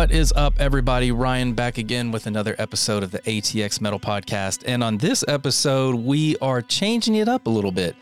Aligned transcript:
What 0.00 0.12
is 0.12 0.32
up, 0.34 0.54
everybody? 0.58 1.12
Ryan 1.12 1.52
back 1.52 1.76
again 1.76 2.10
with 2.10 2.26
another 2.26 2.56
episode 2.58 3.02
of 3.02 3.10
the 3.10 3.18
ATX 3.18 3.82
Metal 3.82 4.00
Podcast. 4.00 4.62
And 4.66 4.82
on 4.82 4.96
this 4.96 5.22
episode, 5.28 5.94
we 5.94 6.38
are 6.38 6.62
changing 6.62 7.16
it 7.16 7.28
up 7.28 7.46
a 7.46 7.50
little 7.50 7.70
bit. 7.70 7.94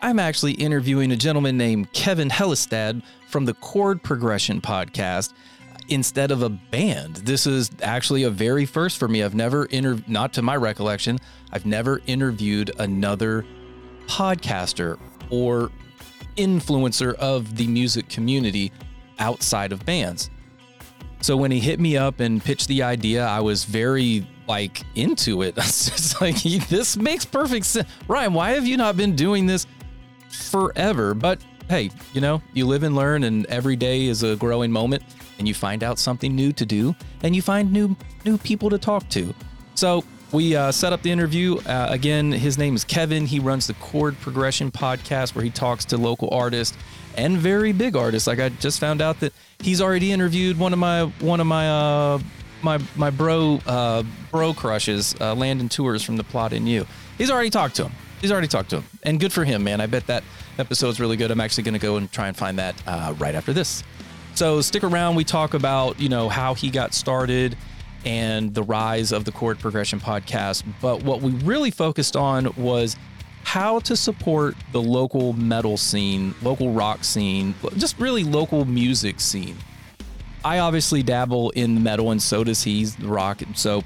I'm 0.00 0.20
actually 0.20 0.52
interviewing 0.52 1.10
a 1.10 1.16
gentleman 1.16 1.58
named 1.58 1.92
Kevin 1.92 2.28
Hellestad 2.28 3.02
from 3.26 3.46
the 3.46 3.54
Chord 3.54 4.00
Progression 4.00 4.60
Podcast 4.60 5.32
instead 5.88 6.30
of 6.30 6.44
a 6.44 6.50
band. 6.50 7.16
This 7.16 7.48
is 7.48 7.72
actually 7.82 8.22
a 8.22 8.30
very 8.30 8.64
first 8.64 8.96
for 8.96 9.08
me. 9.08 9.24
I've 9.24 9.34
never 9.34 9.64
inter 9.64 9.98
not 10.06 10.32
to 10.34 10.42
my 10.42 10.54
recollection, 10.54 11.18
I've 11.50 11.66
never 11.66 12.00
interviewed 12.06 12.70
another 12.78 13.44
podcaster 14.06 15.00
or 15.30 15.72
influencer 16.36 17.14
of 17.14 17.56
the 17.56 17.66
music 17.66 18.08
community 18.08 18.70
outside 19.18 19.72
of 19.72 19.84
bands. 19.84 20.30
So 21.22 21.36
when 21.36 21.50
he 21.50 21.60
hit 21.60 21.78
me 21.78 21.96
up 21.96 22.20
and 22.20 22.42
pitched 22.42 22.68
the 22.68 22.82
idea, 22.82 23.26
I 23.26 23.40
was 23.40 23.64
very 23.64 24.26
like 24.48 24.82
into 24.94 25.42
it. 25.42 25.54
It's 25.58 26.20
like 26.20 26.42
this 26.68 26.96
makes 26.96 27.24
perfect 27.24 27.66
sense. 27.66 27.88
Ryan, 28.08 28.34
why 28.34 28.50
have 28.50 28.66
you 28.66 28.76
not 28.76 28.96
been 28.96 29.14
doing 29.14 29.46
this 29.46 29.66
forever? 30.30 31.14
But 31.14 31.40
hey, 31.68 31.90
you 32.14 32.20
know, 32.20 32.42
you 32.52 32.66
live 32.66 32.82
and 32.82 32.94
learn 32.94 33.24
and 33.24 33.46
every 33.46 33.76
day 33.76 34.06
is 34.06 34.22
a 34.22 34.36
growing 34.36 34.72
moment 34.72 35.02
and 35.38 35.46
you 35.46 35.54
find 35.54 35.84
out 35.84 35.98
something 35.98 36.34
new 36.34 36.52
to 36.52 36.66
do 36.66 36.94
and 37.22 37.36
you 37.36 37.42
find 37.42 37.72
new 37.72 37.96
new 38.24 38.38
people 38.38 38.70
to 38.70 38.78
talk 38.78 39.08
to. 39.10 39.34
So 39.74 40.04
we 40.32 40.56
uh, 40.56 40.72
set 40.72 40.92
up 40.92 41.02
the 41.02 41.10
interview. 41.10 41.58
Uh, 41.58 41.88
again, 41.90 42.32
his 42.32 42.56
name 42.58 42.74
is 42.76 42.84
Kevin. 42.84 43.26
He 43.26 43.40
runs 43.40 43.66
the 43.66 43.74
Chord 43.74 44.18
Progression 44.20 44.70
podcast 44.70 45.34
where 45.34 45.44
he 45.44 45.50
talks 45.50 45.84
to 45.86 45.96
local 45.96 46.28
artists 46.30 46.76
and 47.20 47.36
very 47.36 47.72
big 47.72 47.96
artists. 47.96 48.26
Like 48.26 48.40
I 48.40 48.48
just 48.48 48.80
found 48.80 49.02
out 49.02 49.20
that 49.20 49.32
he's 49.60 49.80
already 49.80 50.10
interviewed 50.10 50.58
one 50.58 50.72
of 50.72 50.78
my 50.78 51.04
one 51.20 51.40
of 51.40 51.46
my 51.46 51.68
uh, 51.68 52.18
my 52.62 52.78
my 52.96 53.10
bro 53.10 53.60
uh, 53.66 54.02
bro 54.30 54.54
crushes, 54.54 55.14
uh, 55.20 55.34
Landon 55.34 55.68
Tewers 55.68 56.02
from 56.02 56.16
the 56.16 56.24
Plot 56.24 56.52
in 56.52 56.66
You. 56.66 56.86
He's 57.18 57.30
already 57.30 57.50
talked 57.50 57.76
to 57.76 57.84
him. 57.84 57.92
He's 58.20 58.32
already 58.32 58.48
talked 58.48 58.70
to 58.70 58.76
him, 58.76 58.84
and 59.02 59.20
good 59.20 59.32
for 59.32 59.44
him, 59.44 59.64
man. 59.64 59.80
I 59.80 59.86
bet 59.86 60.06
that 60.06 60.24
episode's 60.58 60.98
really 60.98 61.16
good. 61.16 61.30
I'm 61.30 61.40
actually 61.40 61.64
going 61.64 61.74
to 61.74 61.80
go 61.80 61.96
and 61.96 62.10
try 62.10 62.28
and 62.28 62.36
find 62.36 62.58
that 62.58 62.82
uh, 62.86 63.14
right 63.18 63.34
after 63.34 63.52
this. 63.52 63.82
So 64.34 64.60
stick 64.60 64.84
around. 64.84 65.14
We 65.16 65.24
talk 65.24 65.54
about 65.54 66.00
you 66.00 66.08
know 66.08 66.28
how 66.28 66.54
he 66.54 66.70
got 66.70 66.94
started 66.94 67.56
and 68.06 68.54
the 68.54 68.62
rise 68.62 69.12
of 69.12 69.26
the 69.26 69.32
chord 69.32 69.58
progression 69.58 70.00
podcast. 70.00 70.64
But 70.80 71.02
what 71.02 71.20
we 71.20 71.32
really 71.32 71.70
focused 71.70 72.16
on 72.16 72.54
was 72.56 72.96
how 73.44 73.80
to 73.80 73.96
support 73.96 74.54
the 74.72 74.80
local 74.80 75.32
metal 75.32 75.76
scene, 75.76 76.34
local 76.42 76.72
rock 76.72 77.04
scene, 77.04 77.54
just 77.76 77.98
really 77.98 78.24
local 78.24 78.64
music 78.64 79.20
scene. 79.20 79.56
I 80.44 80.60
obviously 80.60 81.02
dabble 81.02 81.50
in 81.50 81.82
metal, 81.82 82.10
and 82.10 82.22
so 82.22 82.44
does 82.44 82.62
he, 82.62 82.86
rock. 83.00 83.42
So, 83.54 83.82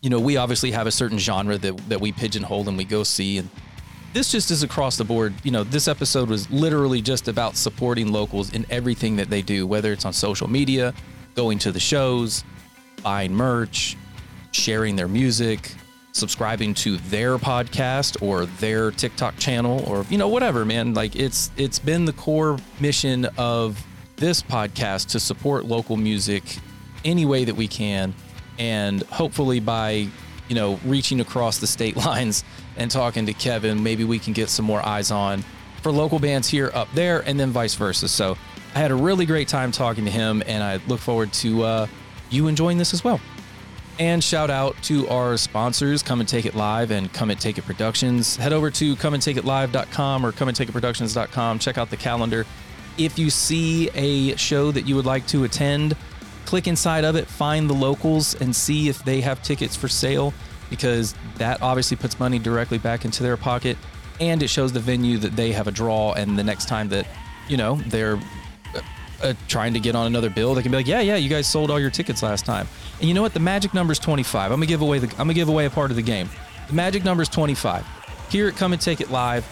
you 0.00 0.10
know, 0.10 0.18
we 0.18 0.36
obviously 0.36 0.70
have 0.72 0.86
a 0.86 0.90
certain 0.90 1.18
genre 1.18 1.58
that, 1.58 1.76
that 1.88 2.00
we 2.00 2.12
pigeonhole 2.12 2.68
and 2.68 2.76
we 2.76 2.84
go 2.84 3.02
see. 3.02 3.38
And 3.38 3.48
this 4.12 4.32
just 4.32 4.50
is 4.50 4.62
across 4.62 4.96
the 4.96 5.04
board. 5.04 5.34
You 5.44 5.50
know, 5.50 5.64
this 5.64 5.86
episode 5.86 6.28
was 6.28 6.50
literally 6.50 7.00
just 7.00 7.28
about 7.28 7.56
supporting 7.56 8.10
locals 8.10 8.52
in 8.52 8.66
everything 8.70 9.16
that 9.16 9.30
they 9.30 9.42
do, 9.42 9.66
whether 9.66 9.92
it's 9.92 10.04
on 10.04 10.12
social 10.12 10.48
media, 10.48 10.94
going 11.34 11.58
to 11.60 11.70
the 11.70 11.80
shows, 11.80 12.42
buying 13.02 13.32
merch, 13.32 13.96
sharing 14.50 14.96
their 14.96 15.08
music, 15.08 15.72
subscribing 16.18 16.74
to 16.74 16.96
their 16.96 17.38
podcast 17.38 18.20
or 18.22 18.46
their 18.46 18.90
TikTok 18.90 19.36
channel 19.38 19.84
or 19.86 20.04
you 20.10 20.18
know 20.18 20.28
whatever 20.28 20.64
man. 20.64 20.94
Like 20.94 21.16
it's 21.16 21.50
it's 21.56 21.78
been 21.78 22.04
the 22.04 22.12
core 22.12 22.58
mission 22.80 23.26
of 23.38 23.82
this 24.16 24.42
podcast 24.42 25.08
to 25.10 25.20
support 25.20 25.64
local 25.64 25.96
music 25.96 26.42
any 27.04 27.24
way 27.24 27.44
that 27.44 27.54
we 27.54 27.68
can. 27.68 28.14
And 28.58 29.02
hopefully 29.04 29.60
by 29.60 30.08
you 30.48 30.54
know 30.54 30.78
reaching 30.84 31.20
across 31.20 31.58
the 31.58 31.66
state 31.66 31.96
lines 32.06 32.44
and 32.76 32.90
talking 32.90 33.26
to 33.26 33.32
Kevin 33.32 33.82
maybe 33.82 34.04
we 34.04 34.18
can 34.18 34.32
get 34.32 34.48
some 34.48 34.64
more 34.64 34.84
eyes 34.84 35.10
on 35.10 35.44
for 35.82 35.92
local 35.92 36.18
bands 36.18 36.48
here 36.48 36.70
up 36.74 36.88
there 36.94 37.20
and 37.20 37.38
then 37.38 37.50
vice 37.50 37.74
versa. 37.74 38.08
So 38.08 38.36
I 38.74 38.78
had 38.80 38.90
a 38.90 38.96
really 38.96 39.26
great 39.26 39.48
time 39.48 39.72
talking 39.72 40.04
to 40.04 40.10
him 40.10 40.42
and 40.46 40.62
I 40.62 40.80
look 40.88 41.00
forward 41.00 41.32
to 41.34 41.62
uh, 41.62 41.86
you 42.30 42.48
enjoying 42.48 42.78
this 42.78 42.92
as 42.92 43.02
well 43.04 43.20
and 43.98 44.22
shout 44.22 44.50
out 44.50 44.80
to 44.84 45.08
our 45.08 45.36
sponsors, 45.36 46.02
Come 46.02 46.20
and 46.20 46.28
Take 46.28 46.46
It 46.46 46.54
Live 46.54 46.90
and 46.90 47.12
Come 47.12 47.30
and 47.30 47.40
Take 47.40 47.58
It 47.58 47.62
Productions. 47.62 48.36
Head 48.36 48.52
over 48.52 48.70
to 48.70 48.96
comeandtakeitlive.com 48.96 50.24
or 50.24 50.32
comeandtakeitproductions.com. 50.32 51.58
Check 51.58 51.78
out 51.78 51.90
the 51.90 51.96
calendar. 51.96 52.46
If 52.96 53.18
you 53.18 53.30
see 53.30 53.88
a 53.90 54.36
show 54.36 54.70
that 54.72 54.86
you 54.86 54.96
would 54.96 55.06
like 55.06 55.26
to 55.28 55.44
attend, 55.44 55.96
click 56.44 56.66
inside 56.66 57.04
of 57.04 57.16
it, 57.16 57.26
find 57.26 57.68
the 57.68 57.74
locals, 57.74 58.34
and 58.40 58.54
see 58.54 58.88
if 58.88 59.04
they 59.04 59.20
have 59.20 59.42
tickets 59.42 59.76
for 59.76 59.88
sale 59.88 60.32
because 60.70 61.14
that 61.36 61.60
obviously 61.62 61.96
puts 61.96 62.18
money 62.18 62.38
directly 62.38 62.78
back 62.78 63.04
into 63.04 63.22
their 63.22 63.36
pocket 63.36 63.76
and 64.20 64.42
it 64.42 64.48
shows 64.48 64.72
the 64.72 64.80
venue 64.80 65.18
that 65.18 65.36
they 65.36 65.52
have 65.52 65.68
a 65.68 65.70
draw. 65.70 66.12
And 66.12 66.38
the 66.38 66.44
next 66.44 66.66
time 66.68 66.88
that, 66.88 67.06
you 67.48 67.56
know, 67.56 67.76
they're 67.86 68.20
uh, 69.22 69.34
trying 69.48 69.74
to 69.74 69.80
get 69.80 69.94
on 69.94 70.06
another 70.06 70.30
bill, 70.30 70.54
they 70.54 70.62
can 70.62 70.70
be 70.70 70.76
like, 70.76 70.86
yeah, 70.86 71.00
yeah, 71.00 71.16
you 71.16 71.28
guys 71.28 71.46
sold 71.46 71.70
all 71.70 71.80
your 71.80 71.90
tickets 71.90 72.22
last 72.22 72.44
time. 72.44 72.66
And 73.00 73.08
you 73.08 73.14
know 73.14 73.22
what? 73.22 73.34
The 73.34 73.40
magic 73.40 73.74
number 73.74 73.92
is 73.92 73.98
25. 73.98 74.50
I'm 74.50 74.56
gonna 74.58 74.66
give 74.66 74.82
away 74.82 74.98
the. 74.98 75.08
I'm 75.12 75.18
gonna 75.18 75.34
give 75.34 75.48
away 75.48 75.66
a 75.66 75.70
part 75.70 75.90
of 75.90 75.96
the 75.96 76.02
game. 76.02 76.28
The 76.68 76.74
magic 76.74 77.04
number 77.04 77.22
is 77.22 77.28
25. 77.28 77.86
Here 78.30 78.48
at 78.48 78.56
Come 78.56 78.72
and 78.72 78.80
Take 78.80 79.00
It 79.00 79.10
Live, 79.10 79.46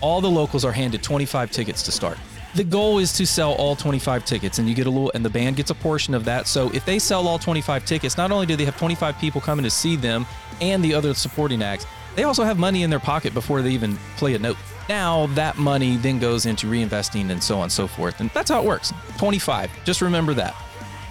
all 0.00 0.20
the 0.20 0.30
locals 0.30 0.64
are 0.64 0.72
handed 0.72 1.02
25 1.02 1.50
tickets 1.50 1.82
to 1.82 1.92
start. 1.92 2.16
The 2.54 2.64
goal 2.64 2.98
is 2.98 3.12
to 3.14 3.26
sell 3.26 3.52
all 3.54 3.76
25 3.76 4.24
tickets, 4.24 4.58
and 4.58 4.68
you 4.68 4.74
get 4.74 4.86
a 4.86 4.90
little, 4.90 5.12
and 5.14 5.24
the 5.24 5.30
band 5.30 5.56
gets 5.56 5.70
a 5.70 5.74
portion 5.74 6.14
of 6.14 6.24
that. 6.24 6.48
So 6.48 6.68
if 6.74 6.84
they 6.84 6.98
sell 6.98 7.28
all 7.28 7.38
25 7.38 7.84
tickets, 7.84 8.16
not 8.16 8.32
only 8.32 8.46
do 8.46 8.56
they 8.56 8.64
have 8.64 8.76
25 8.76 9.18
people 9.18 9.40
coming 9.40 9.62
to 9.62 9.70
see 9.70 9.94
them 9.94 10.26
and 10.60 10.82
the 10.82 10.92
other 10.92 11.14
supporting 11.14 11.62
acts, 11.62 11.86
they 12.16 12.24
also 12.24 12.42
have 12.42 12.58
money 12.58 12.82
in 12.82 12.90
their 12.90 12.98
pocket 12.98 13.34
before 13.34 13.62
they 13.62 13.70
even 13.70 13.96
play 14.16 14.34
a 14.34 14.38
note. 14.38 14.56
Now 14.90 15.26
that 15.36 15.56
money 15.56 15.98
then 15.98 16.18
goes 16.18 16.46
into 16.46 16.66
reinvesting 16.66 17.30
and 17.30 17.40
so 17.40 17.58
on 17.58 17.62
and 17.62 17.72
so 17.72 17.86
forth. 17.86 18.18
And 18.18 18.28
that's 18.30 18.50
how 18.50 18.60
it 18.60 18.66
works. 18.66 18.92
25. 19.18 19.70
Just 19.84 20.00
remember 20.00 20.34
that. 20.34 20.52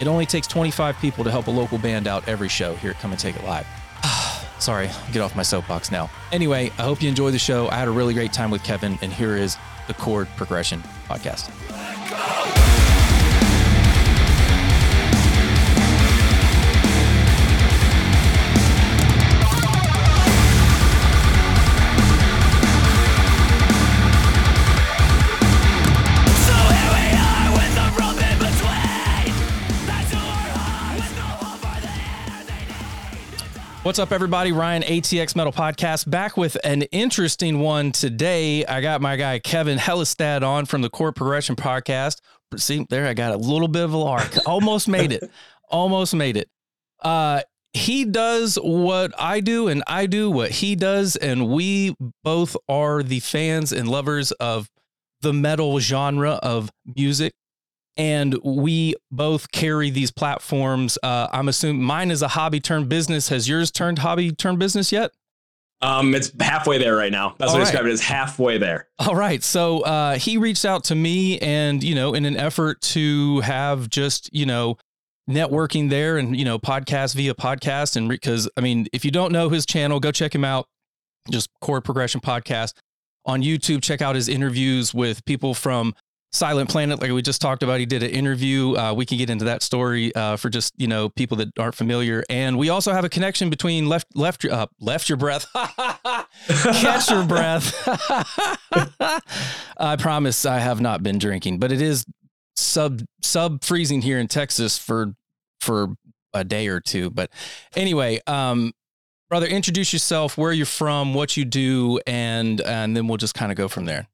It 0.01 0.07
only 0.07 0.25
takes 0.25 0.47
25 0.47 0.97
people 0.97 1.23
to 1.23 1.31
help 1.31 1.47
a 1.47 1.51
local 1.51 1.77
band 1.77 2.05
out 2.05 2.27
every 2.27 2.49
show 2.49 2.75
here 2.75 2.91
at 2.91 2.99
Come 2.99 3.11
and 3.11 3.19
Take 3.19 3.37
It 3.37 3.45
Live. 3.45 3.65
Sorry, 4.59 4.89
get 5.13 5.21
off 5.21 5.33
my 5.33 5.43
soapbox 5.43 5.93
now. 5.93 6.09
Anyway, 6.33 6.73
I 6.77 6.81
hope 6.81 7.01
you 7.01 7.07
enjoy 7.07 7.31
the 7.31 7.39
show. 7.39 7.69
I 7.69 7.75
had 7.75 7.87
a 7.87 7.91
really 7.91 8.13
great 8.13 8.33
time 8.33 8.51
with 8.51 8.65
Kevin, 8.65 8.99
and 9.01 9.13
here 9.13 9.37
is 9.37 9.55
the 9.87 9.93
Chord 9.93 10.27
Progression 10.35 10.83
Podcast. 11.07 11.49
What's 33.89 33.97
up, 33.97 34.11
everybody? 34.11 34.51
Ryan, 34.51 34.83
ATX 34.83 35.35
Metal 35.35 35.51
Podcast, 35.51 36.07
back 36.07 36.37
with 36.37 36.55
an 36.63 36.83
interesting 36.91 37.59
one 37.59 37.91
today. 37.91 38.63
I 38.63 38.81
got 38.81 39.01
my 39.01 39.15
guy 39.15 39.39
Kevin 39.39 39.79
Hellestad 39.79 40.43
on 40.43 40.67
from 40.67 40.83
the 40.83 40.91
Core 40.91 41.11
Progression 41.11 41.55
Podcast. 41.55 42.17
See, 42.55 42.85
there, 42.91 43.07
I 43.07 43.15
got 43.15 43.33
a 43.33 43.37
little 43.37 43.67
bit 43.67 43.83
of 43.83 43.93
a 43.93 43.97
lark. 43.97 44.31
Almost 44.45 44.89
made 44.89 45.11
it. 45.11 45.31
Almost 45.69 46.13
made 46.13 46.37
it. 46.37 46.51
Uh, 47.01 47.41
he 47.73 48.05
does 48.05 48.59
what 48.61 49.11
I 49.17 49.39
do, 49.39 49.69
and 49.69 49.81
I 49.87 50.05
do 50.05 50.29
what 50.29 50.51
he 50.51 50.75
does, 50.75 51.15
and 51.15 51.47
we 51.47 51.95
both 52.23 52.55
are 52.67 53.01
the 53.01 53.21
fans 53.21 53.73
and 53.73 53.89
lovers 53.89 54.31
of 54.33 54.69
the 55.21 55.33
metal 55.33 55.79
genre 55.79 56.33
of 56.43 56.69
music 56.95 57.33
and 57.99 58.37
we 58.45 58.95
both 59.11 59.51
carry 59.51 59.89
these 59.89 60.09
platforms. 60.09 60.97
Uh, 61.03 61.27
I'm 61.33 61.49
assuming 61.49 61.83
mine 61.83 62.11
is 62.11 62.21
a 62.21 62.29
hobby 62.29 62.61
turned 62.61 62.87
business. 62.87 63.27
Has 63.27 63.49
yours 63.49 63.71
turned 63.71 63.99
hobby 63.99 64.31
turned 64.31 64.57
business 64.57 64.93
yet? 64.93 65.11
Um, 65.81 66.15
it's 66.15 66.31
halfway 66.39 66.77
there 66.77 66.95
right 66.95 67.11
now. 67.11 67.35
That's 67.37 67.51
All 67.51 67.57
what 67.57 67.65
right. 67.65 67.67
I 67.67 67.71
describe 67.71 67.85
it 67.87 67.91
as 67.91 68.01
halfway 68.01 68.57
there. 68.57 68.87
All 68.99 69.15
right. 69.15 69.43
So 69.43 69.81
uh, 69.81 70.15
he 70.15 70.37
reached 70.37 70.63
out 70.63 70.85
to 70.85 70.95
me, 70.95 71.39
and 71.39 71.83
you 71.83 71.93
know, 71.93 72.13
in 72.13 72.23
an 72.23 72.37
effort 72.37 72.79
to 72.81 73.41
have 73.41 73.89
just 73.89 74.33
you 74.33 74.45
know 74.45 74.77
networking 75.29 75.89
there, 75.89 76.17
and 76.17 76.37
you 76.37 76.45
know, 76.45 76.57
podcast 76.57 77.15
via 77.15 77.33
podcast, 77.33 77.97
and 77.97 78.07
because 78.07 78.45
re- 78.45 78.51
I 78.55 78.61
mean, 78.61 78.87
if 78.93 79.03
you 79.03 79.11
don't 79.11 79.33
know 79.33 79.49
his 79.49 79.65
channel, 79.65 79.99
go 79.99 80.11
check 80.11 80.33
him 80.33 80.45
out. 80.45 80.67
Just 81.29 81.49
Chord 81.59 81.83
Progression 81.83 82.21
Podcast 82.21 82.73
on 83.25 83.41
YouTube. 83.41 83.83
Check 83.83 84.01
out 84.01 84.15
his 84.15 84.29
interviews 84.29 84.93
with 84.93 85.23
people 85.25 85.53
from 85.53 85.93
Silent 86.31 86.69
Planet, 86.69 87.01
like 87.01 87.11
we 87.11 87.21
just 87.23 87.41
talked 87.41 87.63
about, 87.63 87.79
he 87.79 87.87
did 87.87 88.03
an 88.03 88.11
interview. 88.11 88.75
Uh, 88.75 88.93
we 88.93 89.05
can 89.05 89.17
get 89.17 89.31
into 89.31 89.45
that 89.45 89.63
story 89.63 90.13
uh, 90.13 90.35
for 90.35 90.49
just 90.49 90.73
you 90.77 90.87
know 90.87 91.09
people 91.09 91.37
that 91.37 91.49
aren't 91.57 91.73
familiar, 91.73 92.23
and 92.29 92.57
we 92.57 92.69
also 92.69 92.93
have 92.93 93.03
a 93.03 93.09
connection 93.09 93.49
between 93.49 93.87
left 93.87 94.07
left 94.15 94.45
uh, 94.45 94.67
left 94.79 95.09
your 95.09 95.17
breath, 95.17 95.47
catch 96.47 97.09
your 97.09 97.23
breath. 97.25 97.73
I 99.77 99.95
promise 99.97 100.45
I 100.45 100.59
have 100.59 100.79
not 100.79 101.01
been 101.01 101.17
drinking, 101.17 101.57
but 101.57 101.71
it 101.71 101.81
is 101.81 102.05
sub 102.55 103.01
sub 103.21 103.63
freezing 103.63 104.03
here 104.03 104.19
in 104.19 104.27
Texas 104.27 104.77
for 104.77 105.15
for 105.59 105.95
a 106.33 106.43
day 106.43 106.67
or 106.67 106.79
two. 106.79 107.09
But 107.09 107.31
anyway, 107.75 108.19
um, 108.27 108.73
brother, 109.29 109.47
introduce 109.47 109.93
yourself, 109.93 110.37
where 110.37 110.51
you're 110.51 110.67
from, 110.67 111.15
what 111.15 111.37
you 111.37 111.45
do, 111.45 111.99
and 112.05 112.61
and 112.61 112.95
then 112.95 113.07
we'll 113.07 113.17
just 113.17 113.33
kind 113.33 113.51
of 113.51 113.57
go 113.57 113.67
from 113.67 113.85
there. 113.85 114.07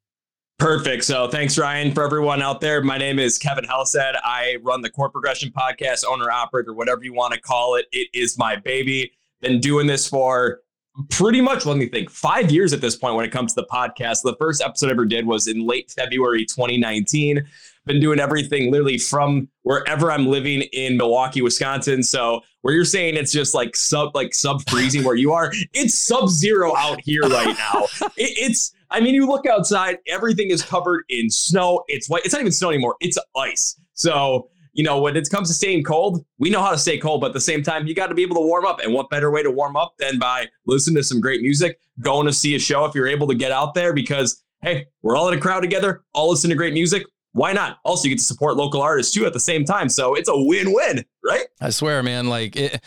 Perfect. 0.57 1.03
So 1.03 1.27
thanks, 1.27 1.57
Ryan, 1.57 1.93
for 1.93 2.03
everyone 2.03 2.41
out 2.41 2.61
there. 2.61 2.81
My 2.81 2.97
name 2.97 3.19
is 3.19 3.37
Kevin 3.37 3.65
Hellestad. 3.65 4.17
I 4.23 4.57
run 4.61 4.81
the 4.81 4.89
Chord 4.89 5.11
Progression 5.11 5.51
Podcast, 5.51 6.05
owner 6.07 6.31
operator, 6.31 6.73
whatever 6.73 7.03
you 7.03 7.13
want 7.13 7.33
to 7.33 7.41
call 7.41 7.75
it. 7.75 7.87
It 7.91 8.07
is 8.13 8.37
my 8.37 8.55
baby. 8.55 9.11
Been 9.41 9.59
doing 9.59 9.85
this 9.85 10.07
for 10.07 10.61
pretty 11.09 11.41
much, 11.41 11.65
let 11.65 11.75
me 11.75 11.87
think, 11.87 12.09
five 12.09 12.51
years 12.51 12.71
at 12.71 12.79
this 12.79 12.95
point 12.95 13.15
when 13.15 13.25
it 13.25 13.31
comes 13.31 13.53
to 13.53 13.61
the 13.61 13.67
podcast. 13.67 14.21
The 14.23 14.35
first 14.39 14.61
episode 14.61 14.87
I 14.87 14.91
ever 14.91 15.05
did 15.05 15.25
was 15.25 15.47
in 15.47 15.67
late 15.67 15.91
February 15.91 16.45
2019. 16.45 17.45
Been 17.85 17.99
doing 17.99 18.19
everything 18.19 18.71
literally 18.71 18.97
from 18.97 19.49
wherever 19.63 20.09
I'm 20.09 20.25
living 20.25 20.61
in 20.71 20.95
Milwaukee, 20.95 21.41
Wisconsin. 21.41 22.01
So 22.01 22.41
where 22.61 22.73
you're 22.73 22.85
saying 22.85 23.15
it's 23.15 23.33
just 23.33 23.53
like 23.53 23.75
sub 23.75 24.15
like 24.15 24.33
sub 24.33 24.67
freezing 24.69 25.03
where 25.03 25.15
you 25.15 25.33
are, 25.33 25.51
it's 25.73 25.95
sub 25.95 26.29
zero 26.29 26.75
out 26.77 27.01
here 27.01 27.21
right 27.23 27.55
now. 27.57 27.87
It, 28.17 28.31
it's 28.37 28.73
I 28.95 29.01
mean, 29.01 29.13
you 29.13 29.27
look 29.27 29.45
outside, 29.45 29.97
everything 30.07 30.51
is 30.51 30.63
covered 30.63 31.03
in 31.09 31.29
snow. 31.29 31.83
It's 31.87 32.09
white. 32.09 32.23
It's 32.23 32.33
not 32.33 32.39
even 32.39 32.53
snow 32.53 32.69
anymore. 32.69 32.95
It's 33.01 33.17
ice. 33.35 33.79
So 33.93 34.49
you 34.75 34.83
know, 34.83 34.99
when 34.99 35.15
it 35.15 35.29
comes 35.29 35.47
to 35.47 35.53
staying 35.53 35.85
cold, 35.85 36.25
we 36.37 36.49
know 36.49 36.61
how 36.61 36.69
to 36.69 36.77
stay 36.77 36.97
cold, 36.97 37.21
but 37.21 37.27
at 37.27 37.33
the 37.33 37.39
same 37.39 37.63
time, 37.63 37.87
you 37.87 37.95
got 37.95 38.07
to 38.07 38.13
be 38.13 38.23
able 38.23 38.35
to 38.35 38.41
warm 38.41 38.65
up. 38.65 38.81
And 38.81 38.93
what 38.93 39.09
better 39.09 39.31
way 39.31 39.41
to 39.41 39.49
warm 39.49 39.77
up 39.77 39.95
than 39.97 40.19
by 40.19 40.47
listening 40.67 40.97
to 40.97 41.03
some 41.03 41.21
great 41.21 41.41
music, 41.41 41.79
going 42.01 42.27
to 42.27 42.33
see 42.33 42.55
a 42.55 42.59
show 42.59 42.83
if 42.83 42.93
you're 42.93 43.07
able 43.07 43.25
to 43.27 43.35
get 43.35 43.53
out 43.53 43.73
there 43.73 43.93
because, 43.93 44.43
hey, 44.61 44.87
we're 45.01 45.15
all 45.15 45.29
in 45.29 45.37
a 45.37 45.39
crowd 45.39 45.61
together, 45.61 46.03
all 46.13 46.29
listen 46.29 46.49
to 46.49 46.57
great 46.57 46.73
music. 46.73 47.03
Why 47.31 47.53
not? 47.53 47.77
Also, 47.85 48.03
you 48.03 48.15
get 48.15 48.19
to 48.19 48.25
support 48.25 48.57
local 48.57 48.81
artists 48.81 49.13
too 49.13 49.25
at 49.25 49.31
the 49.31 49.39
same 49.39 49.63
time. 49.63 49.87
So 49.87 50.13
it's 50.13 50.27
a 50.27 50.35
win 50.35 50.73
win, 50.73 51.05
right? 51.23 51.45
I 51.61 51.69
swear, 51.69 52.03
man. 52.03 52.27
Like, 52.27 52.57
it, 52.57 52.83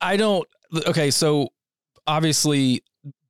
I 0.00 0.16
don't, 0.16 0.46
okay, 0.86 1.10
so 1.10 1.48
obviously 2.06 2.84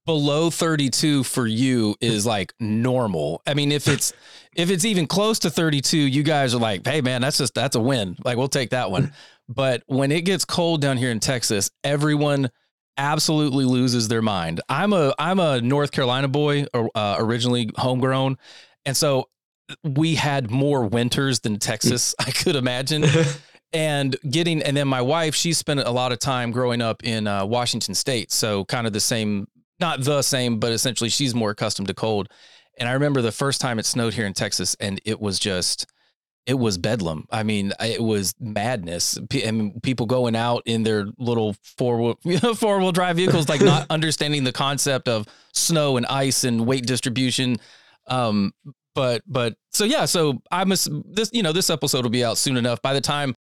below 0.06 0.50
32 0.50 1.24
for 1.24 1.46
you 1.46 1.96
is 2.00 2.26
like 2.26 2.52
normal. 2.60 3.42
I 3.46 3.54
mean, 3.54 3.72
if 3.72 3.88
it's 3.88 4.12
if 4.56 4.70
it's 4.70 4.84
even 4.84 5.06
close 5.06 5.38
to 5.40 5.50
32, 5.50 5.96
you 5.96 6.22
guys 6.22 6.54
are 6.54 6.60
like, 6.60 6.86
"Hey 6.86 7.00
man, 7.00 7.22
that's 7.22 7.38
just 7.38 7.54
that's 7.54 7.76
a 7.76 7.80
win. 7.80 8.16
Like 8.24 8.36
we'll 8.36 8.48
take 8.48 8.70
that 8.70 8.90
one." 8.90 9.12
But 9.46 9.82
when 9.86 10.10
it 10.10 10.22
gets 10.22 10.46
cold 10.46 10.80
down 10.80 10.96
here 10.96 11.10
in 11.10 11.20
Texas, 11.20 11.70
everyone 11.84 12.48
absolutely 12.96 13.66
loses 13.66 14.08
their 14.08 14.22
mind. 14.22 14.62
I'm 14.70 14.94
a 14.94 15.12
I'm 15.18 15.38
a 15.38 15.60
North 15.60 15.92
Carolina 15.92 16.28
boy, 16.28 16.64
uh, 16.72 17.16
originally 17.18 17.70
homegrown, 17.76 18.38
and 18.86 18.96
so 18.96 19.28
we 19.82 20.14
had 20.14 20.50
more 20.50 20.86
winters 20.86 21.40
than 21.40 21.58
Texas 21.58 22.14
I 22.18 22.30
could 22.30 22.56
imagine. 22.56 23.04
and 23.74 24.16
getting 24.30 24.62
and 24.62 24.76
then 24.76 24.88
my 24.88 25.02
wife 25.02 25.34
she 25.34 25.52
spent 25.52 25.80
a 25.80 25.90
lot 25.90 26.12
of 26.12 26.18
time 26.20 26.50
growing 26.50 26.80
up 26.80 27.04
in 27.04 27.26
uh, 27.26 27.44
Washington 27.44 27.94
State, 27.94 28.32
so 28.32 28.64
kind 28.64 28.86
of 28.86 28.92
the 28.92 29.00
same 29.00 29.46
not 29.84 30.00
the 30.02 30.22
same, 30.22 30.58
but 30.58 30.72
essentially 30.72 31.10
she's 31.10 31.34
more 31.34 31.50
accustomed 31.50 31.88
to 31.88 31.94
cold. 31.94 32.28
And 32.78 32.88
I 32.88 32.92
remember 32.92 33.20
the 33.20 33.32
first 33.32 33.60
time 33.60 33.78
it 33.78 33.84
snowed 33.86 34.14
here 34.14 34.26
in 34.26 34.32
Texas, 34.32 34.74
and 34.80 35.00
it 35.04 35.20
was 35.20 35.38
just, 35.38 35.86
it 36.46 36.54
was 36.54 36.78
bedlam. 36.78 37.26
I 37.30 37.42
mean, 37.42 37.72
it 37.78 38.02
was 38.02 38.34
madness. 38.40 39.18
I 39.18 39.50
mean, 39.50 39.80
people 39.82 40.06
going 40.06 40.34
out 40.34 40.62
in 40.64 40.82
their 40.82 41.06
little 41.18 41.54
four 41.76 42.16
wheel, 42.24 42.54
four 42.54 42.78
wheel 42.78 42.92
drive 42.92 43.16
vehicles, 43.16 43.48
like 43.48 43.60
not 43.60 43.86
understanding 43.90 44.42
the 44.42 44.52
concept 44.52 45.06
of 45.06 45.26
snow 45.52 45.98
and 45.98 46.06
ice 46.06 46.44
and 46.44 46.66
weight 46.66 46.86
distribution. 46.86 47.58
Um, 48.06 48.52
but 48.94 49.22
but 49.26 49.54
so 49.70 49.84
yeah, 49.84 50.04
so 50.04 50.40
I'm 50.50 50.72
a, 50.72 50.76
this 51.04 51.30
you 51.32 51.42
know 51.42 51.52
this 51.52 51.70
episode 51.70 52.04
will 52.04 52.10
be 52.10 52.24
out 52.24 52.38
soon 52.38 52.56
enough. 52.56 52.80
By 52.80 52.94
the 52.94 53.00
time 53.00 53.34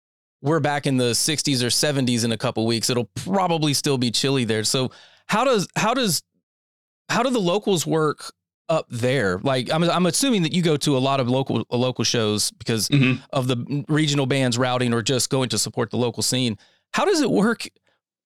we're 0.42 0.60
back 0.60 0.86
in 0.86 0.96
the 0.96 1.10
60s 1.10 1.62
or 1.62 1.66
70s 1.66 2.24
in 2.24 2.32
a 2.32 2.38
couple 2.38 2.66
weeks, 2.66 2.88
it'll 2.88 3.10
probably 3.14 3.74
still 3.74 3.98
be 3.98 4.10
chilly 4.10 4.44
there. 4.44 4.64
So 4.64 4.90
how 5.30 5.44
does 5.44 5.68
how 5.76 5.94
does 5.94 6.22
how 7.10 7.22
do 7.22 7.30
the 7.30 7.40
locals 7.40 7.86
work 7.86 8.32
up 8.68 8.86
there? 8.88 9.38
Like 9.38 9.70
I'm 9.72 9.82
I'm 9.84 10.06
assuming 10.06 10.42
that 10.42 10.52
you 10.52 10.62
go 10.62 10.76
to 10.78 10.96
a 10.96 10.98
lot 10.98 11.20
of 11.20 11.28
local 11.28 11.64
local 11.70 12.04
shows 12.04 12.50
because 12.52 12.88
mm-hmm. 12.88 13.22
of 13.32 13.48
the 13.48 13.84
regional 13.88 14.26
bands 14.26 14.56
routing 14.56 14.94
or 14.94 15.02
just 15.02 15.28
going 15.28 15.48
to 15.50 15.58
support 15.58 15.90
the 15.90 15.96
local 15.96 16.22
scene. 16.22 16.56
How 16.92 17.04
does 17.04 17.20
it 17.20 17.30
work 17.30 17.68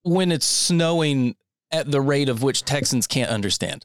when 0.03 0.31
it's 0.31 0.47
snowing 0.47 1.35
at 1.71 1.91
the 1.91 2.01
rate 2.01 2.29
of 2.29 2.43
which 2.43 2.65
Texans 2.65 3.07
can't 3.07 3.31
understand? 3.31 3.85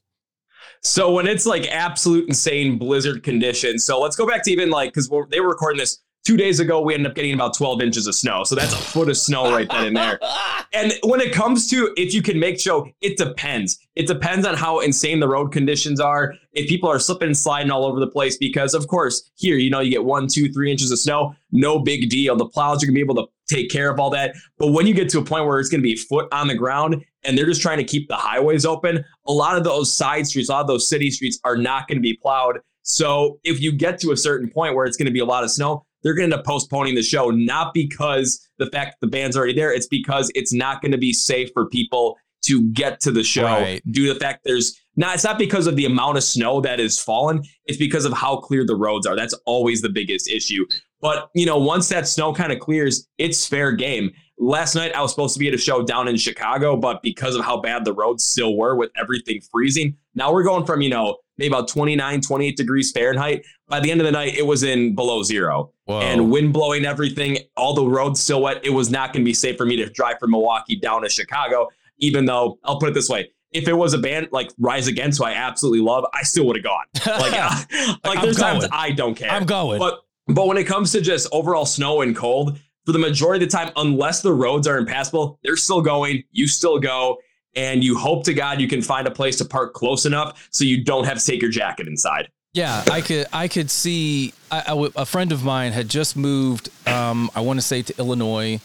So 0.82 1.12
when 1.12 1.28
it's 1.28 1.46
like 1.46 1.68
absolute 1.68 2.28
insane 2.28 2.78
blizzard 2.78 3.24
conditions. 3.24 3.84
So 3.84 4.00
let's 4.00 4.16
go 4.16 4.28
back 4.28 4.44
to 4.44 4.52
even 4.52 4.70
like 4.70 4.94
because 4.94 5.10
they 5.30 5.40
were 5.40 5.50
recording 5.50 5.80
this 5.80 6.02
Two 6.30 6.38
days 6.38 6.60
ago, 6.60 6.80
we 6.80 6.94
ended 6.94 7.10
up 7.10 7.16
getting 7.16 7.34
about 7.34 7.58
12 7.58 7.82
inches 7.82 8.06
of 8.06 8.14
snow. 8.14 8.44
So 8.44 8.54
that's 8.54 8.72
a 8.72 8.78
foot 8.78 9.10
of 9.10 9.18
snow 9.18 9.52
right 9.52 9.68
then 9.68 9.88
and 9.88 9.98
there. 9.98 10.20
And 10.72 10.94
when 11.02 11.20
it 11.20 11.34
comes 11.34 11.68
to 11.72 11.92
if 11.98 12.14
you 12.14 12.22
can 12.22 12.40
make 12.40 12.60
show, 12.60 12.88
it 13.02 13.18
depends. 13.18 13.80
It 13.96 14.06
depends 14.06 14.46
on 14.46 14.54
how 14.54 14.82
insane 14.82 15.20
the 15.20 15.28
road 15.28 15.52
conditions 15.52 16.00
are. 16.00 16.36
If 16.54 16.70
people 16.70 16.88
are 16.88 17.00
slipping 17.00 17.30
and 17.30 17.36
sliding 17.36 17.72
all 17.72 17.84
over 17.84 18.00
the 18.00 18.06
place, 18.06 18.38
because 18.38 18.76
of 18.76 18.86
course, 18.88 19.32
here, 19.34 19.56
you 19.56 19.72
know, 19.72 19.80
you 19.80 19.90
get 19.90 20.06
one, 20.06 20.28
two, 20.28 20.54
three 20.54 20.72
inches 20.72 20.92
of 20.92 21.00
snow, 21.00 21.34
no 21.52 21.80
big 21.80 22.12
deal. 22.12 22.36
The 22.36 22.46
plows 22.46 22.84
are 22.84 22.86
gonna 22.86 22.94
be 22.94 23.00
able 23.00 23.16
to 23.16 23.26
take 23.48 23.72
care 23.72 23.90
of 23.90 24.00
all 24.00 24.12
that. 24.12 24.36
But 24.60 24.68
when 24.68 24.86
you 24.86 24.94
get 24.94 25.10
to 25.10 25.18
a 25.18 25.26
point 25.26 25.48
where 25.48 25.60
it's 25.60 25.70
gonna 25.70 25.82
be 25.82 25.96
foot 25.96 26.28
on 26.32 26.48
the 26.48 26.54
ground 26.54 27.04
and 27.24 27.36
they're 27.36 27.48
just 27.48 27.64
trying 27.64 27.80
to 27.80 27.84
keep 27.84 28.08
the 28.08 28.16
highways 28.16 28.64
open, 28.64 29.04
a 29.26 29.34
lot 29.34 29.58
of 29.58 29.64
those 29.64 29.92
side 29.92 30.28
streets, 30.28 30.50
a 30.50 30.52
lot 30.52 30.62
of 30.62 30.68
those 30.68 30.88
city 30.88 31.10
streets 31.10 31.40
are 31.44 31.58
not 31.58 31.88
gonna 31.88 32.00
be 32.00 32.14
plowed. 32.14 32.60
So 32.90 33.40
if 33.44 33.62
you 33.62 33.72
get 33.72 34.00
to 34.00 34.12
a 34.12 34.18
certain 34.18 34.50
point 34.50 34.76
where 34.76 34.86
it's 34.86 34.98
going 34.98 35.06
to 35.06 35.12
be 35.12 35.20
a 35.20 35.26
lot 35.26 35.44
of 35.44 35.52
snow, 35.52 35.86
they're 36.04 36.14
going 36.14 36.30
to 36.30 36.36
end 36.36 36.40
up 36.40 36.46
postponing 36.46 36.96
the 36.96 37.04
show, 37.04 37.30
not 37.30 37.74
because 37.74 38.40
the 38.58 38.68
fact 38.68 38.98
the 39.02 39.08
band's 39.08 39.36
already 39.36 39.54
there, 39.54 39.74
it's 39.74 39.88
because 39.88 40.32
it's 40.36 40.54
not 40.54 40.82
going 40.82 40.92
to 40.92 40.98
be 40.98 41.14
safe 41.14 41.50
for 41.54 41.68
people 41.68 42.18
to 42.42 42.64
get 42.72 43.00
to 43.02 43.12
the 43.12 43.24
show 43.24 43.44
right. 43.44 43.82
due 43.92 44.08
to 44.08 44.14
the 44.14 44.20
fact 44.20 44.44
there's 44.44 44.80
not 44.96 45.16
it's 45.16 45.24
not 45.24 45.38
because 45.38 45.68
of 45.68 45.76
the 45.76 45.86
amount 45.86 46.18
of 46.18 46.24
snow 46.24 46.62
that 46.62 46.80
is 46.80 47.00
fallen 47.00 47.44
it's 47.66 47.78
because 47.78 48.06
of 48.06 48.14
how 48.14 48.38
clear 48.38 48.66
the 48.66 48.76
roads 48.76 49.06
are. 49.06 49.16
That's 49.16 49.34
always 49.46 49.82
the 49.82 49.90
biggest 49.90 50.30
issue. 50.30 50.66
But 51.02 51.30
you 51.36 51.46
know 51.46 51.58
once 51.58 51.90
that 51.90 52.08
snow 52.08 52.34
kind 52.34 52.52
of 52.52 52.60
clears 52.60 53.08
it's 53.18 53.46
fair 53.46 53.72
game. 53.72 54.12
Last 54.42 54.74
night 54.74 54.96
i 54.96 55.02
was 55.02 55.12
supposed 55.12 55.34
to 55.34 55.40
be 55.40 55.50
at 55.50 55.54
a 55.54 55.58
show 55.58 55.84
down 55.84 56.08
in 56.08 56.16
chicago 56.16 56.78
but 56.78 57.02
because 57.02 57.36
of 57.36 57.44
how 57.44 57.60
bad 57.60 57.84
the 57.84 57.92
roads 57.92 58.24
still 58.24 58.56
were 58.56 58.74
with 58.74 58.90
everything 58.96 59.42
freezing 59.52 59.98
now 60.16 60.32
we're 60.32 60.44
going 60.44 60.66
from 60.66 60.80
you 60.80 60.90
know 60.90 61.18
maybe 61.40 61.48
about 61.48 61.68
29, 61.68 62.22
28 62.22 62.58
degrees 62.58 62.92
Fahrenheit. 62.92 63.46
By 63.68 63.80
the 63.80 63.90
end 63.90 64.02
of 64.02 64.06
the 64.06 64.12
night, 64.12 64.38
it 64.38 64.46
was 64.46 64.62
in 64.64 64.94
below 64.94 65.24
zero 65.24 65.72
Whoa. 65.86 66.02
and 66.02 66.30
wind 66.30 66.54
blowing 66.54 66.86
everything, 66.86 67.40
all 67.58 67.74
the 67.74 67.86
roads 67.86 68.20
still 68.20 68.44
wet. 68.44 68.64
It 68.64 68.72
was 68.72 68.92
not 68.92 69.14
going 69.14 69.24
to 69.24 69.26
be 69.26 69.34
safe 69.34 69.58
for 69.58 69.66
me 69.66 69.78
to 69.78 69.90
drive 69.90 70.20
from 70.20 70.32
Milwaukee 70.32 70.76
down 70.76 71.02
to 71.02 71.10
Chicago, 71.10 71.70
even 71.98 72.26
though 72.26 72.60
I'll 72.64 72.80
put 72.80 72.90
it 72.90 72.94
this 72.94 73.10
way. 73.10 73.32
If 73.52 73.68
it 73.68 73.74
was 73.74 73.94
a 73.94 73.98
band 73.98 74.28
like 74.32 74.52
Rise 74.60 74.88
Against, 74.88 75.18
who 75.18 75.26
I 75.26 75.32
absolutely 75.32 75.82
love, 75.82 76.06
I 76.14 76.22
still 76.22 76.46
would 76.46 76.58
have 76.58 76.64
gone. 76.64 76.86
Like, 77.08 78.04
like 78.04 78.22
there's 78.22 78.38
times 78.38 78.68
I 78.72 78.92
don't 78.92 79.16
care. 79.16 79.32
I'm 79.32 79.46
going. 79.46 79.80
But 79.80 80.02
but 80.28 80.46
when 80.46 80.58
it 80.58 80.66
comes 80.66 80.92
to 80.92 81.02
just 81.02 81.28
overall 81.32 81.66
snow 81.66 82.02
and 82.02 82.16
cold, 82.16 82.60
for 82.86 82.92
the 82.92 83.00
majority 83.00 83.44
of 83.44 83.52
the 83.52 83.58
time, 83.58 83.72
unless 83.76 84.22
the 84.22 84.34
roads 84.34 84.68
are 84.68 84.78
impassable, 84.78 85.40
they're 85.44 85.58
still 85.58 85.82
going. 85.82 86.24
You 86.32 86.48
still 86.48 86.80
go 86.80 87.18
and 87.56 87.84
you 87.84 87.98
hope 87.98 88.24
to 88.26 88.34
God 88.34 88.62
you 88.62 88.68
can 88.68 88.82
find 88.82 89.08
a 89.08 89.12
place 89.12 89.38
to 89.38 89.46
park 89.46 89.74
close 89.74 90.06
enough 90.06 90.48
so 90.52 90.64
you 90.64 90.84
don't 90.84 91.06
have 91.06 91.18
to 91.18 91.26
take 91.26 91.42
your 91.42 91.52
jacket 91.52 91.88
inside. 91.88 92.30
Yeah, 92.54 92.84
I 92.92 93.02
could 93.02 93.28
I 93.32 93.48
could 93.48 93.70
see 93.70 94.34
a 94.50 95.06
friend 95.06 95.32
of 95.32 95.44
mine 95.44 95.72
had 95.72 95.88
just 95.88 96.18
moved. 96.18 96.70
Um, 96.88 97.30
I 97.36 97.42
want 97.42 97.60
to 97.60 97.66
say 97.66 97.84
to 97.84 97.98
Illinois, 98.00 98.60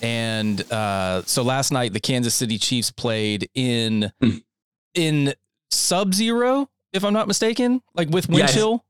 and 0.00 0.60
uh, 0.72 1.22
so 1.26 1.42
last 1.42 1.72
night 1.72 1.92
the 1.92 2.00
Kansas 2.00 2.34
City 2.34 2.58
Chiefs 2.58 2.92
played 2.92 3.48
in 3.54 4.12
hmm. 4.20 4.36
in 4.94 5.34
sub 5.70 6.14
zero, 6.14 6.68
if 6.92 7.04
I'm 7.04 7.12
not 7.12 7.26
mistaken, 7.26 7.82
like 7.94 8.08
with 8.08 8.28
wind 8.28 8.50
chill. 8.50 8.84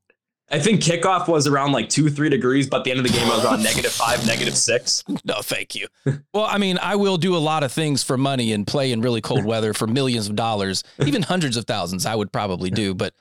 I 0.49 0.59
think 0.59 0.81
kickoff 0.81 1.27
was 1.27 1.47
around 1.47 1.71
like 1.71 1.89
two, 1.89 2.09
three 2.09 2.29
degrees, 2.29 2.69
but 2.69 2.83
the 2.83 2.91
end 2.91 2.99
of 2.99 3.05
the 3.05 3.11
game 3.11 3.25
I 3.29 3.35
was 3.35 3.45
on 3.45 3.63
negative 3.63 3.91
five, 3.93 4.25
negative 4.27 4.55
six. 4.55 5.03
No, 5.23 5.41
thank 5.41 5.73
you. 5.73 5.87
well, 6.33 6.45
I 6.45 6.59
mean, 6.59 6.77
I 6.77 6.95
will 6.95 7.17
do 7.17 7.35
a 7.35 7.39
lot 7.39 7.63
of 7.63 7.71
things 7.71 8.03
for 8.03 8.17
money 8.17 8.51
and 8.53 8.65
play 8.65 8.91
in 8.91 9.01
really 9.01 9.21
cold 9.21 9.43
weather 9.45 9.73
for 9.73 9.87
millions 9.87 10.29
of 10.29 10.35
dollars, 10.35 10.83
even 11.03 11.23
hundreds 11.23 11.57
of 11.57 11.65
thousands. 11.65 12.05
I 12.05 12.13
would 12.13 12.31
probably 12.31 12.69
do, 12.69 12.93
but 12.93 13.15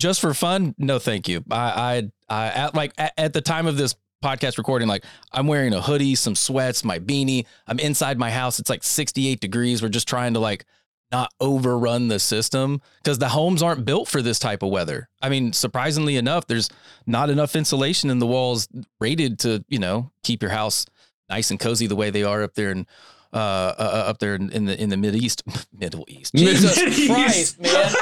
just 0.00 0.20
for 0.20 0.34
fun, 0.34 0.74
no, 0.76 0.98
thank 0.98 1.28
you. 1.28 1.44
I, 1.50 2.10
I, 2.28 2.46
I 2.46 2.46
at 2.48 2.74
like 2.74 2.92
at, 2.98 3.12
at 3.16 3.32
the 3.32 3.40
time 3.40 3.66
of 3.66 3.76
this 3.76 3.94
podcast 4.22 4.58
recording, 4.58 4.88
like 4.88 5.04
I'm 5.32 5.46
wearing 5.46 5.72
a 5.74 5.80
hoodie, 5.80 6.16
some 6.16 6.34
sweats, 6.34 6.82
my 6.82 6.98
beanie. 6.98 7.46
I'm 7.68 7.78
inside 7.78 8.18
my 8.18 8.30
house. 8.30 8.58
It's 8.58 8.70
like 8.70 8.82
68 8.82 9.38
degrees. 9.38 9.82
We're 9.82 9.90
just 9.90 10.08
trying 10.08 10.34
to 10.34 10.40
like 10.40 10.64
not 11.12 11.30
overrun 11.40 12.08
the 12.08 12.18
system 12.18 12.80
because 13.02 13.18
the 13.18 13.28
homes 13.28 13.62
aren't 13.62 13.84
built 13.84 14.08
for 14.08 14.20
this 14.22 14.38
type 14.38 14.62
of 14.62 14.70
weather. 14.70 15.08
I 15.22 15.28
mean, 15.28 15.52
surprisingly 15.52 16.16
enough, 16.16 16.46
there's 16.46 16.68
not 17.06 17.30
enough 17.30 17.54
insulation 17.54 18.10
in 18.10 18.18
the 18.18 18.26
walls 18.26 18.68
rated 19.00 19.38
to, 19.40 19.64
you 19.68 19.78
know, 19.78 20.10
keep 20.22 20.42
your 20.42 20.50
house 20.50 20.86
nice 21.28 21.50
and 21.50 21.60
cozy 21.60 21.86
the 21.86 21.96
way 21.96 22.10
they 22.10 22.24
are 22.24 22.42
up 22.42 22.54
there 22.54 22.70
in 22.70 22.86
uh, 23.32 23.36
uh, 23.36 23.74
uh 23.78 24.10
up 24.10 24.18
there 24.18 24.36
in, 24.36 24.50
in, 24.50 24.64
the 24.64 24.80
in 24.80 24.90
the 24.90 24.96
Mid 24.96 25.16
East, 25.16 25.42
Middle 25.72 26.04
East. 26.08 26.34
Jesus. 26.34 27.06
Christ, 27.06 27.60
man. 27.60 27.70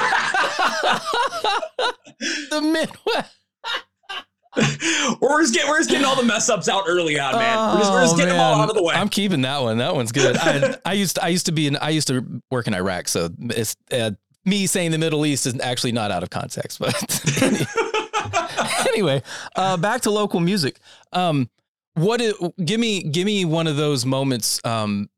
the 2.49 2.61
Midwest. 2.61 3.42
We're 5.19 5.41
just 5.41 5.53
getting 5.53 5.69
we're 5.69 5.79
just 5.79 5.89
getting 5.89 6.05
all 6.05 6.15
the 6.15 6.23
mess 6.23 6.47
ups 6.49 6.69
out 6.69 6.83
early 6.87 7.19
on, 7.19 7.33
man. 7.33 7.73
we're 7.73 7.79
just, 7.79 7.91
we're 7.91 8.01
just 8.03 8.17
getting 8.17 8.33
them 8.33 8.39
all 8.39 8.61
out 8.61 8.69
of 8.69 8.75
the 8.75 8.83
way. 8.83 8.93
I'm 8.93 9.09
keeping 9.09 9.41
that 9.41 9.61
one. 9.61 9.77
That 9.79 9.95
one's 9.95 10.11
good. 10.11 10.37
I, 10.37 10.77
I 10.85 10.93
used 10.93 11.15
to, 11.15 11.23
I 11.23 11.29
used 11.29 11.47
to 11.47 11.51
be 11.51 11.65
in 11.67 11.75
I 11.77 11.89
used 11.89 12.07
to 12.09 12.41
work 12.51 12.67
in 12.67 12.75
Iraq, 12.75 13.07
so 13.07 13.29
it's 13.39 13.75
uh, 13.91 14.11
me 14.45 14.67
saying 14.67 14.91
the 14.91 14.99
Middle 14.99 15.25
East 15.25 15.47
is 15.47 15.59
actually 15.59 15.91
not 15.91 16.11
out 16.11 16.21
of 16.21 16.29
context. 16.29 16.79
But 16.79 16.93
anyway, 18.87 19.23
uh, 19.55 19.77
back 19.77 20.01
to 20.01 20.11
local 20.11 20.39
music. 20.39 20.79
Um, 21.11 21.49
what 21.95 22.21
is, 22.21 22.33
give 22.63 22.79
me 22.79 23.03
give 23.03 23.25
me 23.25 23.45
one 23.45 23.67
of 23.67 23.75
those 23.75 24.05
moments 24.05 24.63
um, 24.63 25.09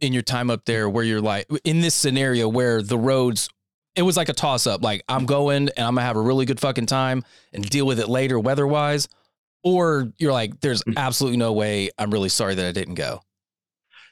in 0.00 0.12
your 0.12 0.22
time 0.22 0.50
up 0.50 0.64
there 0.64 0.88
where 0.88 1.04
you're 1.04 1.20
like 1.20 1.46
in 1.64 1.80
this 1.80 1.94
scenario 1.94 2.48
where 2.48 2.82
the 2.82 2.98
roads 2.98 3.48
it 3.94 4.02
was 4.02 4.16
like 4.16 4.28
a 4.28 4.32
toss 4.32 4.66
up 4.66 4.82
like 4.82 5.02
I'm 5.08 5.26
going 5.26 5.68
and 5.76 5.86
I'm 5.86 5.94
gonna 5.94 6.06
have 6.06 6.16
a 6.16 6.20
really 6.20 6.46
good 6.46 6.60
fucking 6.60 6.86
time 6.86 7.24
and 7.52 7.68
deal 7.68 7.86
with 7.86 8.00
it 8.00 8.08
later 8.08 8.38
weather 8.38 8.66
wise 8.66 9.08
or 9.62 10.12
you're 10.18 10.32
like 10.32 10.60
there's 10.60 10.82
mm. 10.82 10.94
absolutely 10.96 11.38
no 11.38 11.52
way 11.52 11.90
I'm 11.98 12.10
really 12.10 12.28
sorry 12.28 12.54
that 12.54 12.66
I 12.66 12.72
didn't 12.72 12.94
go. 12.94 13.22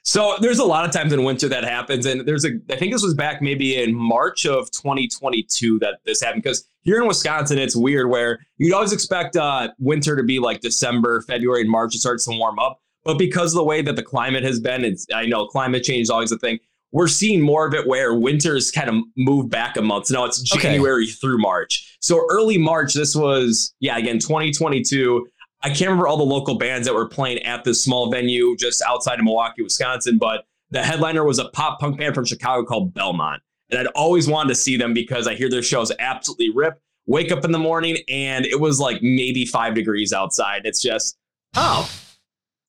So 0.02 0.37
there's 0.40 0.58
a 0.58 0.64
lot 0.64 0.87
of 0.87 0.92
times 0.92 1.12
in 1.12 1.25
winter 1.25 1.46
that 1.49 1.62
happens, 1.62 2.06
and 2.06 2.26
there's 2.26 2.46
a 2.46 2.52
I 2.70 2.76
think 2.76 2.92
this 2.92 3.02
was 3.02 3.14
back 3.14 3.42
maybe 3.42 3.80
in 3.82 3.94
March 3.94 4.46
of 4.46 4.70
2022 4.70 5.78
that 5.80 5.99
this 6.04 6.22
happened 6.22 6.42
because 6.42 6.66
here 6.82 7.00
in 7.00 7.06
Wisconsin 7.06 7.58
it's 7.58 7.76
weird 7.76 8.08
where 8.08 8.38
you'd 8.56 8.72
always 8.72 8.92
expect 8.92 9.37
uh, 9.37 9.68
winter 9.78 10.16
to 10.16 10.22
be 10.22 10.38
like 10.38 10.60
December, 10.60 11.20
February, 11.22 11.62
and 11.62 11.70
March 11.70 11.94
it 11.94 11.99
starts 11.99 12.25
to 12.25 12.37
warm 12.37 12.58
up, 12.58 12.80
but 13.04 13.18
because 13.18 13.52
of 13.52 13.58
the 13.58 13.64
way 13.64 13.82
that 13.82 13.96
the 13.96 14.02
climate 14.02 14.42
has 14.42 14.58
been, 14.58 14.84
it's 14.84 15.06
I 15.14 15.26
know 15.26 15.46
climate 15.46 15.82
change 15.82 16.02
is 16.02 16.10
always 16.10 16.32
a 16.32 16.38
thing. 16.38 16.58
We're 16.92 17.09
seeing 17.09 17.40
more 17.40 17.66
of 17.66 17.75
it 17.75 17.87
where 17.87 18.14
winters 18.14 18.70
kind 18.70 18.88
of 18.88 18.97
move 19.16 19.49
back 19.49 19.76
a 19.76 19.82
month. 19.82 20.06
So 20.06 20.14
now 20.14 20.25
it's 20.25 20.40
January 20.40 21.04
okay. 21.04 21.12
through 21.12 21.38
March. 21.38 21.97
So 22.00 22.26
early 22.30 22.59
March, 22.59 22.94
this 22.94 23.14
was 23.14 23.75
yeah 23.80 23.97
again 23.97 24.18
2022. 24.18 25.26
I 25.62 25.68
can't 25.68 25.82
remember 25.82 26.09
all 26.09 26.16
the 26.16 26.25
local 26.25 26.56
bands 26.56 26.87
that 26.87 26.94
were 26.94 27.09
playing 27.09 27.42
at 27.42 27.64
this 27.64 27.85
small 27.85 28.11
venue 28.11 28.56
just 28.56 28.82
outside 28.82 29.18
of 29.18 29.25
Milwaukee, 29.25 29.62
Wisconsin, 29.62 30.16
but 30.18 30.47
the 30.70 30.82
headliner 30.82 31.25
was 31.25 31.38
a 31.38 31.49
pop 31.50 31.80
punk 31.80 31.99
band 31.99 32.14
from 32.14 32.25
Chicago 32.25 32.64
called 32.64 32.94
Belmont. 32.94 33.42
And 33.70 33.78
I'd 33.78 33.87
always 33.88 34.26
wanted 34.26 34.49
to 34.50 34.54
see 34.54 34.76
them 34.76 34.94
because 34.94 35.26
I 35.26 35.35
hear 35.35 35.50
their 35.50 35.62
shows 35.62 35.92
absolutely 35.99 36.50
rip. 36.50 36.80
Wake 37.06 37.30
up 37.30 37.44
in 37.44 37.52
the 37.52 37.59
morning 37.59 37.99
and 38.09 38.47
it 38.47 38.59
was 38.59 38.80
like 38.80 39.02
maybe 39.02 39.44
five 39.44 39.75
degrees 39.75 40.12
outside. 40.12 40.62
It's 40.64 40.80
just, 40.80 41.18
oh, 41.54 41.90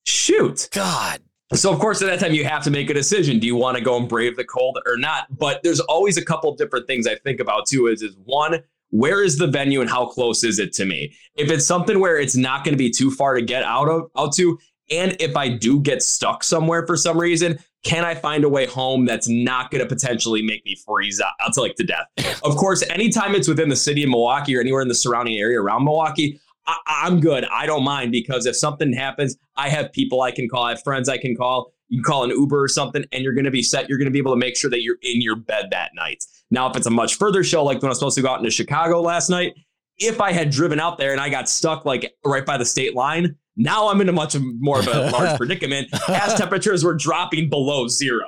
shoot. 0.05 0.67
God. 0.71 1.21
So, 1.53 1.72
of 1.72 1.79
course, 1.79 2.01
at 2.01 2.05
that 2.05 2.20
time, 2.20 2.34
you 2.34 2.46
have 2.46 2.63
to 2.63 2.72
make 2.72 2.89
a 2.89 2.93
decision. 2.93 3.39
Do 3.39 3.46
you 3.46 3.58
want 3.58 3.77
to 3.77 3.84
go 3.84 3.98
and 3.98 4.08
brave 4.08 4.38
the 4.38 4.46
cold 4.46 4.79
or 4.86 4.98
not? 4.98 5.27
But 5.38 5.62
there's 5.63 5.81
always 5.81 6.17
a 6.17 6.24
couple 6.24 6.55
different 6.55 6.88
things 6.88 7.08
I 7.08 7.15
think 7.15 7.41
about 7.41 7.67
too 7.67 7.88
is, 7.88 8.01
is 8.01 8.15
one, 8.24 8.63
where 8.91 9.22
is 9.24 9.38
the 9.38 9.48
venue 9.48 9.81
and 9.81 9.89
how 9.89 10.05
close 10.05 10.43
is 10.43 10.60
it 10.60 10.72
to 10.74 10.86
me? 10.86 11.13
If 11.36 11.51
it's 11.51 11.65
something 11.65 12.00
where 12.00 12.17
it's 12.17 12.36
not 12.36 12.63
going 12.63 12.74
to 12.74 12.77
be 12.77 12.89
too 12.89 13.12
far 13.12 13.36
to 13.36 13.41
get 13.41 13.63
out 13.63 13.89
of 13.89 14.10
out 14.17 14.34
to, 14.36 14.58
and 14.89 15.15
if 15.20 15.36
I 15.36 15.50
do 15.50 15.79
get 15.79 16.01
stuck 16.01 16.43
somewhere 16.43 16.86
for 16.86 16.96
some 16.98 17.17
reason, 17.17 17.60
can 17.84 18.05
I 18.05 18.15
find 18.15 18.43
a 18.43 18.50
way 18.50 18.65
home 18.65 19.05
that's 19.05 19.27
not 19.27 19.72
going 19.72 19.81
to 19.81 19.88
potentially 19.88 20.41
make 20.41 20.63
me 20.65 20.77
freeze 20.86 21.20
out, 21.20 21.34
out 21.41 21.53
to 21.53 21.62
like 21.62 21.75
to 21.75 21.84
death? 21.84 22.05
of 22.43 22.55
course, 22.55 22.84
anytime 22.89 23.34
it's 23.36 23.48
within 23.48 23.70
the 23.70 23.75
city 23.75 24.03
of 24.03 24.10
Milwaukee 24.10 24.55
or 24.55 24.62
anywhere 24.62 24.81
in 24.81 24.88
the 24.88 24.96
surrounding 24.96 25.38
area 25.38 25.60
around 25.60 25.84
Milwaukee, 25.84 26.39
I, 26.87 27.07
am 27.07 27.19
good. 27.19 27.45
I 27.45 27.65
don't 27.65 27.83
mind 27.83 28.11
because 28.11 28.45
if 28.45 28.55
something 28.55 28.93
happens, 28.93 29.37
I 29.55 29.69
have 29.69 29.91
people 29.91 30.21
I 30.21 30.31
can 30.31 30.49
call, 30.49 30.63
I 30.63 30.71
have 30.71 30.83
friends 30.83 31.09
I 31.09 31.17
can 31.17 31.35
call. 31.35 31.73
You 31.89 32.01
call 32.01 32.23
an 32.23 32.29
Uber 32.29 32.63
or 32.63 32.67
something, 32.69 33.03
and 33.11 33.21
you're 33.21 33.33
going 33.33 33.45
to 33.45 33.51
be 33.51 33.63
set. 33.63 33.89
You're 33.89 33.97
going 33.97 34.05
to 34.05 34.11
be 34.11 34.19
able 34.19 34.33
to 34.33 34.39
make 34.39 34.55
sure 34.55 34.69
that 34.69 34.81
you're 34.81 34.97
in 35.01 35.21
your 35.21 35.35
bed 35.35 35.67
that 35.71 35.91
night. 35.93 36.23
Now, 36.49 36.69
if 36.69 36.77
it's 36.77 36.87
a 36.87 36.91
much 36.91 37.15
further 37.15 37.43
show, 37.43 37.63
like 37.65 37.81
when 37.81 37.87
I 37.87 37.89
was 37.89 37.99
supposed 37.99 38.15
to 38.15 38.21
go 38.21 38.29
out 38.29 38.39
into 38.39 38.51
Chicago 38.51 39.01
last 39.01 39.29
night, 39.29 39.55
if 39.97 40.21
I 40.21 40.31
had 40.31 40.49
driven 40.49 40.79
out 40.79 40.97
there 40.97 41.11
and 41.11 41.19
I 41.19 41.29
got 41.29 41.49
stuck 41.49 41.85
like 41.85 42.13
right 42.25 42.45
by 42.45 42.57
the 42.57 42.65
state 42.65 42.95
line, 42.95 43.35
now 43.55 43.89
I'm 43.89 43.99
in 44.01 44.09
a 44.09 44.13
much 44.13 44.35
more 44.39 44.79
of 44.79 44.87
a 44.87 45.11
large 45.11 45.37
predicament 45.37 45.89
as 46.09 46.35
temperatures 46.35 46.83
were 46.83 46.95
dropping 46.95 47.49
below 47.49 47.87
zero. 47.87 48.25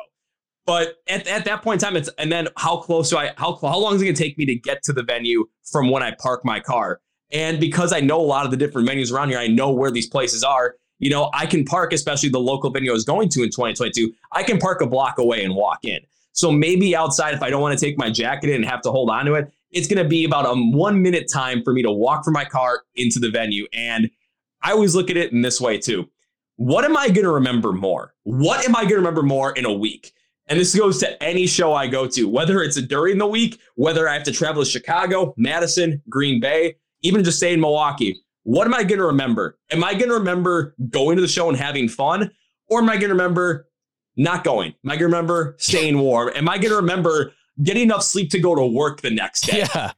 But 0.65 0.95
at, 1.07 1.27
at 1.27 1.45
that 1.45 1.62
point 1.62 1.81
in 1.81 1.88
time, 1.88 1.97
it's 1.97 2.09
and 2.17 2.31
then 2.31 2.47
how 2.57 2.77
close 2.77 3.09
do 3.09 3.17
I 3.17 3.33
how 3.35 3.55
how 3.55 3.77
long 3.77 3.95
is 3.95 4.01
it 4.01 4.05
gonna 4.05 4.15
take 4.15 4.38
me 4.38 4.45
to 4.45 4.55
get 4.55 4.81
to 4.83 4.93
the 4.93 5.03
venue 5.03 5.45
from 5.71 5.89
when 5.89 6.03
I 6.03 6.12
park 6.12 6.45
my 6.45 6.59
car? 6.59 7.01
And 7.32 7.60
because 7.60 7.94
I 7.94 8.00
know 8.00 8.20
a 8.20 8.22
lot 8.22 8.46
of 8.46 8.51
the 8.51 8.58
different 8.58 8.88
venues 8.88 9.12
around 9.12 9.30
here, 9.30 9.39
I 9.39 9.48
know 9.48 9.72
where 9.72 9.92
these 9.92 10.08
places 10.08 10.44
are. 10.44 10.75
You 11.00 11.10
know, 11.10 11.30
I 11.34 11.46
can 11.46 11.65
park, 11.65 11.92
especially 11.92 12.30
the 12.30 12.39
local 12.39 12.70
venue 12.70 12.92
I 12.92 12.94
was 12.94 13.06
going 13.06 13.30
to 13.30 13.42
in 13.42 13.50
2022. 13.50 14.13
I 14.32 14.44
can 14.44 14.58
park 14.58 14.82
a 14.82 14.88
block 14.88 15.18
away 15.18 15.44
and 15.44 15.56
walk 15.56 15.80
in. 15.84 16.00
So 16.34 16.51
maybe 16.51 16.96
outside, 16.96 17.34
if 17.34 17.42
I 17.42 17.50
don't 17.50 17.62
want 17.62 17.77
to 17.77 17.86
take 17.86 17.98
my 17.98 18.10
jacket 18.10 18.50
in 18.50 18.58
and 18.58 18.65
have 18.65 18.82
to 18.84 18.92
hold 18.92 19.10
on 19.10 19.25
to 19.25 19.34
it, 19.36 19.51
it's 19.72 19.88
going 19.88 20.01
to 20.01 20.08
be 20.08 20.25
about 20.25 20.46
a 20.46 20.53
one 20.53 21.01
minute 21.01 21.30
time 21.32 21.63
for 21.63 21.74
me 21.74 21.82
to 21.84 21.92
walk 21.92 22.24
from 22.24 22.34
my 22.34 22.46
car 22.46 22.84
into 22.96 23.20
the 23.20 23.30
venue. 23.30 23.68
And 23.74 24.10
I 24.62 24.72
always 24.72 24.96
look 24.96 25.10
at 25.10 25.18
it 25.18 25.32
in 25.32 25.42
this 25.42 25.60
way 25.60 25.77
too. 25.77 26.10
What 26.58 26.86
am 26.86 26.96
I 26.96 27.08
going 27.08 27.25
to 27.25 27.32
remember 27.32 27.72
more? 27.72 28.13
What 28.24 28.65
am 28.65 28.75
I 28.75 28.82
going 28.82 28.89
to 28.89 28.98
remember 28.98 29.24
more 29.24 29.51
in 29.53 29.65
a 29.65 29.74
week? 29.74 30.13
And 30.48 30.60
this 30.60 30.75
goes 30.75 31.00
to 31.00 31.22
any 31.24 31.48
show 31.48 31.74
I 31.74 31.88
go 31.88 32.08
to, 32.08 32.27
whether 32.27 32.62
it's 32.62 32.80
during 32.82 33.18
the 33.18 33.27
week, 33.27 33.60
whether 33.75 34.08
I 34.08 34.13
have 34.13 34.24
to 34.24 34.32
travel 34.32 34.63
to 34.63 34.70
Chicago, 34.70 35.34
Madison, 35.38 36.01
Green 36.10 36.39
Bay, 36.39 36.75
even 37.03 37.24
just 37.24 37.39
say 37.39 37.53
in 37.53 37.62
Milwaukee. 37.62 38.19
What 38.43 38.67
am 38.67 38.74
I 38.74 38.83
going 38.83 39.00
to 39.00 39.05
remember? 39.05 39.57
Am 39.72 39.83
I 39.83 39.93
going 39.93 40.10
to 40.10 40.15
remember 40.15 40.75
going 40.89 41.15
to 41.15 41.22
the 41.22 41.27
show 41.27 41.48
and 41.48 41.57
having 41.57 41.88
fun? 41.88 42.31
Or 42.67 42.79
am 42.79 42.89
I 42.89 42.93
going 42.93 43.10
to 43.10 43.15
remember 43.15 43.67
not 44.17 44.43
going? 44.43 44.74
Am 44.83 44.89
I 44.89 44.95
going 44.95 45.12
to 45.12 45.15
remember 45.15 45.55
staying 45.60 46.00
warm? 46.00 46.31
Am 46.36 46.50
I 46.50 46.57
going 46.57 46.72
to 46.72 46.77
remember 46.77 47.33
getting 47.62 47.83
enough 47.83 48.03
sleep 48.03 48.31
to 48.31 48.39
go 48.39 48.55
to 48.55 48.65
work 48.65 49.01
the 49.01 49.12
next 49.12 49.41
day? 49.48 49.60
Yeah. 49.60 49.91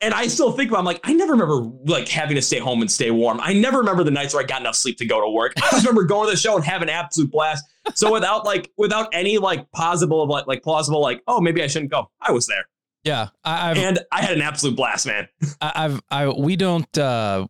And 0.00 0.14
I 0.14 0.28
still 0.28 0.52
think 0.52 0.70
about, 0.70 0.80
I'm 0.80 0.84
like, 0.84 1.00
I 1.02 1.12
never 1.12 1.32
remember 1.32 1.56
like 1.86 2.08
having 2.08 2.36
to 2.36 2.42
stay 2.42 2.60
home 2.60 2.82
and 2.82 2.90
stay 2.90 3.10
warm. 3.10 3.40
I 3.42 3.52
never 3.52 3.78
remember 3.78 4.04
the 4.04 4.12
nights 4.12 4.32
where 4.32 4.42
I 4.42 4.46
got 4.46 4.60
enough 4.60 4.76
sleep 4.76 4.96
to 4.98 5.06
go 5.06 5.20
to 5.20 5.28
work. 5.28 5.54
I 5.56 5.70
just 5.72 5.84
remember 5.84 6.04
going 6.04 6.28
to 6.28 6.30
the 6.30 6.36
show 6.36 6.54
and 6.54 6.64
having 6.64 6.88
an 6.88 6.94
absolute 6.94 7.32
blast. 7.32 7.64
So 7.94 8.12
without 8.12 8.44
like, 8.44 8.70
without 8.76 9.08
any 9.12 9.38
like 9.38 9.68
possible 9.72 10.22
of 10.22 10.28
like, 10.28 10.46
like 10.46 10.62
plausible, 10.62 11.00
like, 11.00 11.22
oh, 11.26 11.40
maybe 11.40 11.64
I 11.64 11.66
shouldn't 11.66 11.90
go. 11.90 12.10
I 12.20 12.30
was 12.30 12.46
there. 12.46 12.68
Yeah. 13.04 13.28
I, 13.44 13.70
I've, 13.70 13.78
and 13.78 13.98
I 14.12 14.22
had 14.22 14.36
an 14.36 14.42
absolute 14.42 14.76
blast, 14.76 15.06
man. 15.06 15.28
I, 15.60 15.72
I've, 15.74 16.00
I, 16.10 16.28
we 16.28 16.56
don't, 16.56 16.98
uh, 16.98 17.46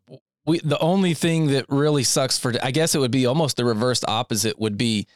we, 0.46 0.60
the 0.60 0.78
only 0.78 1.14
thing 1.14 1.48
that 1.48 1.66
really 1.68 2.04
sucks 2.04 2.38
for, 2.38 2.52
I 2.62 2.70
guess 2.70 2.94
it 2.94 2.98
would 2.98 3.10
be 3.10 3.26
almost 3.26 3.56
the 3.56 3.64
reverse 3.64 4.04
opposite 4.06 4.58
would 4.58 4.78
be 4.78 5.06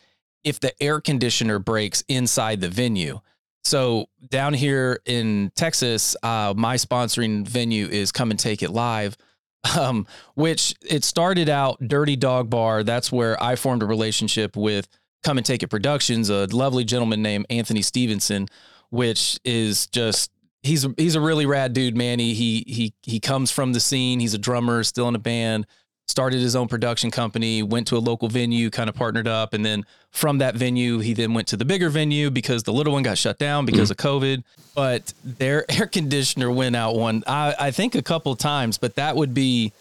if 0.44 0.60
the 0.60 0.72
air 0.82 1.00
conditioner 1.00 1.58
breaks 1.58 2.02
inside 2.08 2.60
the 2.60 2.68
venue. 2.68 3.20
So 3.64 4.06
down 4.28 4.54
here 4.54 5.00
in 5.06 5.52
Texas, 5.54 6.16
uh, 6.22 6.52
my 6.56 6.76
sponsoring 6.76 7.46
venue 7.46 7.86
is 7.86 8.10
Come 8.10 8.30
and 8.30 8.38
Take 8.38 8.62
It 8.62 8.70
Live, 8.70 9.16
um, 9.78 10.06
which 10.34 10.74
it 10.82 11.04
started 11.04 11.48
out 11.48 11.78
Dirty 11.86 12.16
Dog 12.16 12.50
Bar. 12.50 12.82
That's 12.82 13.12
where 13.12 13.40
I 13.42 13.56
formed 13.56 13.82
a 13.82 13.86
relationship 13.86 14.56
with 14.56 14.88
Come 15.22 15.38
and 15.38 15.46
Take 15.46 15.62
It 15.62 15.68
Productions, 15.68 16.28
a 16.28 16.46
lovely 16.46 16.84
gentleman 16.84 17.22
named 17.22 17.46
Anthony 17.48 17.82
Stevenson, 17.82 18.48
which 18.92 19.40
is 19.44 19.88
just 19.88 20.30
he's 20.62 20.86
he's 20.96 21.16
a 21.16 21.20
really 21.20 21.46
rad 21.46 21.72
dude, 21.72 21.96
man. 21.96 22.20
He 22.20 22.34
he 22.34 22.64
he 22.66 22.94
he 23.02 23.18
comes 23.18 23.50
from 23.50 23.72
the 23.72 23.80
scene. 23.80 24.20
He's 24.20 24.34
a 24.34 24.38
drummer, 24.38 24.84
still 24.84 25.08
in 25.08 25.16
a 25.16 25.18
band 25.18 25.66
started 26.12 26.40
his 26.40 26.54
own 26.54 26.68
production 26.68 27.10
company, 27.10 27.62
went 27.62 27.86
to 27.88 27.96
a 27.96 27.98
local 27.98 28.28
venue, 28.28 28.70
kind 28.70 28.88
of 28.88 28.94
partnered 28.94 29.26
up. 29.26 29.54
And 29.54 29.64
then 29.64 29.84
from 30.10 30.38
that 30.38 30.54
venue, 30.54 30.98
he 30.98 31.14
then 31.14 31.34
went 31.34 31.48
to 31.48 31.56
the 31.56 31.64
bigger 31.64 31.88
venue 31.88 32.30
because 32.30 32.62
the 32.62 32.72
little 32.72 32.92
one 32.92 33.02
got 33.02 33.18
shut 33.18 33.38
down 33.38 33.64
because 33.66 33.88
mm. 33.88 33.92
of 33.92 33.96
COVID. 33.96 34.44
But 34.74 35.12
their 35.24 35.64
air 35.70 35.86
conditioner 35.86 36.50
went 36.50 36.76
out 36.76 36.94
one, 36.96 37.24
I, 37.26 37.54
I 37.58 37.70
think 37.70 37.94
a 37.94 38.02
couple 38.02 38.36
times, 38.36 38.78
but 38.78 38.96
that 38.96 39.16
would 39.16 39.34
be 39.34 39.72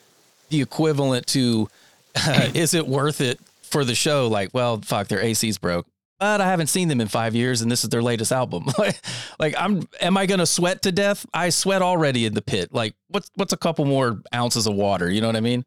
the 0.49 0.61
equivalent 0.61 1.27
to 1.27 1.69
uh, 2.15 2.49
is 2.53 2.73
it 2.73 2.87
worth 2.87 3.21
it 3.21 3.39
for 3.63 3.83
the 3.83 3.95
show? 3.95 4.27
Like, 4.27 4.49
well, 4.53 4.79
fuck, 4.81 5.07
their 5.07 5.21
AC's 5.21 5.57
broke. 5.57 5.85
But 6.21 6.39
I 6.39 6.45
haven't 6.45 6.67
seen 6.67 6.87
them 6.87 7.01
in 7.01 7.07
five 7.07 7.33
years, 7.33 7.63
and 7.63 7.71
this 7.71 7.83
is 7.83 7.89
their 7.89 8.03
latest 8.03 8.31
album. 8.31 8.67
like, 8.77 8.95
like, 9.39 9.55
I'm, 9.57 9.87
am 9.99 10.17
I 10.17 10.27
gonna 10.27 10.45
sweat 10.45 10.83
to 10.83 10.91
death? 10.91 11.25
I 11.33 11.49
sweat 11.49 11.81
already 11.81 12.27
in 12.27 12.35
the 12.35 12.43
pit. 12.43 12.69
Like, 12.71 12.93
what's 13.07 13.31
what's 13.35 13.53
a 13.53 13.57
couple 13.57 13.85
more 13.85 14.21
ounces 14.31 14.67
of 14.67 14.75
water? 14.75 15.09
You 15.09 15.19
know 15.19 15.27
what 15.27 15.35
I 15.35 15.41
mean? 15.41 15.65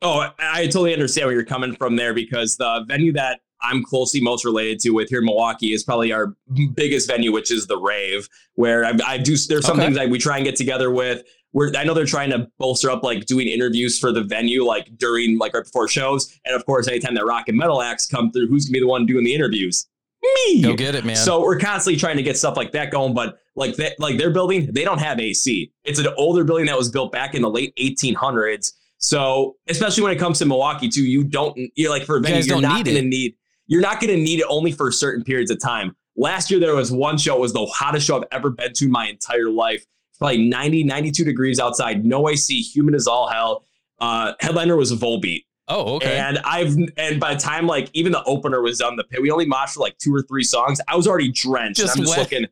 Oh, 0.00 0.30
I 0.38 0.64
totally 0.68 0.94
understand 0.94 1.26
where 1.26 1.34
you're 1.34 1.44
coming 1.44 1.76
from 1.76 1.96
there 1.96 2.14
because 2.14 2.56
the 2.56 2.84
venue 2.88 3.12
that 3.12 3.40
I'm 3.60 3.84
closely 3.84 4.22
most 4.22 4.46
related 4.46 4.80
to 4.80 4.90
with 4.90 5.10
here 5.10 5.18
in 5.18 5.26
Milwaukee 5.26 5.74
is 5.74 5.84
probably 5.84 6.12
our 6.12 6.34
biggest 6.74 7.06
venue, 7.06 7.30
which 7.30 7.50
is 7.50 7.66
the 7.66 7.76
Rave, 7.76 8.26
where 8.54 8.86
I, 8.86 8.92
I 9.06 9.18
do. 9.18 9.36
There's 9.36 9.66
some 9.66 9.76
okay. 9.76 9.86
things 9.86 9.96
that 9.96 10.08
we 10.08 10.18
try 10.18 10.36
and 10.36 10.46
get 10.46 10.56
together 10.56 10.90
with. 10.90 11.24
Where 11.54 11.72
I 11.76 11.84
know 11.84 11.94
they're 11.94 12.04
trying 12.04 12.30
to 12.30 12.48
bolster 12.58 12.90
up 12.90 13.02
like 13.02 13.26
doing 13.26 13.48
interviews 13.48 13.98
for 13.98 14.12
the 14.12 14.22
venue, 14.22 14.64
like 14.64 14.96
during 14.98 15.38
like 15.38 15.54
right 15.54 15.64
before 15.64 15.88
shows, 15.88 16.38
and 16.44 16.54
of 16.54 16.66
course, 16.66 16.86
anytime 16.86 17.14
that 17.14 17.24
rock 17.24 17.48
and 17.48 17.56
metal 17.56 17.80
acts 17.80 18.06
come 18.06 18.30
through, 18.30 18.48
who's 18.48 18.66
gonna 18.66 18.74
be 18.74 18.80
the 18.80 18.86
one 18.86 19.06
doing 19.06 19.24
the 19.24 19.34
interviews? 19.34 19.86
Me. 20.22 20.62
Go 20.62 20.74
get 20.74 20.94
it, 20.94 21.04
man. 21.04 21.16
So 21.16 21.40
we're 21.40 21.58
constantly 21.58 21.98
trying 21.98 22.16
to 22.16 22.22
get 22.22 22.36
stuff 22.36 22.56
like 22.56 22.72
that 22.72 22.90
going, 22.90 23.14
but 23.14 23.38
like 23.56 23.76
that, 23.76 23.98
like 23.98 24.18
their 24.18 24.30
building, 24.30 24.70
they 24.72 24.84
don't 24.84 24.98
have 24.98 25.20
AC. 25.20 25.72
It's 25.84 25.98
an 25.98 26.08
older 26.16 26.44
building 26.44 26.66
that 26.66 26.76
was 26.76 26.90
built 26.90 27.12
back 27.12 27.34
in 27.34 27.42
the 27.42 27.50
late 27.50 27.74
1800s 27.76 28.72
so 29.04 29.56
especially 29.68 30.02
when 30.02 30.12
it 30.12 30.18
comes 30.18 30.38
to 30.38 30.46
Milwaukee 30.46 30.88
too, 30.88 31.04
you 31.04 31.24
don't 31.24 31.58
you're 31.74 31.90
like 31.90 32.04
for 32.04 32.16
a 32.16 32.20
venue, 32.20 32.42
you 32.42 32.54
are 32.54 32.62
not 32.62 32.86
going 32.86 32.96
to 32.96 33.02
need 33.02 33.34
you're 33.66 33.82
not 33.82 34.00
going 34.00 34.14
to 34.14 34.22
need 34.22 34.40
it 34.40 34.46
only 34.48 34.72
for 34.72 34.90
certain 34.90 35.22
periods 35.22 35.50
of 35.50 35.60
time. 35.60 35.94
Last 36.16 36.50
year 36.50 36.58
there 36.58 36.74
was 36.74 36.90
one 36.90 37.18
show, 37.18 37.36
it 37.36 37.40
was 37.40 37.52
the 37.52 37.66
hottest 37.66 38.06
show 38.06 38.16
I've 38.16 38.28
ever 38.32 38.48
been 38.48 38.72
to 38.72 38.84
in 38.86 38.90
my 38.90 39.08
entire 39.08 39.50
life. 39.50 39.84
Probably 40.24 40.48
90, 40.48 40.84
92 40.84 41.24
degrees 41.24 41.60
outside, 41.60 42.04
no 42.04 42.28
AC, 42.28 42.60
humid 42.62 42.94
as 42.94 43.06
all 43.06 43.28
hell. 43.28 43.66
Uh, 44.00 44.32
headliner 44.40 44.76
was 44.76 44.90
Volbeat. 44.92 45.44
Oh, 45.68 45.96
okay. 45.96 46.18
And 46.18 46.38
I've 46.44 46.76
and 46.96 47.18
by 47.20 47.34
the 47.34 47.40
time 47.40 47.66
like 47.66 47.88
even 47.94 48.12
the 48.12 48.22
opener 48.24 48.60
was 48.62 48.78
done, 48.78 48.96
the 48.96 49.04
pit 49.04 49.20
we 49.22 49.30
only 49.30 49.46
moshed 49.46 49.70
for 49.74 49.80
like 49.80 49.96
two 49.98 50.14
or 50.14 50.22
three 50.22 50.44
songs. 50.44 50.80
I 50.88 50.96
was 50.96 51.06
already 51.06 51.30
drenched. 51.32 51.78
Just 51.80 51.96
I'm 51.96 52.04
just 52.04 52.16
wet. 52.16 52.30
looking, 52.30 52.46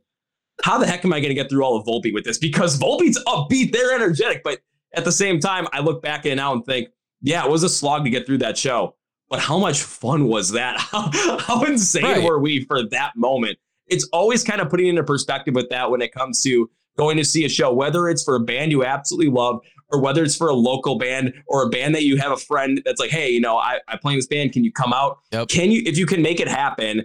how 0.62 0.78
the 0.78 0.86
heck 0.86 1.04
am 1.04 1.12
I 1.12 1.20
going 1.20 1.28
to 1.30 1.34
get 1.34 1.48
through 1.50 1.62
all 1.64 1.76
of 1.76 1.86
Volbeat 1.86 2.14
with 2.14 2.24
this? 2.24 2.38
Because 2.38 2.78
Volbeat's 2.78 3.22
upbeat, 3.26 3.72
they're 3.72 3.94
energetic, 3.94 4.42
but 4.44 4.60
at 4.94 5.04
the 5.04 5.12
same 5.12 5.40
time, 5.40 5.66
I 5.72 5.80
look 5.80 6.02
back 6.02 6.24
it 6.26 6.34
now 6.36 6.52
and 6.52 6.64
think, 6.64 6.88
yeah, 7.22 7.44
it 7.44 7.50
was 7.50 7.62
a 7.62 7.68
slog 7.70 8.04
to 8.04 8.10
get 8.10 8.26
through 8.26 8.38
that 8.38 8.56
show. 8.58 8.96
But 9.30 9.40
how 9.40 9.58
much 9.58 9.80
fun 9.82 10.26
was 10.28 10.50
that? 10.52 10.76
How, 10.78 11.10
how 11.38 11.64
insane 11.64 12.02
Right. 12.04 12.22
were 12.22 12.38
we 12.38 12.64
for 12.64 12.86
that 12.88 13.12
moment? 13.16 13.58
It's 13.86 14.06
always 14.12 14.44
kind 14.44 14.60
of 14.60 14.68
putting 14.68 14.88
into 14.88 15.02
perspective 15.04 15.54
with 15.54 15.68
that 15.70 15.90
when 15.90 16.02
it 16.02 16.12
comes 16.12 16.42
to 16.42 16.68
going 16.96 17.16
to 17.16 17.24
see 17.24 17.44
a 17.44 17.48
show, 17.48 17.72
whether 17.72 18.08
it's 18.08 18.22
for 18.22 18.36
a 18.36 18.40
band 18.40 18.70
you 18.70 18.84
absolutely 18.84 19.30
love 19.30 19.60
or 19.90 20.00
whether 20.00 20.24
it's 20.24 20.36
for 20.36 20.48
a 20.48 20.54
local 20.54 20.96
band 20.98 21.34
or 21.46 21.64
a 21.64 21.68
band 21.68 21.94
that 21.94 22.04
you 22.04 22.16
have 22.16 22.32
a 22.32 22.36
friend 22.36 22.80
that's 22.84 23.00
like, 23.00 23.10
hey, 23.10 23.30
you 23.30 23.40
know, 23.40 23.58
I, 23.58 23.80
I 23.88 23.96
play 23.96 24.14
in 24.14 24.18
this 24.18 24.26
band. 24.26 24.52
Can 24.52 24.64
you 24.64 24.72
come 24.72 24.92
out? 24.92 25.18
Yep. 25.32 25.48
Can 25.48 25.70
you, 25.70 25.82
if 25.84 25.98
you 25.98 26.06
can 26.06 26.22
make 26.22 26.40
it 26.40 26.48
happen, 26.48 27.04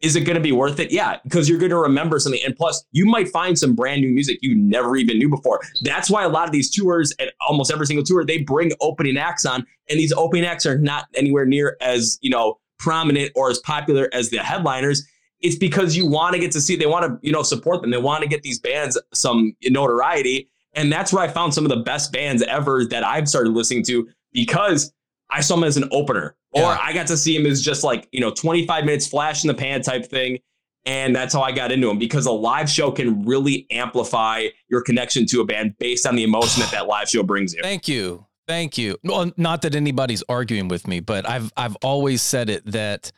is 0.00 0.16
it 0.16 0.22
going 0.22 0.34
to 0.34 0.40
be 0.40 0.52
worth 0.52 0.80
it? 0.80 0.92
Yeah, 0.92 1.18
because 1.24 1.48
you're 1.48 1.58
going 1.58 1.70
to 1.70 1.78
remember 1.78 2.18
something. 2.18 2.40
And 2.44 2.54
plus, 2.54 2.84
you 2.92 3.06
might 3.06 3.28
find 3.28 3.58
some 3.58 3.74
brand 3.74 4.02
new 4.02 4.10
music 4.10 4.38
you 4.42 4.54
never 4.54 4.96
even 4.96 5.18
knew 5.18 5.30
before. 5.30 5.60
That's 5.82 6.10
why 6.10 6.24
a 6.24 6.28
lot 6.28 6.46
of 6.46 6.52
these 6.52 6.70
tours, 6.70 7.14
and 7.18 7.32
almost 7.48 7.72
every 7.72 7.86
single 7.86 8.04
tour, 8.04 8.24
they 8.24 8.38
bring 8.38 8.72
opening 8.80 9.16
acts 9.16 9.46
on, 9.46 9.66
and 9.88 9.98
these 9.98 10.12
opening 10.12 10.44
acts 10.44 10.66
are 10.66 10.76
not 10.76 11.06
anywhere 11.14 11.46
near 11.46 11.78
as 11.80 12.18
you 12.20 12.28
know 12.28 12.58
prominent 12.78 13.32
or 13.34 13.48
as 13.48 13.58
popular 13.60 14.10
as 14.12 14.28
the 14.28 14.38
headliners. 14.38 15.06
It's 15.44 15.56
because 15.56 15.94
you 15.96 16.06
want 16.06 16.32
to 16.34 16.40
get 16.40 16.50
to 16.52 16.60
see, 16.60 16.74
they 16.74 16.86
want 16.86 17.04
to 17.04 17.26
you 17.26 17.32
know 17.32 17.42
support 17.42 17.82
them. 17.82 17.90
They 17.90 17.98
want 17.98 18.22
to 18.22 18.28
get 18.28 18.42
these 18.42 18.58
bands 18.58 19.00
some 19.12 19.54
notoriety, 19.62 20.48
and 20.72 20.90
that's 20.90 21.12
where 21.12 21.22
I 21.22 21.28
found 21.28 21.52
some 21.54 21.64
of 21.64 21.70
the 21.70 21.82
best 21.82 22.12
bands 22.12 22.42
ever 22.42 22.84
that 22.86 23.04
I've 23.04 23.28
started 23.28 23.50
listening 23.50 23.84
to 23.84 24.08
because 24.32 24.92
I 25.30 25.40
saw 25.40 25.56
them 25.56 25.64
as 25.64 25.76
an 25.76 25.88
opener, 25.92 26.34
or 26.52 26.62
Yeah. 26.62 26.78
I 26.80 26.92
got 26.92 27.06
to 27.08 27.16
see 27.16 27.36
him 27.36 27.46
as 27.46 27.60
just 27.62 27.84
like, 27.84 28.08
you 28.12 28.20
know, 28.20 28.30
25 28.30 28.84
minutes 28.84 29.06
flash 29.06 29.44
in 29.44 29.48
the 29.48 29.54
pan 29.54 29.82
type 29.82 30.06
thing. 30.06 30.38
And 30.86 31.16
that's 31.16 31.32
how 31.32 31.40
I 31.40 31.50
got 31.52 31.72
into 31.72 31.88
him 31.88 31.98
because 31.98 32.26
a 32.26 32.32
live 32.32 32.68
show 32.68 32.90
can 32.90 33.24
really 33.24 33.66
amplify 33.70 34.48
your 34.68 34.82
connection 34.82 35.24
to 35.26 35.40
a 35.40 35.44
band 35.44 35.78
based 35.78 36.06
on 36.06 36.14
the 36.14 36.24
emotion 36.24 36.60
that 36.60 36.70
that 36.72 36.86
live 36.86 37.08
show 37.08 37.22
brings 37.22 37.54
you. 37.54 37.62
Thank 37.62 37.88
you. 37.88 38.26
Thank 38.46 38.76
you. 38.76 38.98
Well, 39.02 39.32
not 39.38 39.62
that 39.62 39.74
anybody's 39.74 40.22
arguing 40.28 40.68
with 40.68 40.86
me, 40.86 41.00
but 41.00 41.26
I've 41.28 41.50
I've 41.56 41.76
always 41.76 42.20
said 42.20 42.50
it 42.50 42.66
that 42.72 43.12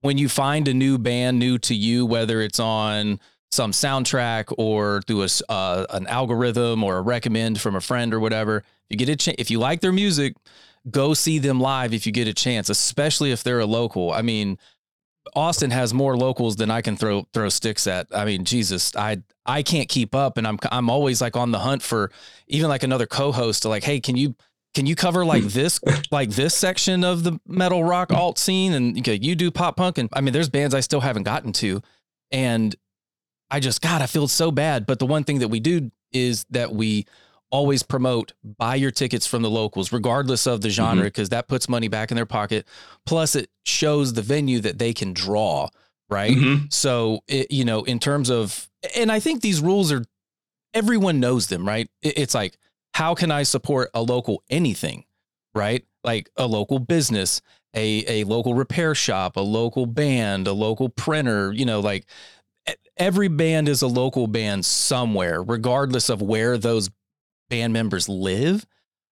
when 0.00 0.18
you 0.18 0.28
find 0.28 0.68
a 0.68 0.74
new 0.74 0.98
band 0.98 1.38
new 1.38 1.58
to 1.58 1.74
you, 1.74 2.06
whether 2.06 2.40
it's 2.40 2.60
on 2.60 3.20
some 3.50 3.72
soundtrack 3.72 4.52
or 4.58 5.02
through 5.06 5.22
a 5.22 5.28
uh, 5.48 5.86
an 5.90 6.06
algorithm 6.06 6.84
or 6.84 6.98
a 6.98 7.02
recommend 7.02 7.60
from 7.60 7.74
a 7.74 7.80
friend 7.80 8.12
or 8.12 8.20
whatever, 8.20 8.62
you 8.88 8.96
get 8.96 9.08
a 9.08 9.16
chance. 9.16 9.36
If 9.38 9.50
you 9.50 9.58
like 9.58 9.80
their 9.80 9.92
music, 9.92 10.34
go 10.90 11.14
see 11.14 11.38
them 11.38 11.60
live 11.60 11.92
if 11.92 12.06
you 12.06 12.12
get 12.12 12.28
a 12.28 12.34
chance, 12.34 12.68
especially 12.68 13.32
if 13.32 13.42
they're 13.42 13.60
a 13.60 13.66
local. 13.66 14.12
I 14.12 14.22
mean, 14.22 14.58
Austin 15.34 15.70
has 15.70 15.92
more 15.92 16.16
locals 16.16 16.56
than 16.56 16.70
I 16.70 16.82
can 16.82 16.96
throw 16.96 17.26
throw 17.32 17.48
sticks 17.48 17.86
at. 17.86 18.06
I 18.14 18.24
mean, 18.24 18.44
Jesus, 18.44 18.94
I 18.96 19.22
I 19.46 19.62
can't 19.62 19.88
keep 19.88 20.14
up, 20.14 20.36
and 20.36 20.46
I'm 20.46 20.58
I'm 20.70 20.90
always 20.90 21.20
like 21.20 21.36
on 21.36 21.50
the 21.50 21.58
hunt 21.58 21.82
for 21.82 22.10
even 22.46 22.68
like 22.68 22.82
another 22.82 23.06
co-host 23.06 23.62
to 23.62 23.68
like, 23.68 23.84
hey, 23.84 24.00
can 24.00 24.16
you 24.16 24.34
can 24.78 24.86
you 24.86 24.94
cover 24.94 25.24
like 25.24 25.42
this 25.42 25.80
like 26.12 26.30
this 26.30 26.54
section 26.54 27.02
of 27.02 27.24
the 27.24 27.40
metal 27.48 27.82
rock 27.82 28.12
alt 28.12 28.38
scene, 28.38 28.72
and 28.74 28.96
okay, 28.98 29.18
you 29.20 29.34
do 29.34 29.50
pop 29.50 29.76
punk, 29.76 29.98
and 29.98 30.08
I 30.12 30.20
mean, 30.20 30.32
there's 30.32 30.48
bands 30.48 30.72
I 30.72 30.78
still 30.80 31.00
haven't 31.00 31.24
gotten 31.24 31.52
to, 31.54 31.82
and 32.30 32.76
I 33.50 33.58
just 33.58 33.82
God, 33.82 34.02
I 34.02 34.06
feel 34.06 34.28
so 34.28 34.52
bad. 34.52 34.86
But 34.86 35.00
the 35.00 35.06
one 35.06 35.24
thing 35.24 35.40
that 35.40 35.48
we 35.48 35.58
do 35.58 35.90
is 36.12 36.46
that 36.50 36.72
we 36.72 37.06
always 37.50 37.82
promote 37.82 38.34
buy 38.44 38.76
your 38.76 38.92
tickets 38.92 39.26
from 39.26 39.42
the 39.42 39.50
locals 39.50 39.90
regardless 39.92 40.46
of 40.46 40.60
the 40.60 40.70
genre 40.70 41.04
because 41.04 41.30
that 41.30 41.48
puts 41.48 41.68
money 41.68 41.88
back 41.88 42.12
in 42.12 42.14
their 42.14 42.26
pocket. 42.26 42.64
Plus 43.04 43.34
it 43.34 43.50
shows 43.64 44.12
the 44.12 44.22
venue 44.22 44.60
that 44.60 44.78
they 44.78 44.92
can 44.94 45.12
draw 45.12 45.68
right? 46.08 46.36
Mhm. 46.36 46.72
so 46.72 47.20
it, 47.26 47.50
you 47.50 47.64
know 47.64 47.82
in 47.82 47.98
terms 47.98 48.30
of 48.30 48.70
and 48.96 49.10
i 49.12 49.18
think 49.20 49.42
these 49.42 49.60
rules 49.60 49.90
are 49.92 50.04
everyone 50.72 51.20
knows 51.20 51.48
them 51.48 51.66
right? 51.66 51.88
It- 52.02 52.16
it's 52.18 52.34
like 52.34 52.56
how 52.98 53.14
can 53.14 53.30
i 53.30 53.42
support 53.42 53.88
a 53.94 54.02
local 54.02 54.42
anything 54.50 55.04
right 55.54 55.84
like 56.04 56.28
a 56.36 56.46
local 56.46 56.78
business 56.78 57.40
a 57.74 58.04
a 58.08 58.24
local 58.24 58.54
repair 58.54 58.94
shop 58.94 59.36
a 59.36 59.40
local 59.40 59.86
band 59.86 60.46
a 60.46 60.52
local 60.52 60.88
printer 60.88 61.52
you 61.52 61.64
know 61.64 61.80
like 61.80 62.04
every 62.96 63.28
band 63.28 63.68
is 63.68 63.82
a 63.82 63.86
local 63.86 64.26
band 64.26 64.64
somewhere 64.64 65.42
regardless 65.42 66.08
of 66.08 66.20
where 66.20 66.58
those 66.58 66.90
band 67.48 67.72
members 67.72 68.08
live 68.08 68.66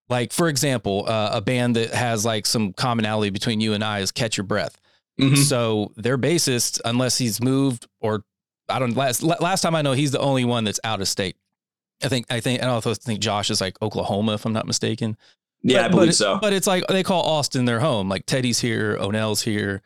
like 0.09 0.31
for 0.33 0.47
example 0.49 1.05
uh, 1.07 1.29
a 1.33 1.41
band 1.41 1.75
that 1.75 1.91
has 1.93 2.25
like 2.25 2.45
some 2.45 2.73
commonality 2.73 3.29
between 3.29 3.59
you 3.61 3.73
and 3.73 3.83
i 3.83 3.99
is 3.99 4.11
catch 4.11 4.37
your 4.37 4.45
breath 4.45 4.79
Mhm. 5.19 5.35
so 5.35 5.91
their 5.95 6.15
bassist, 6.15 6.79
unless 6.85 7.17
he's 7.17 7.41
moved 7.41 7.87
or 8.01 8.23
I 8.69 8.77
don't 8.77 8.95
last 8.95 9.23
last 9.23 9.61
time 9.61 9.73
I 9.73 9.81
know 9.81 9.93
he's 9.93 10.11
the 10.11 10.19
only 10.19 10.45
one 10.45 10.63
that's 10.63 10.79
out 10.83 11.01
of 11.01 11.07
state. 11.07 11.35
I 12.03 12.07
think 12.09 12.25
I 12.29 12.39
think 12.39 12.61
I 12.63 12.67
also 12.67 12.93
think 12.93 13.19
Josh 13.19 13.49
is 13.49 13.59
like 13.61 13.81
Oklahoma 13.81 14.33
if 14.35 14.45
I'm 14.45 14.53
not 14.53 14.67
mistaken. 14.67 15.17
Yeah, 15.63 15.79
I 15.79 15.83
But- 15.87 15.91
believe 15.91 16.07
but, 16.09 16.15
so. 16.15 16.37
But 16.39 16.53
it's 16.53 16.67
like 16.67 16.85
they 16.87 17.03
call 17.03 17.23
Austin 17.23 17.65
their 17.65 17.79
home. 17.79 18.07
Like 18.09 18.25
Teddy's 18.25 18.59
here, 18.59 18.97
Onell's 18.99 19.41
here, 19.41 19.81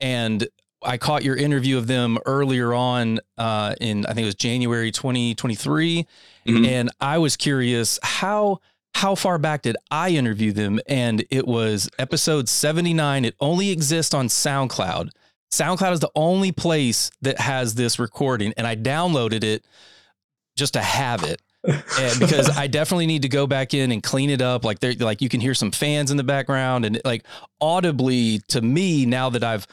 and 0.00 0.46
I 0.82 0.98
caught 0.98 1.24
your 1.24 1.36
interview 1.36 1.78
of 1.78 1.86
them 1.86 2.18
earlier 2.26 2.74
on 2.74 3.20
uh, 3.38 3.74
in 3.80 4.04
I 4.04 4.12
think 4.12 4.24
it 4.24 4.26
was 4.26 4.34
January 4.34 4.92
2023, 4.92 6.06
Mhm. 6.46 6.66
and 6.66 6.90
I 7.00 7.16
was 7.18 7.36
curious 7.36 7.98
how 8.02 8.60
how 8.96 9.14
far 9.16 9.38
back 9.38 9.62
did 9.62 9.76
I 9.90 10.10
interview 10.10 10.52
them? 10.52 10.78
And 10.86 11.24
it 11.30 11.48
was 11.48 11.88
episode 11.98 12.48
79. 12.48 13.24
It 13.24 13.34
only 13.40 13.70
exists 13.70 14.14
on 14.14 14.28
SoundCloud. 14.28 15.08
SoundCloud 15.52 15.92
is 15.94 16.00
the 16.00 16.10
only 16.14 16.52
place 16.52 17.10
that 17.22 17.40
has 17.40 17.74
this 17.74 17.98
recording, 17.98 18.52
and 18.56 18.66
I 18.66 18.76
downloaded 18.76 19.42
it 19.42 19.64
just 20.56 20.74
to 20.74 20.80
have 20.82 21.24
it. 21.24 21.40
And 21.66 22.20
because 22.20 22.50
I 22.50 22.66
definitely 22.66 23.06
need 23.06 23.22
to 23.22 23.28
go 23.28 23.46
back 23.46 23.72
in 23.74 23.90
and 23.90 24.02
clean 24.02 24.30
it 24.30 24.42
up. 24.42 24.64
Like 24.64 24.80
there, 24.80 24.92
like 24.94 25.22
you 25.22 25.28
can 25.28 25.40
hear 25.40 25.54
some 25.54 25.70
fans 25.70 26.10
in 26.10 26.16
the 26.16 26.24
background, 26.24 26.84
and 26.84 27.00
like 27.04 27.24
audibly 27.60 28.40
to 28.48 28.60
me 28.60 29.06
now 29.06 29.30
that 29.30 29.42
I've 29.42 29.66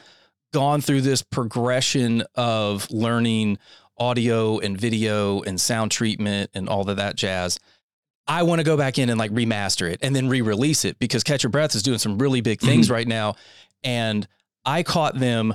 gone 0.52 0.80
through 0.80 1.02
this 1.02 1.22
progression 1.22 2.22
of 2.34 2.90
learning 2.90 3.58
audio 3.98 4.58
and 4.58 4.78
video 4.78 5.42
and 5.42 5.60
sound 5.60 5.90
treatment 5.90 6.50
and 6.54 6.68
all 6.68 6.88
of 6.88 6.96
that 6.96 7.16
jazz. 7.16 7.58
I 8.26 8.44
want 8.44 8.60
to 8.60 8.64
go 8.64 8.76
back 8.76 8.98
in 8.98 9.10
and 9.10 9.18
like 9.18 9.30
remaster 9.32 9.90
it 9.90 9.98
and 10.02 10.14
then 10.14 10.28
re-release 10.28 10.84
it 10.84 10.98
because 10.98 11.22
Catch 11.24 11.42
Your 11.42 11.50
Breath 11.50 11.74
is 11.74 11.82
doing 11.82 11.98
some 11.98 12.18
really 12.18 12.40
big 12.40 12.58
mm-hmm. 12.58 12.68
things 12.68 12.90
right 12.90 13.06
now. 13.06 13.34
And 13.82 14.26
I 14.64 14.82
caught 14.82 15.18
them 15.18 15.54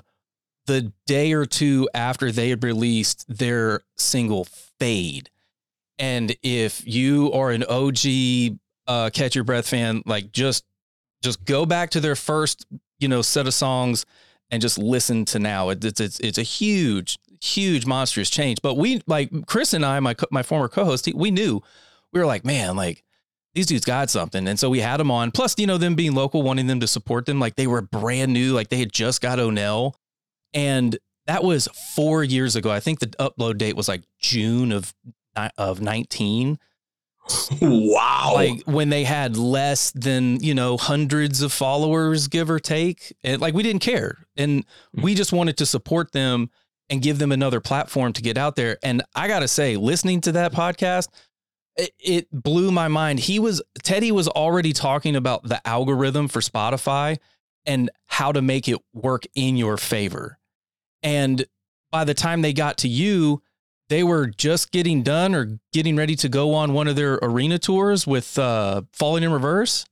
the 0.66 0.92
day 1.06 1.32
or 1.34 1.46
two 1.46 1.90
after 1.94 2.32
they 2.32 2.50
had 2.50 2.64
released 2.64 3.26
their 3.28 3.82
single 3.96 4.46
Fade. 4.80 5.30
And 6.00 6.36
if 6.44 6.86
you 6.88 7.32
are 7.34 7.52
an 7.52 7.64
OG 7.64 8.58
uh, 8.88 9.10
Catch 9.12 9.36
Your 9.36 9.44
Breath 9.44 9.68
fan, 9.68 10.04
like 10.06 10.32
just 10.32 10.64
just 11.24 11.44
go 11.46 11.66
back 11.66 11.90
to 11.92 12.00
their 12.00 12.16
first, 12.16 12.66
you 13.00 13.08
know, 13.08 13.22
set 13.22 13.48
of 13.48 13.54
songs 13.54 14.06
and 14.52 14.62
just 14.62 14.78
listen 14.78 15.26
to 15.26 15.40
now. 15.40 15.70
It, 15.70 15.84
it's 15.84 16.00
it's 16.00 16.20
it's 16.20 16.38
a 16.38 16.44
huge, 16.44 17.18
huge 17.42 17.86
monstrous 17.86 18.30
change. 18.30 18.62
But 18.62 18.76
we 18.76 19.02
like 19.08 19.30
Chris 19.48 19.74
and 19.74 19.86
I, 19.86 20.00
my 20.00 20.16
my 20.32 20.44
former 20.44 20.68
co-host, 20.68 21.06
he, 21.06 21.14
we 21.14 21.32
knew 21.32 21.62
we 22.14 22.20
were 22.20 22.26
like, 22.26 22.46
man, 22.46 22.76
like 22.76 23.04
these 23.54 23.66
dudes 23.66 23.86
got 23.86 24.10
something, 24.10 24.48
and 24.48 24.60
so 24.60 24.70
we 24.70 24.80
had 24.80 24.98
them 24.98 25.12
on. 25.12 25.32
Plus, 25.32 25.56
you 25.58 25.68
know, 25.68 25.78
them 25.78 25.96
being 25.96 26.14
local, 26.14 26.44
wanting 26.44 26.68
them 26.68 26.80
to 26.80 26.88
support 26.88 27.26
them, 27.26 27.40
like 27.40 27.56
they 27.56 27.68
were 27.68 27.82
brand 27.82 28.34
new, 28.34 28.54
like 28.54 28.70
they 28.70 28.78
had 28.78 28.94
just 28.94 29.22
got 29.22 29.40
Onell, 29.40 29.94
and 30.54 30.98
that 31.26 31.44
was 31.44 31.68
four 31.96 32.24
years 32.24 32.56
ago. 32.56 32.72
I 32.72 32.80
think 32.80 33.00
the 33.00 33.08
upload 33.08 33.58
date 33.58 33.76
was 33.76 33.88
like 33.88 34.04
June 34.20 34.72
of 34.72 34.94
of 35.58 35.82
nineteen. 35.82 36.60
Wow. 37.62 38.32
like 38.36 38.62
when 38.64 38.88
they 38.90 39.04
had 39.04 39.36
less 39.36 39.92
than 39.92 40.42
you 40.42 40.54
know 40.54 40.78
hundreds 40.78 41.42
of 41.42 41.52
followers 41.52 42.30
give 42.30 42.50
or 42.50 42.60
take 42.60 43.14
and 43.22 43.42
like 43.42 43.54
we 43.54 43.64
didn't 43.64 43.82
care. 43.82 44.18
And 44.38 44.64
hmm. 44.96 45.02
we 45.02 45.14
just 45.14 45.34
wanted 45.34 45.58
to 45.58 45.66
support 45.66 46.14
them 46.14 46.50
and 46.90 47.02
give 47.02 47.20
them 47.20 47.34
another 47.34 47.60
platform 47.60 48.14
to 48.14 48.22
get 48.22 48.38
out 48.38 48.56
there. 48.56 48.78
And 48.82 49.04
i 49.14 49.28
gotta 49.28 49.48
say 49.48 49.76
listening 49.76 50.22
to 50.22 50.32
that 50.34 50.54
podcast 50.54 51.10
it, 51.78 51.92
it 52.00 52.28
blew 52.32 52.72
my 52.72 52.88
mind. 52.88 53.20
He 53.20 53.40
was 53.40 53.62
teddy 53.84 54.12
was 54.12 54.28
already 54.28 54.74
talking 54.74 55.16
about 55.16 55.44
the 55.44 55.66
algorithm 55.68 56.28
for 56.28 56.40
spotify 56.40 57.18
and 57.66 57.90
how 58.08 58.32
to 58.32 58.42
make 58.42 58.68
it 58.68 58.80
work 58.94 59.24
in 59.36 59.58
your 59.58 59.78
favor. 59.78 60.40
And 61.04 61.46
by 61.92 62.04
the 62.04 62.14
time 62.14 62.42
they 62.42 62.54
got 62.54 62.78
to 62.80 62.88
you 62.88 63.42
they 63.90 64.04
were 64.04 64.28
just 64.28 64.72
getting 64.72 65.04
done 65.04 65.34
or 65.34 65.60
getting 65.74 65.96
ready 65.96 66.16
to 66.18 66.30
go 66.30 66.54
on 66.54 66.74
one 66.74 66.88
of 66.88 66.96
their 66.96 67.16
arena 67.22 67.58
tours 67.60 68.06
with 68.06 68.38
uh, 68.38 68.82
Falling 68.94 69.24
in 69.24 69.32
Reverse. 69.32 69.86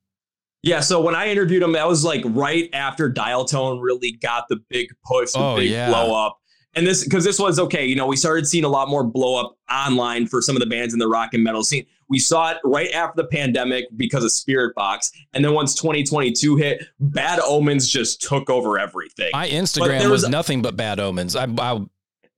Yeah, 0.63 0.79
so 0.79 0.99
when 0.99 1.13
I 1.13 1.27
interviewed 1.29 1.61
him, 1.61 1.73
that 1.73 1.87
was 1.87 2.03
like 2.03 2.23
right 2.25 2.69
after 2.73 3.07
Dial 3.07 3.45
Tone 3.45 3.79
really 3.79 4.13
got 4.13 4.45
the 4.49 4.57
big 4.69 4.87
push, 5.05 5.33
the 5.33 5.39
Oh, 5.39 5.55
big 5.57 5.69
yeah. 5.69 5.89
blow 5.89 6.13
up. 6.15 6.39
and 6.73 6.85
this 6.87 7.03
because 7.03 7.23
this 7.23 7.37
was 7.39 7.59
okay. 7.59 7.85
You 7.85 7.95
know, 7.95 8.07
we 8.07 8.15
started 8.17 8.47
seeing 8.47 8.63
a 8.63 8.67
lot 8.69 8.89
more 8.89 9.03
blow 9.03 9.39
up 9.39 9.57
online 9.71 10.25
for 10.27 10.41
some 10.41 10.55
of 10.55 10.59
the 10.61 10.65
bands 10.65 10.91
in 10.93 10.99
the 10.99 11.07
rock 11.07 11.33
and 11.35 11.43
metal 11.43 11.63
scene. 11.63 11.85
We 12.09 12.19
saw 12.19 12.51
it 12.51 12.57
right 12.63 12.91
after 12.91 13.21
the 13.21 13.27
pandemic 13.27 13.85
because 13.95 14.23
of 14.23 14.31
Spiritbox. 14.31 15.11
and 15.33 15.45
then 15.45 15.53
once 15.53 15.73
2022 15.75 16.55
hit, 16.55 16.83
Bad 16.99 17.39
Omens 17.39 17.87
just 17.87 18.21
took 18.21 18.49
over 18.49 18.77
everything. 18.79 19.29
My 19.33 19.47
Instagram 19.49 20.01
was, 20.09 20.23
was, 20.23 20.29
nothing 20.29 20.61
but 20.61 20.75
bad 20.75 20.99
omens. 20.99 21.35
I, 21.35 21.45
I 21.57 21.79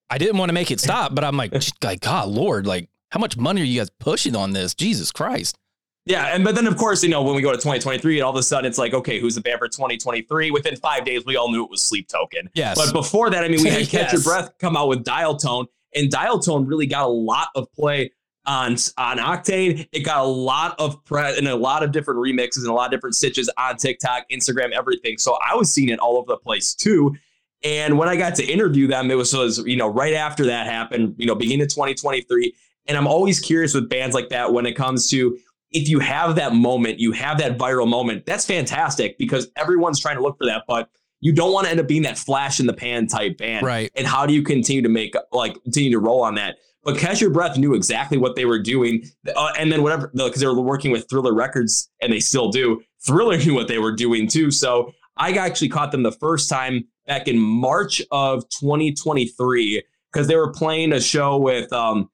I 0.10 0.18
didn't 0.18 0.38
want 0.38 0.50
to 0.50 0.54
make 0.54 0.72
it 0.72 0.80
stop, 0.80 1.14
but 1.14 1.24
I'm 1.24 1.38
like, 1.38 1.54
like 1.84 2.02
God, 2.02 2.30
Lord, 2.30 2.66
like 2.66 2.90
how 3.10 3.20
much 3.20 3.38
money 3.38 3.62
are 3.62 3.66
you 3.66 3.80
guys 3.80 3.90
pushing 3.90 4.36
on 4.36 4.52
this? 4.52 4.74
Jesus 4.74 5.12
Christ. 5.12 5.58
Yeah, 6.06 6.34
and 6.34 6.46
but 6.46 6.56
then 6.56 6.68
of 6.68 6.78
course, 6.78 7.04
you 7.04 7.10
know, 7.10 7.22
when 7.22 7.36
we 7.36 7.42
go 7.42 7.52
to 7.52 7.58
2023, 7.58 8.20
and 8.20 8.24
all 8.24 8.32
of 8.32 8.38
a 8.38 8.44
sudden 8.44 8.66
it's 8.66 8.78
like, 8.78 8.94
okay, 8.94 9.20
who's 9.20 9.36
the 9.36 9.42
band 9.42 9.60
for 9.60 9.68
2023? 9.68 10.52
Within 10.52 10.78
five 10.78 11.04
days, 11.04 11.26
we 11.26 11.36
all 11.36 11.52
knew 11.52 11.64
it 11.64 11.70
was 11.70 11.84
Sleep 11.84 12.08
Token. 12.08 12.50
Yes. 12.54 12.78
But 12.78 12.94
before 12.94 13.30
that, 13.30 13.44
I 13.44 13.50
mean, 13.50 13.62
we 13.62 13.70
had 13.70 13.82
yes. 13.82 13.92
Catch 13.92 14.14
Your 14.14 14.22
Breath 14.22 14.58
come 14.58 14.78
out 14.78 14.88
with 14.88 15.04
Dial 15.04 15.36
Tone, 15.36 15.66
and 15.94 16.10
Dial 16.10 16.40
Tone 16.40 16.66
really 16.66 16.86
got 16.86 17.04
a 17.04 17.10
lot 17.10 17.50
of 17.56 17.72
play 17.74 18.12
on 18.46 18.78
on 18.98 19.18
Octane. 19.18 19.88
It 19.92 20.00
got 20.00 20.22
a 20.22 20.28
lot 20.28 20.80
of 20.80 21.04
press 21.04 21.38
and 21.38 21.48
a 21.48 21.56
lot 21.56 21.84
of 21.84 21.92
different 21.92 22.22
remixes 22.22 22.60
and 22.60 22.68
a 22.68 22.74
lot 22.74 22.86
of 22.86 22.92
different 22.92 23.16
stitches 23.16 23.50
on 23.58 23.76
TikTok, 23.76 24.24
Instagram, 24.32 24.72
everything. 24.72 25.18
So 25.18 25.38
I 25.46 25.56
was 25.56 25.72
seeing 25.72 25.90
it 25.90 26.00
all 26.00 26.18
over 26.18 26.28
the 26.28 26.38
place 26.38 26.74
too. 26.74 27.16
And 27.64 27.98
when 27.98 28.08
I 28.08 28.16
got 28.16 28.36
to 28.36 28.46
interview 28.46 28.88
them, 28.88 29.10
it 29.10 29.16
was, 29.16 29.34
was 29.34 29.60
you 29.60 29.78
know 29.78 29.88
right 29.88 30.14
after 30.14 30.46
that 30.46 30.68
happened, 30.68 31.16
you 31.18 31.26
know, 31.26 31.36
beginning 31.36 31.64
of 31.64 31.70
2023. 31.70 32.54
And 32.88 32.98
I'm 32.98 33.08
always 33.08 33.40
curious 33.40 33.74
with 33.74 33.90
bands 33.90 34.16
like 34.16 34.30
that 34.30 34.54
when 34.54 34.66
it 34.66 34.74
comes 34.74 35.10
to 35.10 35.38
if 35.72 35.90
you 35.90 36.00
have 36.00 36.36
that 36.36 36.54
moment, 36.54 37.00
you 37.00 37.12
have 37.12 37.38
that 37.40 37.58
viral 37.58 37.88
moment, 37.88 38.26
that's 38.26 38.46
fantastic 38.46 39.18
because 39.18 39.50
everyone's 39.56 40.00
trying 40.00 40.16
to 40.16 40.22
look 40.22 40.38
for 40.38 40.46
that. 40.46 40.64
But 40.68 40.90
you 41.20 41.34
don't 41.34 41.52
want 41.52 41.66
to 41.66 41.72
end 41.72 41.80
up 41.80 41.88
being 41.88 42.04
that 42.04 42.18
flash 42.18 42.60
in 42.60 42.68
the 42.68 42.74
pan 42.74 43.08
type 43.08 43.38
band. 43.38 43.66
Right. 43.66 43.92
And 43.96 44.08
how 44.08 44.26
do 44.26 44.34
you 44.34 44.44
continue 44.44 44.82
to 44.82 44.90
make, 44.90 45.16
like, 45.32 45.62
continue 45.64 45.92
to 45.92 46.00
roll 46.00 46.24
on 46.24 46.36
that? 46.36 46.58
But 46.84 46.98
Catch 46.98 47.20
Your 47.20 47.32
Breath 47.32 47.58
knew 47.58 47.74
exactly 47.74 48.18
what 48.18 48.36
they 48.36 48.46
were 48.46 48.60
doing. 48.60 49.04
Uh, 49.36 49.52
and 49.58 49.72
then 49.72 49.84
whatever, 49.84 50.10
because 50.14 50.40
they 50.40 50.48
were 50.48 50.62
working 50.62 50.92
with 50.92 51.10
Thriller 51.10 51.34
Records 51.34 51.90
and 52.02 52.14
they 52.14 52.20
still 52.20 52.50
do. 52.50 52.82
Thriller 53.06 53.38
knew 53.46 53.54
what 53.54 53.68
they 53.68 53.80
were 53.80 53.92
doing 53.92 54.28
too. 54.28 54.52
So 54.52 54.94
I 55.18 55.32
actually 55.34 55.70
caught 55.70 55.92
them 55.92 56.04
the 56.04 56.12
first 56.12 56.50
time 56.50 56.88
back 57.08 57.28
in 57.28 57.40
March 57.40 58.02
of 58.12 58.48
2023 58.50 59.82
because 60.12 60.28
they 60.28 60.36
were 60.36 60.52
playing 60.52 60.94
a 60.94 61.02
show 61.02 61.38
with 61.38 61.72
um, 61.74 62.10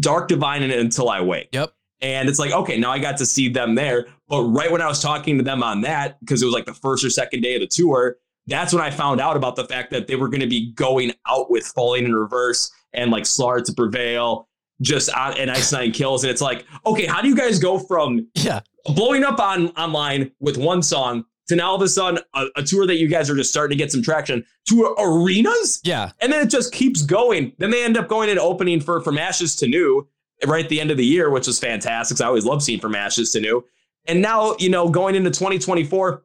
Dark 0.00 0.28
Divine 0.28 0.62
and 0.62 0.72
Until 0.72 1.10
I 1.10 1.20
Wake. 1.20 1.50
Yep. 1.52 1.72
And 2.00 2.28
it's 2.28 2.38
like, 2.38 2.52
okay, 2.52 2.78
now 2.78 2.90
I 2.90 2.98
got 2.98 3.16
to 3.18 3.26
see 3.26 3.48
them 3.48 3.74
there. 3.74 4.06
But 4.28 4.42
right 4.44 4.70
when 4.70 4.82
I 4.82 4.86
was 4.86 5.02
talking 5.02 5.38
to 5.38 5.44
them 5.44 5.62
on 5.62 5.80
that, 5.82 6.20
because 6.20 6.42
it 6.42 6.46
was 6.46 6.54
like 6.54 6.66
the 6.66 6.74
first 6.74 7.04
or 7.04 7.10
second 7.10 7.42
day 7.42 7.54
of 7.54 7.60
the 7.60 7.66
tour, 7.66 8.16
that's 8.46 8.72
when 8.72 8.82
I 8.82 8.90
found 8.90 9.20
out 9.20 9.36
about 9.36 9.56
the 9.56 9.64
fact 9.64 9.90
that 9.90 10.06
they 10.06 10.14
were 10.14 10.28
going 10.28 10.40
to 10.40 10.46
be 10.46 10.72
going 10.72 11.12
out 11.26 11.50
with 11.50 11.66
Falling 11.66 12.04
in 12.04 12.14
Reverse 12.14 12.70
and 12.92 13.10
like 13.10 13.26
Slaughter 13.26 13.60
to 13.62 13.72
Prevail 13.72 14.48
just 14.82 15.10
on 15.10 15.36
and 15.38 15.50
Ice 15.50 15.72
Nine 15.72 15.90
Kills. 15.90 16.22
And 16.22 16.30
it's 16.30 16.42
like, 16.42 16.66
okay, 16.84 17.06
how 17.06 17.22
do 17.22 17.28
you 17.28 17.36
guys 17.36 17.58
go 17.58 17.78
from 17.78 18.28
yeah 18.34 18.60
blowing 18.84 19.24
up 19.24 19.40
on 19.40 19.68
online 19.70 20.30
with 20.38 20.56
one 20.56 20.82
song 20.82 21.24
to 21.48 21.56
now 21.56 21.70
all 21.70 21.76
of 21.76 21.82
a 21.82 21.88
sudden 21.88 22.20
a, 22.34 22.46
a, 22.56 22.62
tour 22.62 22.86
that 22.86 22.96
you 22.96 23.08
guys 23.08 23.30
are 23.30 23.36
just 23.36 23.50
starting 23.50 23.76
to 23.76 23.82
get 23.82 23.92
some 23.92 24.02
traction 24.02 24.44
to 24.68 24.94
arenas? 24.98 25.80
Yeah. 25.84 26.12
And 26.20 26.32
then 26.32 26.44
it 26.44 26.50
just 26.50 26.72
keeps 26.72 27.02
going. 27.02 27.52
Then 27.58 27.70
they 27.70 27.84
end 27.84 27.96
up 27.96 28.08
going 28.08 28.30
and 28.30 28.38
opening 28.38 28.80
for 28.80 29.00
From 29.00 29.18
Ashes 29.18 29.56
to 29.56 29.66
New 29.66 30.08
right 30.46 30.64
at 30.64 30.68
the 30.68 30.80
end 30.80 30.90
of 30.90 30.96
the 30.96 31.06
year, 31.06 31.30
which 31.30 31.46
was 31.46 31.58
fantastic. 31.58 32.14
Because 32.14 32.20
I 32.20 32.26
always 32.26 32.44
love 32.44 32.62
seeing 32.62 32.80
From 32.80 32.94
Ashes 32.94 33.32
to 33.32 33.40
New. 33.40 33.64
And 34.06 34.22
now, 34.22 34.56
you 34.58 34.68
know, 34.68 34.88
going 34.88 35.14
into 35.14 35.30
2024, 35.30 36.22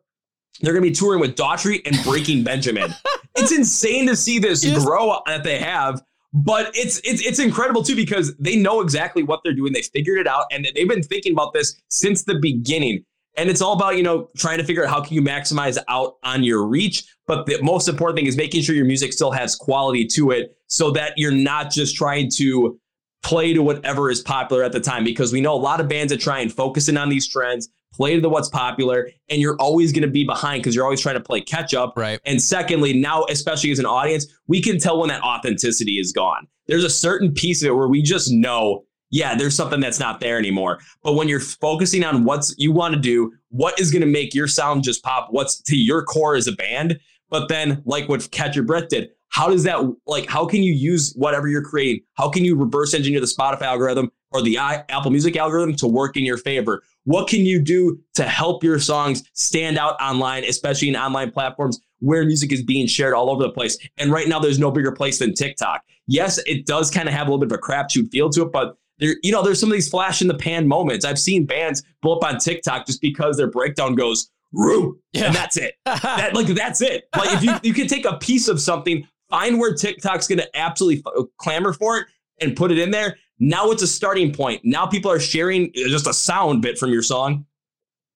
they're 0.62 0.73
going 0.73 0.84
to 0.84 0.89
be 0.89 0.95
touring 0.95 1.19
with 1.19 1.36
Daughtry 1.36 1.81
and 1.86 1.97
Breaking 2.03 2.43
Benjamin. 2.45 2.93
It's 3.36 3.51
insane 3.51 4.07
to 4.07 4.15
see 4.15 4.39
this 4.39 4.63
yes. 4.63 4.84
grow 4.84 5.19
that 5.25 5.43
they 5.43 5.60
have. 5.60 6.01
But 6.34 6.71
it's 6.75 7.01
it's 7.03 7.21
it's 7.25 7.39
incredible 7.39 7.84
too 7.84 7.95
because 7.95 8.34
they 8.38 8.55
know 8.55 8.79
exactly 8.79 9.21
what 9.21 9.41
they're 9.43 9.53
doing. 9.53 9.73
They 9.73 9.81
figured 9.81 10.17
it 10.17 10.27
out, 10.27 10.45
and 10.49 10.65
they've 10.75 10.88
been 10.88 11.03
thinking 11.03 11.34
about 11.34 11.51
this 11.51 11.75
since 11.89 12.23
the 12.23 12.39
beginning. 12.39 13.03
And 13.38 13.50
it's 13.50 13.62
all 13.62 13.74
about 13.74 13.98
you 13.98 14.04
know 14.04 14.30
trying 14.38 14.58
to 14.58 14.63
figure 14.63 14.84
out 14.84 14.89
how 14.89 15.02
can 15.04 15.13
you 15.13 15.22
maximize 15.22 15.78
out 15.88 16.15
on 16.24 16.44
your 16.44 16.65
reach. 16.65 17.06
But 17.28 17.46
the 17.46 17.62
most 17.62 17.88
important 17.88 18.17
thing 18.17 18.26
is 18.26 18.36
making 18.36 18.63
sure 18.63 18.76
your 18.76 18.86
music 18.86 19.13
still 19.13 19.32
has 19.32 19.56
quality 19.56 20.06
to 20.08 20.32
it, 20.32 20.56
so 20.67 20.91
that 20.91 21.13
you're 21.17 21.32
not 21.32 21.72
just 21.72 21.96
trying 21.96 22.30
to 22.38 22.80
play 23.24 23.54
to 23.54 23.62
whatever 23.62 24.10
is 24.10 24.22
popular 24.22 24.63
at 24.63 24.72
the 24.72 24.80
time. 24.80 25.04
Because 25.04 25.32
we 25.32 25.41
know 25.41 25.54
a 25.54 25.58
lot 25.58 25.80
of 25.80 25.88
bands 25.88 26.12
that 26.12 26.20
try 26.20 26.39
and 26.39 26.52
focus 26.52 26.89
in 26.89 26.98
on 26.98 27.10
these 27.10 27.28
trends 27.28 27.70
play 27.94 28.15
to 28.15 28.22
the 28.22 28.30
what's 28.30 28.50
popular 28.50 29.10
and 29.30 29.41
you're 29.41 29.58
always 29.60 29.91
going 29.91 30.02
to 30.02 30.08
be 30.08 30.24
behind 30.24 30.62
because 30.62 30.74
you're 30.74 30.86
always 30.86 31.02
trying 31.02 31.15
to 31.15 31.22
play 31.22 31.41
catch 31.41 31.74
up. 31.74 31.94
Right. 31.96 32.20
And 32.26 32.41
secondly 32.41 32.94
now 32.94 33.26
especially 33.30 33.72
as 33.72 33.80
an 33.80 33.86
audience 33.86 34.28
we 34.48 34.62
can 34.62 34.80
tell 34.80 35.00
when 35.00 35.10
that 35.10 35.22
authenticity 35.24 36.00
is 36.00 36.12
gone. 36.12 36.48
There's 36.67 36.84
a 36.84 36.89
certain 36.89 37.34
piece 37.34 37.62
of 37.63 37.70
it 37.70 37.76
where 37.76 37.88
we 37.88 38.02
just 38.02 38.32
know 38.32 38.86
yeah 39.12 39.36
there's 39.36 39.56
something 39.56 39.80
that's 39.80 40.00
not 40.00 40.19
there 40.19 40.38
anymore. 40.38 40.80
But 41.04 41.13
when 41.13 41.28
you're 41.28 41.39
focusing 41.39 42.04
on 42.04 42.24
what's 42.24 42.56
you 42.58 42.71
want 42.71 42.95
to 42.95 43.00
do 43.00 43.32
what 43.50 43.80
is 43.80 43.91
going 43.91 44.02
to 44.02 44.08
make 44.08 44.34
your 44.34 44.47
sound 44.47 44.84
just 44.84 45.04
pop 45.04 45.28
what's 45.32 45.62
to 45.63 45.76
your 45.76 46.04
core 46.04 46.36
as 46.36 46.47
a 46.47 46.54
band 46.54 47.00
but 47.30 47.47
then 47.47 47.82
like 47.86 48.10
what 48.10 48.30
catch 48.32 48.56
your 48.56 48.65
breath 48.65 48.89
did 48.89 49.10
how 49.32 49.50
does 49.50 49.63
that 49.63 49.80
like 50.06 50.30
how 50.30 50.45
can 50.45 50.62
you 50.62 50.74
use 50.74 51.13
whatever 51.15 51.47
you're 51.47 51.63
creating? 51.63 52.04
How 52.13 52.30
can 52.30 52.45
you 52.45 52.56
reverse 52.56 52.93
engineer 52.93 53.19
the 53.19 53.26
spotify 53.26 53.63
algorithm 53.63 54.12
or 54.32 54.41
the 54.41 54.58
apple 54.58 55.10
music 55.10 55.36
algorithm 55.36 55.76
to 55.78 55.88
work 55.88 56.15
in 56.15 56.26
your 56.26 56.38
favor? 56.38 56.84
What 57.06 57.28
can 57.28 57.39
you 57.39 57.60
do 57.60 58.00
to 58.13 58.24
help 58.24 58.63
your 58.63 58.78
songs 58.78 59.24
stand 59.34 59.78
out 59.78 60.00
online 60.02 60.43
especially 60.43 60.89
in 60.89 60.95
online 60.95 61.32
platforms 61.32 61.82
where 62.00 62.26
music 62.26 62.52
is 62.52 62.62
being 62.62 62.88
shared 62.88 63.13
all 63.13 63.30
over 63.30 63.41
the 63.41 63.52
place? 63.52 63.78
And 63.97 64.12
right 64.12 64.28
now 64.28 64.39
there's 64.39 64.60
no 64.60 64.69
bigger 64.69 64.91
place 64.91 65.19
than 65.19 65.34
tiktok. 65.34 65.82
Yes 66.08 66.38
it 66.45 66.65
does 66.65 66.91
kind 66.91 67.08
of 67.08 67.15
have 67.15 67.28
a 67.28 67.32
little 67.32 67.45
bit 67.45 67.54
of 67.54 67.58
a 67.58 67.62
crapshoot 67.62 68.12
feel 68.12 68.30
to 68.32 68.43
it 68.43 68.52
but 68.52 68.76
there, 69.02 69.16
you 69.24 69.32
know, 69.32 69.44
there's 69.44 69.60
some 69.60 69.70
of 69.70 69.74
these 69.74 69.90
flash 69.90 70.22
in 70.22 70.28
the 70.28 70.38
pan 70.38 70.68
moments. 70.68 71.04
I've 71.04 71.20
seen 71.20 71.46
bands 71.46 71.84
blow 72.02 72.16
up 72.16 72.24
on 72.24 72.38
TikTok 72.38 72.86
just 72.86 73.02
because 73.02 73.36
their 73.36 73.50
breakdown 73.50 73.96
goes, 73.96 74.32
Roo, 74.54 75.00
yeah. 75.12 75.26
and 75.26 75.36
that's 75.36 75.58
it. 75.58 75.76
that 75.86 76.34
like 76.34 76.48
that's 76.48 76.82
it. 76.82 77.08
Like 77.16 77.34
if 77.34 77.44
you 77.44 77.54
you 77.64 77.74
can 77.74 77.88
take 77.88 78.06
a 78.06 78.18
piece 78.18 78.48
of 78.48 78.62
something, 78.62 79.08
find 79.30 79.60
where 79.60 79.74
TikTok's 79.74 80.28
going 80.28 80.40
to 80.40 80.58
absolutely 80.58 81.04
f- 81.06 81.14
uh, 81.18 81.24
clamor 81.38 81.74
for 81.74 81.98
it 81.98 82.08
and 82.42 82.56
put 82.56 82.72
it 82.72 82.78
in 82.78 82.92
there. 82.92 83.18
Now 83.40 83.72
it's 83.72 83.82
a 83.82 83.88
starting 83.88 84.32
point. 84.32 84.62
Now 84.64 84.86
people 84.86 85.10
are 85.10 85.20
sharing 85.20 85.70
uh, 85.70 85.88
just 85.88 86.06
a 86.06 86.14
sound 86.14 86.62
bit 86.62 86.78
from 86.78 86.92
your 86.92 87.02
song. 87.02 87.46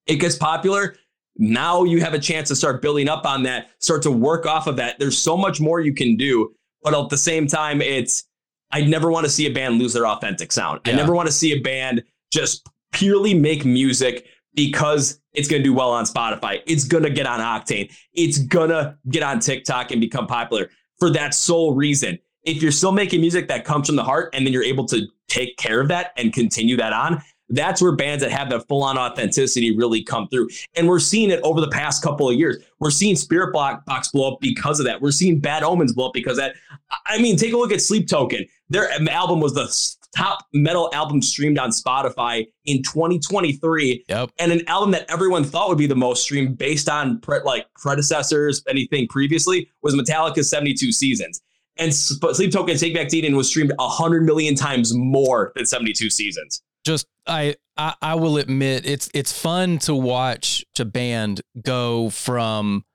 It 0.06 0.18
gets 0.18 0.36
popular. 0.36 0.96
Now 1.38 1.84
you 1.84 2.02
have 2.02 2.14
a 2.14 2.20
chance 2.20 2.50
to 2.50 2.56
start 2.56 2.82
building 2.82 3.10
up 3.10 3.26
on 3.26 3.44
that, 3.44 3.72
start 3.80 4.04
to 4.04 4.12
work 4.12 4.46
off 4.46 4.68
of 4.68 4.76
that. 4.78 5.00
There's 5.00 5.18
so 5.18 5.36
much 5.36 5.60
more 5.60 5.80
you 5.80 5.94
can 5.94 6.16
do, 6.16 6.54
but 6.84 6.94
at 6.94 7.10
the 7.10 7.18
same 7.18 7.48
time, 7.48 7.82
it's 7.82 8.26
I 8.72 8.82
never 8.82 9.10
want 9.10 9.26
to 9.26 9.30
see 9.30 9.46
a 9.46 9.54
band 9.54 9.80
lose 9.80 9.94
their 9.94 10.08
authentic 10.08 10.52
sound. 10.52 10.82
Yeah. 10.86 10.94
I 10.94 10.96
never 10.96 11.14
want 11.14 11.28
to 11.28 11.32
see 11.34 11.54
a 11.54 11.60
band 11.62 12.04
just 12.32 12.68
purely 12.92 13.34
make 13.34 13.66
music 13.66 14.28
because 14.56 15.20
it's 15.34 15.48
going 15.48 15.62
to 15.62 15.64
do 15.64 15.74
well 15.74 15.92
on 15.92 16.06
Spotify. 16.06 16.62
It's 16.66 16.86
going 16.86 17.04
to 17.04 17.10
get 17.10 17.28
on 17.28 17.40
Octane. 17.40 17.92
It's 18.14 18.40
going 18.40 18.70
to 18.70 18.98
get 19.10 19.24
on 19.24 19.40
TikTok 19.40 19.92
and 19.92 20.02
become 20.02 20.28
popular 20.28 20.70
for 20.98 21.10
that 21.12 21.34
sole 21.34 21.76
reason. 21.76 22.18
If 22.44 22.62
you're 22.62 22.72
still 22.72 22.92
making 22.92 23.22
music 23.22 23.48
that 23.50 23.66
comes 23.66 23.88
from 23.88 23.96
the 23.96 24.04
heart 24.04 24.34
and 24.34 24.46
then 24.46 24.54
you're 24.54 24.64
able 24.64 24.86
to 24.86 25.08
take 25.28 25.58
care 25.58 25.82
of 25.82 25.88
that 25.90 26.14
and 26.16 26.32
continue 26.32 26.78
that 26.78 26.94
on, 26.94 27.22
that's 27.50 27.82
where 27.82 27.92
bands 27.92 28.24
that 28.24 28.32
have 28.32 28.50
that 28.50 28.68
full 28.68 28.84
on 28.84 28.98
authenticity 28.98 29.76
really 29.76 30.04
come 30.04 30.28
through. 30.30 30.50
And 30.76 30.88
we're 30.88 31.00
seeing 31.00 31.30
it 31.30 31.40
over 31.44 31.62
the 31.62 31.70
past 31.70 32.02
couple 32.02 32.30
of 32.30 32.36
years. 32.36 32.64
We're 32.80 32.92
seeing 32.92 33.16
Spirit 33.16 33.54
Spiritbox 33.54 34.12
blow 34.12 34.34
up 34.34 34.40
because 34.40 34.80
of 34.80 34.86
that. 34.86 35.02
We're 35.02 35.12
seeing 35.12 35.40
Bad 35.40 35.64
Omens 35.64 35.94
blow 35.94 36.08
up 36.08 36.14
because 36.14 36.38
that. 36.38 36.56
I 37.06 37.22
mean, 37.22 37.38
take 37.38 37.54
a 37.54 37.58
look 37.58 37.72
at 37.72 37.82
Sleep 37.82 38.08
Token. 38.08 38.46
Their 38.70 38.90
album 39.10 39.40
was 39.40 39.54
the 39.54 39.68
top 40.16 40.46
metal 40.54 40.90
album 40.94 41.22
streamed 41.22 41.60
on 41.60 41.70
Spotify 41.70 42.46
in 42.66 42.82
2023. 42.84 44.06
Yep. 44.08 44.32
And 44.40 44.52
an 44.52 44.62
album 44.68 44.92
that 44.92 45.10
everyone 45.10 45.44
thought 45.44 45.70
would 45.70 45.78
be 45.78 45.88
the 45.88 45.96
most 45.96 46.24
streamed 46.24 46.58
based 46.58 46.90
on 46.90 47.20
pre- 47.20 47.42
like 47.44 47.66
predecessors, 47.76 48.64
anything 48.68 49.08
previously, 49.08 49.70
was 49.84 49.96
Metallica's 49.96 50.50
72 50.50 50.92
Seasons. 50.92 51.42
And 51.78 51.94
Sleep 51.94 52.52
Token 52.52 52.78
Take 52.78 52.96
Back 52.96 53.14
Eden 53.14 53.36
was 53.36 53.50
streamed 53.50 53.74
100 53.78 54.24
million 54.24 54.56
times 54.56 54.94
more 54.96 55.52
than 55.56 55.66
72 55.66 56.10
Seasons. 56.10 56.62
Just 56.86 57.08
I, 57.28 57.56
I 57.76 57.96
I 58.02 58.16
will 58.16 58.38
admit 58.38 58.86
it's 58.86 59.10
it's 59.14 59.38
fun 59.38 59.80
to 59.80 59.94
watch 59.94 60.64
a 60.80 60.86
band 60.86 61.42
go 61.64 62.10
from 62.12 62.86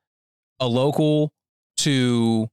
a 0.60 0.66
local 0.66 1.32
to 1.78 2.48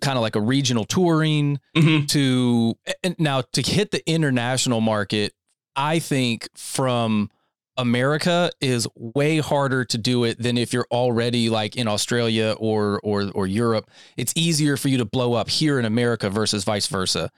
kind 0.00 0.16
of 0.16 0.22
like 0.22 0.36
a 0.36 0.40
regional 0.40 0.84
touring 0.84 1.58
mm-hmm. 1.76 2.06
to 2.06 2.74
now 3.18 3.42
to 3.52 3.62
hit 3.62 3.90
the 3.90 4.08
international 4.10 4.80
market 4.80 5.32
i 5.76 5.98
think 5.98 6.48
from 6.56 7.30
america 7.76 8.50
is 8.60 8.86
way 8.94 9.38
harder 9.38 9.84
to 9.84 9.96
do 9.96 10.24
it 10.24 10.40
than 10.40 10.58
if 10.58 10.72
you're 10.72 10.86
already 10.90 11.48
like 11.48 11.76
in 11.76 11.88
australia 11.88 12.54
or 12.58 13.00
or 13.02 13.30
or 13.34 13.46
europe. 13.46 13.90
It's 14.16 14.32
easier 14.36 14.76
for 14.76 14.88
you 14.88 14.98
to 14.98 15.04
blow 15.04 15.34
up 15.34 15.48
here 15.48 15.78
in 15.78 15.84
america 15.84 16.28
versus 16.30 16.64
vice 16.64 16.86
versa. 16.86 17.30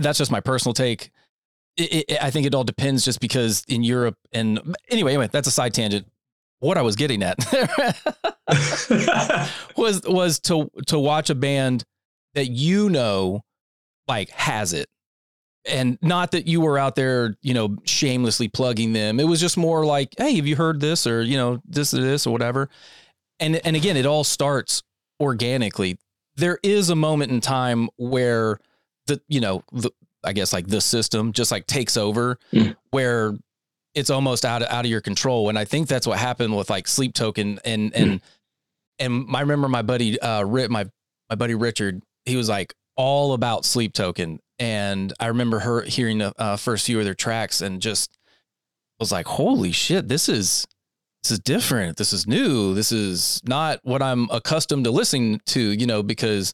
That's 0.00 0.18
just 0.18 0.30
my 0.30 0.40
personal 0.40 0.74
take. 0.74 1.10
It, 1.76 2.04
it, 2.08 2.22
i 2.22 2.30
think 2.30 2.46
it 2.46 2.54
all 2.54 2.64
depends 2.64 3.04
just 3.04 3.20
because 3.20 3.64
in 3.68 3.84
europe 3.84 4.16
and 4.32 4.58
anyway 4.90 5.12
anyway 5.12 5.28
that's 5.30 5.46
a 5.46 5.52
side 5.52 5.72
tangent 5.72 6.04
what 6.60 6.78
I 6.78 6.82
was 6.82 6.96
getting 6.96 7.22
at 7.22 7.36
was 9.76 10.02
was 10.06 10.38
to 10.40 10.70
to 10.86 10.98
watch 10.98 11.30
a 11.30 11.34
band 11.34 11.84
that 12.34 12.46
you 12.46 12.88
know 12.90 13.42
like 14.08 14.30
has 14.30 14.72
it. 14.72 14.88
And 15.66 15.98
not 16.00 16.30
that 16.30 16.46
you 16.46 16.60
were 16.62 16.78
out 16.78 16.94
there 16.96 17.36
you 17.42 17.54
know 17.54 17.76
shamelessly 17.84 18.48
plugging 18.48 18.92
them. 18.92 19.20
It 19.20 19.24
was 19.24 19.40
just 19.40 19.56
more 19.56 19.84
like 19.84 20.14
hey 20.18 20.36
have 20.36 20.46
you 20.46 20.56
heard 20.56 20.80
this? 20.80 21.06
Or 21.06 21.22
you 21.22 21.36
know 21.36 21.60
this 21.66 21.92
or 21.94 22.00
this 22.00 22.26
or 22.26 22.30
whatever. 22.32 22.68
And 23.38 23.56
and 23.64 23.76
again 23.76 23.96
it 23.96 24.06
all 24.06 24.24
starts 24.24 24.82
organically. 25.20 25.98
There 26.36 26.58
is 26.62 26.90
a 26.90 26.96
moment 26.96 27.32
in 27.32 27.40
time 27.40 27.88
where 27.96 28.58
the 29.06 29.20
you 29.28 29.40
know 29.40 29.62
the 29.72 29.90
i 30.22 30.32
guess 30.34 30.52
like 30.52 30.66
the 30.66 30.80
system 30.80 31.32
just 31.32 31.50
like 31.50 31.66
takes 31.66 31.96
over 31.96 32.38
Mm. 32.52 32.76
where 32.90 33.34
it's 34.00 34.10
almost 34.10 34.44
out 34.44 34.62
of 34.62 34.68
out 34.68 34.84
of 34.84 34.90
your 34.90 35.00
control. 35.00 35.48
And 35.48 35.58
i 35.58 35.64
think 35.64 35.86
that's 35.86 36.06
what 36.06 36.18
happened 36.18 36.56
with 36.56 36.68
like 36.70 36.88
sleep 36.88 37.14
token 37.14 37.60
and 37.64 37.94
and 37.94 38.20
and 38.98 39.26
I 39.34 39.40
remember 39.40 39.68
my 39.68 39.82
buddy 39.82 40.18
uh 40.20 40.42
Ri- 40.42 40.68
my 40.68 40.86
my 41.30 41.36
buddy 41.36 41.54
Richard 41.54 42.02
he 42.24 42.36
was 42.36 42.48
like 42.48 42.74
all 42.96 43.32
about 43.32 43.64
sleep 43.64 43.92
token. 43.94 44.40
And 44.58 45.12
I 45.18 45.26
remember 45.28 45.60
her 45.60 45.80
hearing 45.82 46.18
the 46.18 46.34
uh, 46.38 46.56
first 46.56 46.84
few 46.84 46.98
of 46.98 47.04
their 47.06 47.14
tracks 47.14 47.62
and 47.62 47.80
just 47.80 48.18
was 48.98 49.10
like 49.10 49.26
holy 49.26 49.72
shit 49.72 50.08
this 50.08 50.28
is 50.28 50.66
this 51.22 51.32
is 51.32 51.38
different. 51.40 51.96
This 51.98 52.12
is 52.14 52.26
new. 52.26 52.72
This 52.74 52.92
is 52.92 53.42
not 53.44 53.78
what 53.82 54.02
I'm 54.02 54.28
accustomed 54.30 54.84
to 54.84 54.90
listening 54.90 55.40
to 55.48 55.60
you 55.60 55.86
know 55.86 56.02
because 56.02 56.52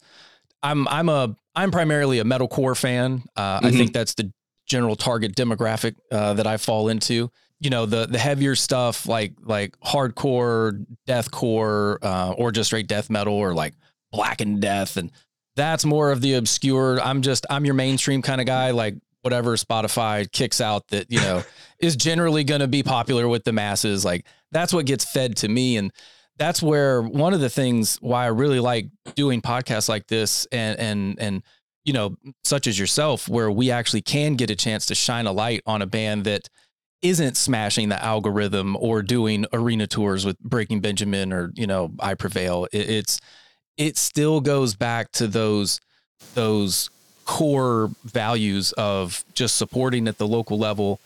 I'm 0.63 0.87
I'm 0.89 1.09
a 1.09 1.35
I'm 1.55 1.71
primarily 1.71 2.19
a 2.19 2.25
metalcore 2.25 2.77
fan. 2.77 3.23
Uh, 3.37 3.61
I 3.63 3.71
Mhm. 3.71 3.79
think 3.79 3.93
that's 3.93 4.15
the 4.15 4.31
general 4.67 4.97
target 4.97 5.35
demographic 5.35 5.97
uh, 6.11 6.35
that 6.35 6.47
I 6.47 6.57
fall 6.57 6.89
into. 6.89 7.31
You 7.61 7.71
know 7.71 7.87
the 7.87 8.07
the 8.07 8.19
heavier 8.19 8.55
stuff 8.55 9.07
like 9.07 9.33
like 9.43 9.79
hardcore 9.81 10.85
deathcore 11.09 11.99
uh, 12.03 12.35
or 12.37 12.53
just 12.53 12.69
straight 12.69 12.87
death 12.87 13.09
metal 13.09 13.35
or 13.35 13.55
like 13.55 13.75
black 14.13 14.41
and 14.41 14.61
death 14.61 14.97
and 14.99 15.11
that's 15.57 15.87
more 15.87 16.13
of 16.13 16.21
the 16.21 16.35
obscure. 16.35 17.01
I'm 17.01 17.23
just 17.23 17.47
i'm 17.49 17.65
your 17.65 17.75
mainstream 17.75 18.23
kind 18.23 18.41
of 18.41 18.47
guy 18.47 18.71
like 18.71 18.95
whatever 19.23 19.57
spotify 19.57 20.31
kicks 20.31 20.61
out 20.61 20.87
that 20.89 21.11
you 21.11 21.19
know 21.19 21.43
is 21.81 21.97
generally 21.97 22.45
going 22.45 22.61
to 22.61 22.69
be 22.69 22.85
popular 22.85 23.27
with 23.27 23.43
the 23.43 23.53
masses 23.53 24.05
like 24.05 24.25
that's 24.53 24.73
what 24.73 24.87
gets 24.87 25.05
fed 25.05 25.37
to 25.37 25.49
me 25.49 25.77
and 25.77 25.91
that's 26.39 26.63
where 26.63 27.03
one 27.03 27.35
of 27.35 27.41
the 27.41 27.51
things 27.51 27.97
why 27.97 28.23
i 28.23 28.29
really 28.29 28.61
like 28.61 28.87
doing 29.17 29.43
podcasts 29.43 29.89
like 29.89 30.07
this 30.07 30.47
and 30.53 30.79
and 30.79 31.19
and 31.19 31.43
you 31.87 31.93
know 31.93 32.17
such 32.45 32.67
as 32.67 32.79
yourself 32.79 33.29
where 33.29 33.51
we 33.51 33.71
actually 33.71 34.03
can 34.03 34.35
get 34.35 34.51
a 34.51 34.57
chance 34.57 34.85
to 34.87 34.95
shine 34.95 35.27
a 35.27 35.33
light 35.33 35.63
on 35.65 35.81
a 35.81 35.87
band 35.87 36.25
that 36.25 36.49
isn't 37.01 37.37
smashing 37.37 37.89
the 37.89 38.05
algorithm 38.05 38.77
or 38.77 39.01
doing 39.03 39.47
arena 39.53 39.87
tours 39.87 40.27
with 40.27 40.39
Breaking 40.41 40.81
Benjamin 40.81 41.33
or 41.33 41.53
you 41.55 41.67
know 41.67 41.93
I 42.01 42.15
Prevail. 42.15 42.67
It, 42.73 42.91
it's 42.91 43.21
it 43.77 43.97
still 43.97 44.41
goes 44.41 44.75
back 44.75 45.13
to 45.13 45.27
those 45.27 45.81
those 46.35 46.91
core 47.25 47.91
values 48.05 48.73
of 48.73 49.25
just 49.35 49.57
supporting 49.57 50.09
at 50.09 50.19
the 50.19 50.27
local 50.27 50.59
level, 50.59 51.01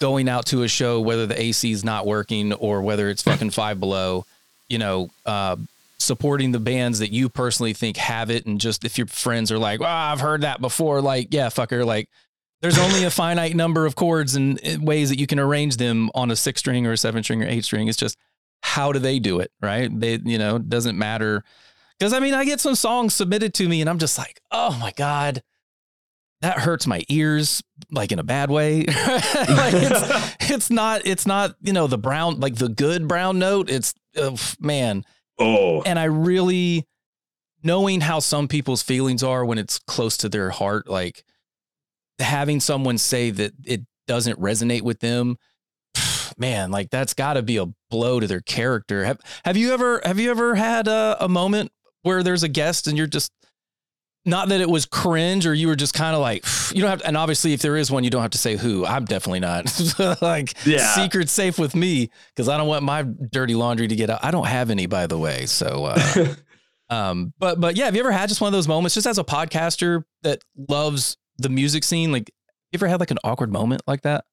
going 0.00 0.28
out 0.28 0.46
to 0.46 0.62
a 0.62 0.68
show 0.68 1.00
whether 1.00 1.26
the 1.26 1.40
AC 1.40 1.70
is 1.70 1.84
not 1.84 2.06
working 2.06 2.52
or 2.54 2.82
whether 2.82 3.08
it's 3.08 3.22
fucking 3.22 3.50
five 3.50 3.80
below. 3.80 4.26
You 4.68 4.78
know, 4.78 5.10
uh, 5.24 5.56
supporting 5.98 6.52
the 6.52 6.60
bands 6.60 6.98
that 7.00 7.12
you 7.12 7.28
personally 7.28 7.72
think 7.72 7.96
have 7.96 8.30
it, 8.30 8.46
and 8.46 8.60
just 8.60 8.84
if 8.84 8.98
your 8.98 9.06
friends 9.06 9.50
are 9.52 9.58
like, 9.58 9.80
"Well, 9.80 9.88
I've 9.88 10.20
heard 10.20 10.42
that 10.42 10.60
before," 10.60 11.00
like, 11.00 11.28
yeah, 11.32 11.48
fucker, 11.48 11.84
like 11.84 12.08
there's 12.60 12.78
only 12.78 13.04
a 13.04 13.10
finite 13.12 13.54
number 13.54 13.86
of 13.86 13.96
chords 13.96 14.34
and 14.34 14.60
uh, 14.66 14.78
ways 14.80 15.10
that 15.10 15.18
you 15.18 15.26
can 15.26 15.38
arrange 15.38 15.76
them 15.76 16.10
on 16.14 16.30
a 16.30 16.36
six 16.36 16.60
string 16.60 16.86
or 16.86 16.92
a 16.92 16.96
seven 16.96 17.22
string 17.22 17.42
or 17.42 17.46
eight 17.46 17.64
string. 17.64 17.88
It's 17.88 17.98
just 17.98 18.16
how 18.62 18.92
do 18.92 18.98
they 18.98 19.18
do 19.18 19.40
it, 19.40 19.52
right? 19.62 19.88
They, 19.98 20.18
you 20.24 20.38
know, 20.38 20.58
doesn't 20.58 20.98
matter. 20.98 21.44
Because 21.98 22.12
I 22.12 22.20
mean, 22.20 22.34
I 22.34 22.44
get 22.44 22.60
some 22.60 22.74
songs 22.74 23.14
submitted 23.14 23.54
to 23.54 23.68
me 23.68 23.80
and 23.80 23.90
I'm 23.90 23.98
just 23.98 24.18
like, 24.18 24.40
oh 24.50 24.76
my 24.80 24.92
God, 24.96 25.42
that 26.40 26.60
hurts 26.60 26.86
my 26.86 27.02
ears 27.08 27.62
like 27.90 28.12
in 28.12 28.18
a 28.18 28.24
bad 28.24 28.50
way. 28.50 28.84
like 28.86 29.74
it's, 29.74 30.34
it's 30.50 30.70
not, 30.70 31.02
it's 31.04 31.26
not, 31.26 31.56
you 31.60 31.72
know, 31.72 31.86
the 31.86 31.98
brown, 31.98 32.40
like 32.40 32.56
the 32.56 32.68
good 32.68 33.08
brown 33.08 33.38
note. 33.38 33.70
It's, 33.70 33.94
uh, 34.16 34.36
man. 34.60 35.04
Oh, 35.38 35.82
And 35.82 35.98
I 35.98 36.04
really, 36.04 36.86
knowing 37.62 38.00
how 38.00 38.18
some 38.18 38.48
people's 38.48 38.82
feelings 38.82 39.22
are 39.22 39.44
when 39.44 39.58
it's 39.58 39.78
close 39.78 40.16
to 40.18 40.28
their 40.28 40.50
heart, 40.50 40.88
like 40.88 41.24
having 42.18 42.60
someone 42.60 42.98
say 42.98 43.30
that 43.30 43.52
it 43.64 43.82
doesn't 44.06 44.40
resonate 44.40 44.82
with 44.82 45.00
them, 45.00 45.36
man, 46.38 46.70
like 46.70 46.90
that's 46.90 47.14
got 47.14 47.34
to 47.34 47.42
be 47.42 47.56
a 47.56 47.66
blow 47.90 48.20
to 48.20 48.26
their 48.26 48.40
character. 48.40 49.04
Have 49.04 49.20
Have 49.44 49.56
you 49.56 49.72
ever 49.72 50.00
Have 50.04 50.18
you 50.18 50.30
ever 50.30 50.54
had 50.54 50.88
a, 50.88 51.16
a 51.20 51.28
moment 51.28 51.70
where 52.02 52.22
there's 52.22 52.42
a 52.42 52.48
guest 52.48 52.86
and 52.86 52.96
you're 52.96 53.06
just 53.06 53.32
not 54.28 54.48
that 54.50 54.60
it 54.60 54.68
was 54.68 54.86
cringe 54.86 55.46
or 55.46 55.54
you 55.54 55.66
were 55.68 55.74
just 55.76 55.94
kind 55.94 56.14
of 56.14 56.20
like 56.20 56.44
you 56.74 56.80
don't 56.82 56.90
have 56.90 57.02
and 57.04 57.16
obviously 57.16 57.52
if 57.52 57.62
there 57.62 57.76
is 57.76 57.90
one 57.90 58.04
you 58.04 58.10
don't 58.10 58.22
have 58.22 58.30
to 58.32 58.38
say 58.38 58.56
who. 58.56 58.84
I'm 58.86 59.04
definitely 59.04 59.40
not. 59.40 59.64
Like 60.22 60.54
Yeah. 60.66 60.94
secret 60.94 61.28
safe 61.28 61.58
with 61.58 61.74
me 61.74 62.10
because 62.34 62.48
i 62.48 62.56
don't 62.56 62.68
want 62.68 62.82
my 62.84 63.02
dirty 63.02 63.54
laundry 63.54 63.88
to 63.88 63.96
get 63.96 64.10
out. 64.10 64.20
I 64.22 64.30
don't 64.30 64.46
have 64.46 64.70
any 64.70 64.86
by 64.86 65.06
the 65.06 65.18
way 65.18 65.46
so 65.46 65.86
uh 65.86 66.34
um 66.90 67.32
but 67.38 67.60
but 67.60 67.76
yeah 67.76 67.86
have 67.86 67.94
you 67.94 68.00
ever 68.00 68.12
had 68.12 68.28
just 68.28 68.40
one 68.40 68.48
of 68.48 68.52
those 68.52 68.68
moments 68.68 68.94
just 68.94 69.06
as 69.06 69.18
a 69.18 69.24
podcaster 69.24 70.04
that 70.22 70.42
loves 70.68 71.16
the 71.38 71.48
music 71.48 71.84
scene? 71.84 72.12
Like 72.12 72.30
you 72.72 72.76
ever 72.76 72.86
had 72.88 73.00
like 73.00 73.10
an 73.10 73.18
awkward 73.24 73.52
moment 73.52 73.82
like 73.86 74.02
that? 74.02 74.24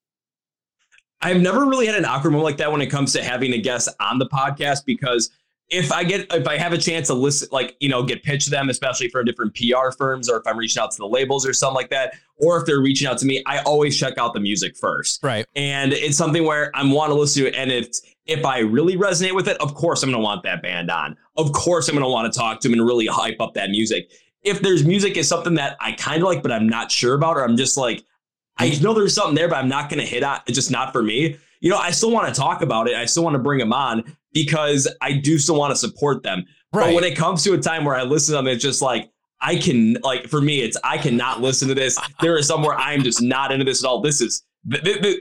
I've 1.22 1.42
never 1.42 1.66
really 1.66 1.86
had 1.88 1.96
an 1.96 2.06
awkward 2.06 2.32
moment 2.32 2.46
like 2.46 2.58
that 2.58 2.72
when 2.72 2.82
it 2.82 2.88
comes 2.88 3.14
to 3.14 3.24
having 3.24 3.54
a 3.54 3.58
guest 3.58 3.90
on 4.00 4.20
the 4.20 4.28
podcast 4.28 4.86
because 4.86 5.30
if 5.70 5.92
I 5.92 6.04
get 6.04 6.32
if 6.34 6.48
I 6.48 6.58
have 6.58 6.74
a 6.74 6.78
chance 6.78 7.08
to 7.08 7.14
listen, 7.14 7.48
like 7.52 7.76
you 7.80 7.90
know, 7.90 8.04
get 8.04 8.24
pitched 8.24 8.46
to 8.46 8.52
them, 8.52 8.70
especially 8.70 9.10
for 9.10 9.24
different 9.24 9.56
PR 9.56 9.92
firms, 9.98 10.30
or 10.30 10.38
if 10.38 10.46
I'm 10.46 10.58
reaching 10.58 10.82
out 10.82 10.92
to 10.92 10.98
the 10.98 11.08
labels 11.08 11.46
or 11.46 11.54
something 11.54 11.76
like 11.76 11.90
that, 11.90 12.14
or 12.38 12.60
if 12.60 12.66
they're 12.66 12.82
reaching 12.82 13.08
out 13.08 13.18
to 13.20 13.26
me, 13.26 13.42
I 13.48 13.60
always 13.60 13.98
check 13.98 14.18
out 14.18 14.34
the 14.34 14.40
music 14.40 14.78
first. 14.78 15.24
right 15.24 15.46
And 15.56 15.94
it's 15.94 16.18
something 16.18 16.44
where 16.44 16.72
I 16.76 16.86
want 16.86 17.10
to 17.10 17.16
listen 17.16 17.44
to 17.44 17.50
it. 17.50 17.56
And 17.56 17.72
if 17.72 17.88
if 18.28 18.46
I 18.46 18.60
really 18.60 18.96
resonate 18.96 19.34
with 19.34 19.48
it, 19.48 19.60
of 19.60 19.74
course 19.74 20.04
I'm 20.04 20.12
gonna 20.12 20.22
want 20.22 20.44
that 20.44 20.62
band 20.62 20.92
on. 20.92 21.18
Of 21.36 21.52
course 21.52 21.90
I'm 21.90 21.96
gonna 21.96 22.10
want 22.10 22.32
to 22.32 22.38
talk 22.38 22.60
to 22.62 22.70
them 22.70 22.80
and 22.80 22.88
really 22.88 23.08
hype 23.08 23.42
up 23.42 23.56
that 23.56 23.72
music. 23.72 24.12
If 24.44 24.62
there's 24.62 24.86
music 24.86 25.18
is 25.18 25.28
something 25.28 25.56
that 25.56 25.78
I 25.80 25.94
kind 25.94 26.22
of 26.22 26.28
like, 26.28 26.44
but 26.44 26.52
I'm 26.52 26.70
not 26.70 26.92
sure 26.92 27.16
about, 27.16 27.38
or 27.38 27.44
I'm 27.44 27.58
just 27.58 27.78
like, 27.78 28.04
I 28.58 28.70
know 28.82 28.94
there's 28.94 29.16
something 29.16 29.34
there, 29.34 29.48
but 29.48 29.58
I'm 29.58 29.70
not 29.70 29.90
gonna 29.90 30.04
hit 30.04 30.22
on. 30.22 30.42
It's 30.46 30.56
just 30.56 30.70
not 30.70 30.94
for 30.94 31.02
me. 31.02 31.38
You 31.62 31.72
know, 31.72 31.78
I 31.78 31.90
still 31.90 32.12
want 32.12 32.28
to 32.28 32.40
talk 32.40 32.62
about 32.62 32.88
it. 32.88 32.96
I 32.96 33.06
still 33.06 33.24
want 33.24 33.34
to 33.34 33.40
bring 33.40 33.58
them 33.58 33.74
on 33.74 34.04
because 34.36 34.88
I 35.02 35.14
do 35.14 35.40
still 35.40 35.56
want 35.56 35.72
to 35.72 35.78
support 35.78 36.22
them. 36.22 36.46
But 36.72 36.94
when 36.94 37.06
it 37.06 37.16
comes 37.16 37.42
to 37.46 37.54
a 37.54 37.58
time 37.58 37.86
where 37.86 37.96
I 37.96 38.04
listen 38.04 38.34
to 38.34 38.38
them, 38.38 38.48
it's 38.48 38.62
just 38.62 38.82
like 38.82 39.10
I 39.40 39.56
can 39.56 39.98
like 40.04 40.28
for 40.28 40.42
me, 40.42 40.60
it's 40.60 40.78
I 40.84 40.98
cannot 40.98 41.42
listen 41.42 41.70
to 41.70 41.74
this. 41.74 41.98
There 42.22 42.38
is 42.38 42.46
somewhere 42.46 42.76
I'm 42.76 43.02
just 43.02 43.22
not 43.22 43.52
into 43.54 43.64
this 43.64 43.84
at 43.84 43.88
all. 43.88 44.02
This 44.02 44.20
is 44.20 44.44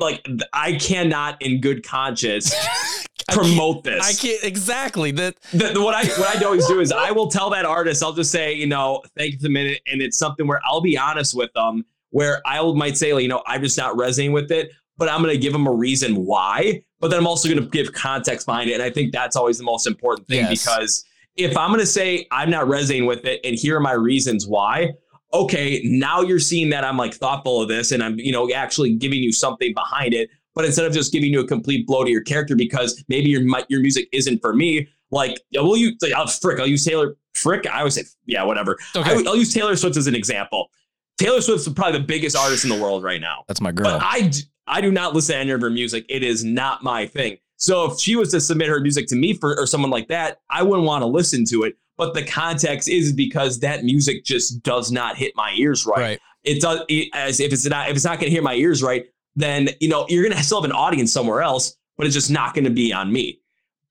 like 0.01 0.27
I 0.53 0.73
cannot, 0.75 1.41
in 1.41 1.61
good 1.61 1.87
conscience, 1.87 2.53
I 3.29 3.35
promote 3.35 3.85
this. 3.85 4.05
i 4.05 4.13
can't 4.13 4.43
exactly 4.43 5.11
that 5.13 5.41
The- 5.53 5.81
what 5.81 5.95
I 5.95 6.05
what 6.19 6.37
I 6.37 6.45
always 6.45 6.67
do 6.67 6.81
is 6.81 6.91
I 7.07 7.13
will 7.13 7.29
tell 7.29 7.51
that 7.51 7.65
artist, 7.65 8.03
I'll 8.03 8.13
just 8.13 8.33
say, 8.33 8.53
you 8.53 8.67
know, 8.67 9.03
thank 9.17 9.33
you 9.33 9.39
for 9.39 9.45
the 9.45 9.51
minute, 9.51 9.81
and 9.87 10.03
it's 10.03 10.19
something 10.19 10.49
where 10.49 10.61
I'll 10.65 10.81
be 10.81 10.99
honest 10.99 11.37
with 11.37 11.53
them, 11.53 11.85
where 12.11 12.43
I 12.45 12.61
might 12.73 12.97
say, 12.97 13.13
like, 13.15 13.23
you 13.23 13.29
know, 13.29 13.45
I'm 13.47 13.63
just 13.63 13.79
not 13.79 13.97
resonating 13.97 14.33
with 14.33 14.51
it, 14.51 14.73
but 14.97 15.09
I'm 15.09 15.23
going 15.23 15.35
to 15.35 15.41
give 15.41 15.53
them 15.53 15.69
a 15.69 15.73
reason 15.73 16.25
why. 16.25 16.83
But 17.05 17.11
then 17.11 17.19
I'm 17.19 17.27
also 17.27 17.51
going 17.51 17.63
to 17.63 17.69
give 17.69 17.93
context 17.93 18.47
behind 18.47 18.71
it, 18.71 18.73
and 18.73 18.83
I 18.83 18.89
think 18.89 19.13
that's 19.13 19.37
always 19.37 19.59
the 19.59 19.65
most 19.65 19.87
important 19.87 20.27
thing 20.27 20.39
Yes. 20.39 20.65
because 20.65 21.05
if 21.37 21.55
I'm 21.55 21.69
going 21.69 21.81
to 21.81 21.87
say 21.87 22.27
I'm 22.31 22.49
not 22.49 22.67
resonating 22.67 23.05
with 23.07 23.27
it, 23.27 23.43
and 23.45 23.55
here 23.59 23.77
are 23.77 23.81
my 23.81 23.93
reasons 23.93 24.47
why. 24.47 24.95
Okay, 25.35 25.83
now 25.85 26.23
you're 26.23 26.39
seeing 26.39 26.71
that 26.71 26.83
I'm 26.83 26.97
like 26.97 27.13
thoughtful 27.13 27.61
of 27.61 27.69
this, 27.69 27.93
and 27.93 28.03
I'm 28.03 28.19
you 28.19 28.33
know 28.33 28.51
actually 28.51 28.95
giving 28.95 29.23
you 29.23 29.33
something 29.33 29.75
behind 29.75 30.15
it. 30.15 30.31
But 30.55 30.65
instead 30.65 30.87
of 30.87 30.95
just 30.95 31.13
giving 31.13 31.31
you 31.31 31.41
a 31.41 31.47
complete 31.47 31.87
blow 31.87 32.05
to 32.05 32.11
your 32.11 32.23
character 32.23 32.57
because 32.57 33.05
maybe 33.09 33.29
your 33.29 33.43
your 33.69 33.81
music 33.83 34.09
isn't 34.13 34.41
for 34.41 34.55
me, 34.55 34.89
like, 35.11 35.39
will 35.53 35.77
you? 35.77 35.93
Like, 36.01 36.15
I'll 36.15 36.27
frick. 36.27 36.59
I'll 36.59 36.67
use 36.67 36.87
Taylor. 36.87 37.17
Frick. 37.35 37.67
I 37.71 37.81
always 37.81 37.97
say, 37.97 38.05
yeah, 38.25 38.45
whatever. 38.45 38.79
okay 38.97 39.11
I, 39.11 39.15
will 39.17 39.37
use 39.37 39.53
Taylor 39.53 39.77
Swift 39.77 39.99
as 39.99 40.07
an 40.07 40.15
example. 40.15 40.71
Taylor 41.19 41.43
Swift's 41.43 41.69
probably 41.69 41.99
the 42.01 42.07
biggest 42.07 42.35
artist 42.35 42.65
in 42.65 42.71
the 42.71 42.81
world 42.81 43.03
right 43.05 43.21
now. 43.21 43.45
that's 43.47 43.61
my 43.61 43.73
girl 43.73 43.85
But 43.85 44.03
I, 44.03 44.31
I 44.67 44.81
do 44.81 44.91
not 44.91 45.15
listen 45.15 45.35
to 45.35 45.41
any 45.41 45.51
of 45.51 45.61
her 45.61 45.71
music. 45.71 46.07
It 46.09 46.23
is 46.23 46.45
not 46.45 46.83
my 46.83 47.07
thing. 47.07 47.39
So 47.57 47.91
if 47.91 48.01
she 48.01 48.17
was 48.17 48.31
to 48.31 48.41
submit 48.41 48.69
her 48.69 48.81
music 48.81 49.07
to 49.09 49.17
me 49.17 49.35
for 49.35 49.59
or 49.59 49.67
someone 49.67 49.91
like 49.91 50.09
that, 50.09 50.41
I 50.51 50.63
wouldn't 50.63 50.87
want 50.87 51.03
to 51.03 51.07
listen 51.07 51.45
to 51.47 51.63
it. 51.65 51.77
But 51.97 52.15
the 52.15 52.25
context 52.25 52.89
is 52.89 53.13
because 53.13 53.61
that 53.61 53.85
music 53.85 54.25
just 54.25 54.63
does 54.63 54.91
not 54.91 55.17
hit 55.17 55.33
my 55.37 55.55
ears 55.57 55.87
right. 55.87 55.99
right 55.99 56.21
It 56.43 56.61
does 56.61 56.81
it, 56.89 57.11
as 57.15 57.41
if 57.41 57.53
it's 57.53 57.65
not 57.67 57.89
if 57.89 57.97
it's 57.97 58.05
not 58.05 58.19
going 58.19 58.27
to 58.27 58.31
hear 58.31 58.43
my 58.43 58.55
ears 58.55 58.83
right, 58.83 59.07
then 59.37 59.69
you 59.81 59.89
know 59.89 60.07
you're 60.09 60.25
going 60.25 60.37
to 60.37 60.43
still 60.43 60.61
have 60.61 60.69
an 60.69 60.77
audience 60.77 61.13
somewhere 61.13 61.43
else, 61.43 61.77
but 61.97 62.07
it's 62.07 62.15
just 62.15 62.31
not 62.31 62.55
going 62.55 62.65
to 62.65 62.71
be 62.71 62.93
on 62.93 63.13
me. 63.13 63.41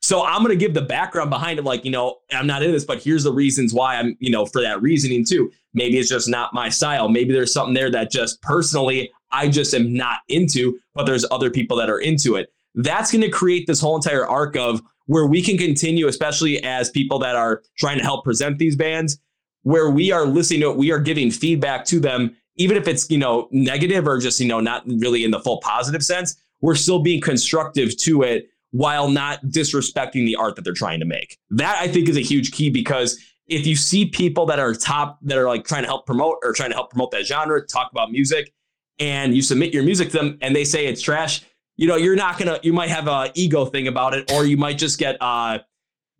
So 0.01 0.25
I'm 0.25 0.43
going 0.43 0.49
to 0.49 0.57
give 0.57 0.73
the 0.73 0.81
background 0.81 1.29
behind 1.29 1.59
it, 1.59 1.65
like 1.65 1.85
you 1.85 1.91
know 1.91 2.17
I'm 2.31 2.45
not 2.45 2.61
in 2.61 2.73
this, 2.73 2.83
but 2.83 3.01
here's 3.01 3.23
the 3.23 3.31
reasons 3.31 3.73
why 3.73 3.95
I'm 3.95 4.17
you 4.19 4.31
know 4.31 4.45
for 4.45 4.61
that 4.61 4.81
reasoning 4.81 5.23
too. 5.23 5.49
Maybe 5.73 5.97
it's 5.97 6.09
just 6.09 6.27
not 6.27 6.53
my 6.53 6.67
style. 6.67 7.07
Maybe 7.07 7.31
there's 7.31 7.53
something 7.53 7.73
there 7.73 7.89
that 7.91 8.11
just 8.11 8.41
personally 8.41 9.11
I 9.33 9.49
just 9.49 9.73
am 9.73 9.93
not 9.93 10.19
into, 10.29 10.79
but 10.93 11.05
there's 11.05 11.25
other 11.31 11.49
people 11.49 11.75
that 11.77 11.89
are 11.89 11.99
into 11.99 12.35
it. 12.35 12.53
That's 12.75 13.11
going 13.11 13.23
to 13.23 13.29
create 13.29 13.67
this 13.67 13.81
whole 13.81 13.95
entire 13.95 14.25
arc 14.25 14.55
of 14.55 14.81
where 15.07 15.25
we 15.25 15.41
can 15.41 15.57
continue, 15.57 16.07
especially 16.07 16.63
as 16.63 16.89
people 16.89 17.19
that 17.19 17.35
are 17.35 17.61
trying 17.77 17.97
to 17.97 18.03
help 18.03 18.23
present 18.23 18.57
these 18.57 18.75
bands. 18.75 19.19
where 19.63 19.89
we 19.89 20.11
are 20.11 20.25
listening 20.25 20.61
to 20.61 20.69
it, 20.69 20.77
we 20.77 20.91
are 20.91 20.99
giving 20.99 21.31
feedback 21.31 21.85
to 21.85 21.99
them, 21.99 22.35
even 22.57 22.77
if 22.77 22.87
it's, 22.87 23.09
you 23.09 23.17
know, 23.17 23.47
negative 23.51 24.07
or 24.07 24.19
just, 24.19 24.39
you 24.39 24.47
know, 24.47 24.59
not 24.59 24.83
really 24.85 25.23
in 25.23 25.31
the 25.31 25.39
full 25.39 25.59
positive 25.61 26.03
sense, 26.03 26.35
we're 26.61 26.75
still 26.75 26.99
being 26.99 27.19
constructive 27.19 27.97
to 27.97 28.21
it 28.21 28.49
while 28.71 29.09
not 29.09 29.43
disrespecting 29.45 30.25
the 30.25 30.35
art 30.35 30.55
that 30.55 30.63
they're 30.63 30.73
trying 30.73 30.99
to 30.99 31.05
make. 31.05 31.37
That 31.49 31.77
I 31.79 31.87
think 31.87 32.09
is 32.09 32.17
a 32.17 32.21
huge 32.21 32.51
key 32.51 32.69
because 32.69 33.19
if 33.47 33.67
you 33.67 33.75
see 33.75 34.05
people 34.05 34.45
that 34.47 34.59
are 34.59 34.73
top 34.73 35.19
that 35.23 35.37
are 35.37 35.47
like 35.47 35.65
trying 35.65 35.83
to 35.83 35.87
help 35.87 36.05
promote 36.05 36.37
or 36.43 36.53
trying 36.53 36.69
to 36.69 36.75
help 36.75 36.91
promote 36.91 37.11
that 37.11 37.25
genre, 37.25 37.65
talk 37.65 37.91
about 37.91 38.11
music, 38.11 38.53
and 38.99 39.35
you 39.35 39.41
submit 39.41 39.73
your 39.73 39.83
music 39.83 40.09
to 40.11 40.17
them 40.17 40.37
and 40.41 40.55
they 40.55 40.65
say 40.65 40.87
it's 40.87 41.01
trash, 41.01 41.43
you 41.75 41.87
know, 41.87 41.95
you're 41.95 42.15
not 42.15 42.37
gonna 42.37 42.59
you 42.63 42.73
might 42.73 42.89
have 42.89 43.07
a 43.07 43.31
ego 43.35 43.65
thing 43.65 43.87
about 43.87 44.13
it, 44.13 44.31
or 44.31 44.45
you 44.45 44.57
might 44.57 44.77
just 44.77 44.99
get 44.99 45.17
uh 45.21 45.59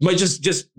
might 0.02 0.18
just 0.18 0.42
just 0.42 0.70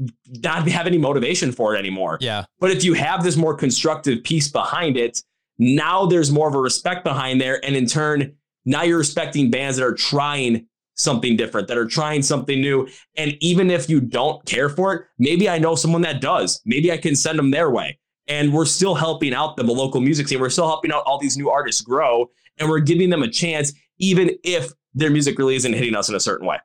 not 0.43 0.69
have 0.69 0.87
any 0.87 0.99
motivation 0.99 1.53
for 1.53 1.75
it 1.75 1.79
anymore. 1.79 2.19
Yeah. 2.21 2.45
But 2.61 2.71
if 2.71 2.85
you 2.85 2.95
have 2.95 3.23
this 3.23 3.37
more 3.37 3.55
constructive 3.55 4.23
piece 4.25 4.49
behind 4.49 4.97
it, 4.97 5.23
now 5.59 6.07
there's 6.07 6.31
more 6.31 6.49
of 6.49 6.55
a 6.55 6.61
respect 6.61 7.05
behind 7.05 7.41
there. 7.41 7.65
And 7.65 7.77
in 7.77 7.87
turn, 7.87 8.35
now 8.65 8.83
you're 8.83 8.99
respecting 8.99 9.51
bands 9.51 9.77
that 9.77 9.87
are 9.87 9.95
trying 9.95 10.67
something 10.95 11.37
different, 11.37 11.69
that 11.69 11.79
are 11.79 11.87
trying 11.87 12.23
something 12.23 12.61
new. 12.61 12.89
And 13.17 13.37
even 13.41 13.71
if 13.71 13.89
you 13.89 14.01
don't 14.01 14.45
care 14.47 14.69
for 14.69 14.95
it, 14.95 15.03
maybe 15.19 15.49
I 15.49 15.59
know 15.59 15.75
someone 15.75 16.03
that 16.03 16.21
does. 16.21 16.61
Maybe 16.65 16.93
I 16.93 16.97
can 16.97 17.17
send 17.17 17.39
them 17.39 17.51
their 17.51 17.71
way. 17.71 17.99
And 18.27 18.53
we're 18.53 18.65
still 18.65 18.95
helping 18.95 19.35
out 19.35 19.57
the 19.57 19.65
local 19.65 20.01
music 20.01 20.29
scene. 20.29 20.41
We're 20.41 20.51
still 20.51 20.67
helping 20.67 20.93
out 20.93 21.03
all 21.05 21.19
these 21.19 21.37
new 21.37 21.51
artists 21.51 21.83
grow. 21.83 22.31
And 22.59 22.69
we're 22.69 22.81
giving 22.81 23.11
them 23.11 23.23
a 23.23 23.29
chance, 23.29 23.73
even 23.99 24.31
if 24.45 24.73
their 24.95 25.11
music 25.11 25.39
really 25.39 25.57
isn't 25.57 25.73
hitting 25.73 25.95
us 25.95 26.09
in 26.09 26.15
a 26.15 26.21
certain 26.21 26.47
way. 26.47 26.59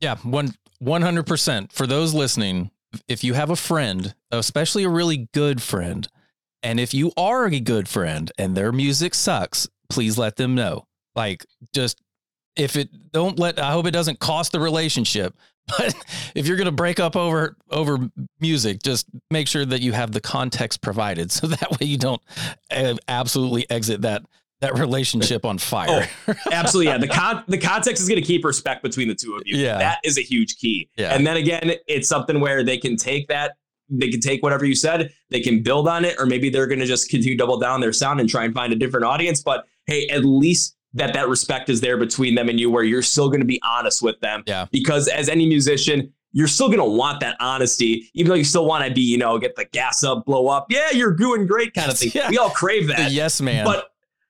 Yeah, 0.00 0.16
one 0.22 0.54
one 0.78 1.02
hundred 1.02 1.26
percent. 1.26 1.70
For 1.70 1.86
those 1.86 2.14
listening, 2.14 2.70
if 3.06 3.22
you 3.22 3.34
have 3.34 3.50
a 3.50 3.56
friend, 3.56 4.14
especially 4.30 4.84
a 4.84 4.88
really 4.88 5.28
good 5.34 5.60
friend, 5.60 6.08
and 6.62 6.80
if 6.80 6.94
you 6.94 7.12
are 7.16 7.44
a 7.44 7.60
good 7.60 7.88
friend 7.88 8.32
and 8.38 8.56
their 8.56 8.72
music 8.72 9.14
sucks, 9.14 9.68
please 9.90 10.16
let 10.16 10.36
them 10.36 10.54
know. 10.54 10.86
Like, 11.14 11.44
just 11.74 12.00
if 12.56 12.76
it 12.76 13.12
don't 13.12 13.38
let, 13.38 13.58
I 13.58 13.72
hope 13.72 13.86
it 13.86 13.90
doesn't 13.92 14.20
cost 14.20 14.52
the 14.52 14.60
relationship. 14.60 15.36
But 15.78 15.94
if 16.34 16.46
you're 16.46 16.56
gonna 16.56 16.72
break 16.72 17.00
up 17.00 17.16
over 17.16 17.56
over 17.70 18.10
music, 18.40 18.82
just 18.82 19.06
make 19.30 19.48
sure 19.48 19.64
that 19.64 19.80
you 19.80 19.92
have 19.92 20.12
the 20.12 20.20
context 20.20 20.80
provided, 20.80 21.30
so 21.30 21.46
that 21.48 21.70
way 21.72 21.86
you 21.86 21.98
don't 21.98 22.22
uh, 22.70 22.94
absolutely 23.08 23.68
exit 23.70 24.02
that 24.02 24.22
that 24.60 24.78
relationship 24.78 25.44
on 25.44 25.58
fire. 25.58 26.08
Oh, 26.28 26.34
absolutely. 26.52 26.92
Yeah. 26.92 26.98
The 26.98 27.08
con- 27.08 27.44
the 27.48 27.58
context 27.58 28.02
is 28.02 28.08
going 28.08 28.20
to 28.20 28.26
keep 28.26 28.44
respect 28.44 28.82
between 28.82 29.08
the 29.08 29.14
two 29.14 29.34
of 29.34 29.42
you. 29.46 29.56
Yeah. 29.56 29.78
That 29.78 30.00
is 30.04 30.18
a 30.18 30.22
huge 30.22 30.56
key. 30.58 30.88
Yeah. 30.96 31.14
And 31.14 31.26
then 31.26 31.36
again, 31.36 31.72
it's 31.86 32.08
something 32.08 32.40
where 32.40 32.62
they 32.62 32.76
can 32.76 32.96
take 32.96 33.26
that, 33.28 33.56
they 33.88 34.10
can 34.10 34.20
take 34.20 34.42
whatever 34.42 34.64
you 34.64 34.74
said, 34.74 35.12
they 35.30 35.40
can 35.40 35.62
build 35.62 35.88
on 35.88 36.04
it, 36.04 36.16
or 36.18 36.26
maybe 36.26 36.50
they're 36.50 36.66
going 36.66 36.80
to 36.80 36.86
just 36.86 37.08
continue 37.08 37.36
double 37.36 37.58
down 37.58 37.80
their 37.80 37.92
sound 37.92 38.20
and 38.20 38.28
try 38.28 38.44
and 38.44 38.54
find 38.54 38.72
a 38.72 38.76
different 38.76 39.06
audience. 39.06 39.42
But 39.42 39.64
hey, 39.86 40.06
at 40.08 40.24
least 40.24 40.76
that 40.94 41.14
that 41.14 41.28
respect 41.28 41.68
is 41.68 41.80
there 41.80 41.96
between 41.96 42.34
them 42.34 42.48
and 42.48 42.58
you, 42.58 42.70
where 42.70 42.82
you're 42.84 43.02
still 43.02 43.28
going 43.28 43.40
to 43.40 43.46
be 43.46 43.60
honest 43.62 44.02
with 44.02 44.18
them. 44.20 44.42
Yeah. 44.46 44.66
Because 44.72 45.06
as 45.08 45.28
any 45.28 45.46
musician, 45.46 46.12
you're 46.32 46.48
still 46.48 46.66
going 46.68 46.78
to 46.80 46.84
want 46.84 47.20
that 47.20 47.36
honesty, 47.40 48.08
even 48.14 48.28
though 48.30 48.36
you 48.36 48.44
still 48.44 48.66
want 48.66 48.84
to 48.86 48.92
be, 48.92 49.00
you 49.00 49.18
know, 49.18 49.38
get 49.38 49.56
the 49.56 49.64
gas 49.66 50.02
up, 50.04 50.24
blow 50.24 50.48
up. 50.48 50.66
Yeah, 50.70 50.90
you're 50.92 51.14
doing 51.14 51.46
great 51.46 51.74
kind 51.74 51.90
of 51.90 51.98
thing. 51.98 52.10
Yeah. 52.14 52.28
We 52.30 52.38
all 52.38 52.50
crave 52.50 52.86
that. 52.88 53.08
The 53.08 53.14
yes 53.14 53.40
man. 53.40 53.64
But 53.64 53.88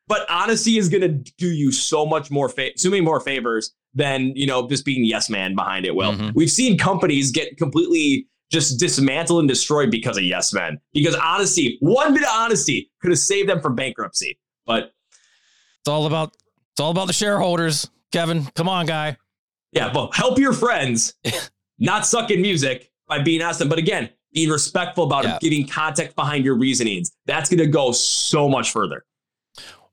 but 0.09 0.29
honesty 0.29 0.77
is 0.77 0.88
going 0.88 1.03
to 1.03 1.09
do 1.38 1.46
you 1.49 1.70
so 1.73 2.05
much 2.05 2.31
more, 2.31 2.49
fa- 2.49 2.70
so 2.77 2.90
many 2.90 3.01
more 3.01 3.20
favors 3.20 3.73
than 3.94 4.33
you 4.37 4.46
know 4.46 4.68
just 4.68 4.85
being 4.85 5.05
yes 5.05 5.29
man 5.31 5.55
behind 5.55 5.85
it. 5.87 5.94
Will 5.94 6.12
Mhm. 6.12 6.33
we've 6.35 6.51
seen 6.51 6.77
companies 6.79 7.31
get 7.31 7.57
completely 7.59 8.27
just 8.53 8.81
dismantled 8.81 9.38
and 9.40 9.49
destroyed 9.49 9.90
because 9.90 10.16
of 10.16 10.25
yes 10.25 10.53
men. 10.53 10.81
Because 10.92 11.14
honesty, 11.16 11.77
one 11.81 12.12
bit 12.14 12.23
of 12.25 12.29
honesty, 12.33 12.90
could 13.01 13.11
have 13.12 13.18
saved 13.18 13.49
them 13.49 13.61
from 13.61 13.75
bankruptcy. 13.77 14.38
But 14.66 14.92
it's 15.81 15.88
all 15.88 16.07
about 16.07 16.35
it's 16.72 16.80
all 16.80 16.90
about 16.90 17.06
the 17.06 17.12
shareholders. 17.12 17.88
Kevin, 18.12 18.44
come 18.56 18.68
on, 18.68 18.87
guy. 18.87 19.16
yeah, 19.72 19.92
but 19.92 20.14
help 20.14 20.38
your 20.38 20.52
friends 20.52 21.14
not 21.78 22.06
suck 22.06 22.30
in 22.30 22.42
music 22.42 22.90
by 23.06 23.20
being 23.22 23.40
honest. 23.42 23.68
But 23.68 23.78
again, 23.78 24.11
being 24.33 24.48
respectful 24.50 25.04
about 25.04 25.24
Yeah. 25.24 25.37
it, 25.37 25.40
giving 25.42 25.66
context 25.66 26.16
behind 26.16 26.44
your 26.44 26.56
reasonings. 26.56 27.12
That's 27.26 27.48
going 27.48 27.59
to 27.59 27.66
go 27.66 27.92
so 27.92 28.48
much 28.48 28.72
further. 28.72 29.04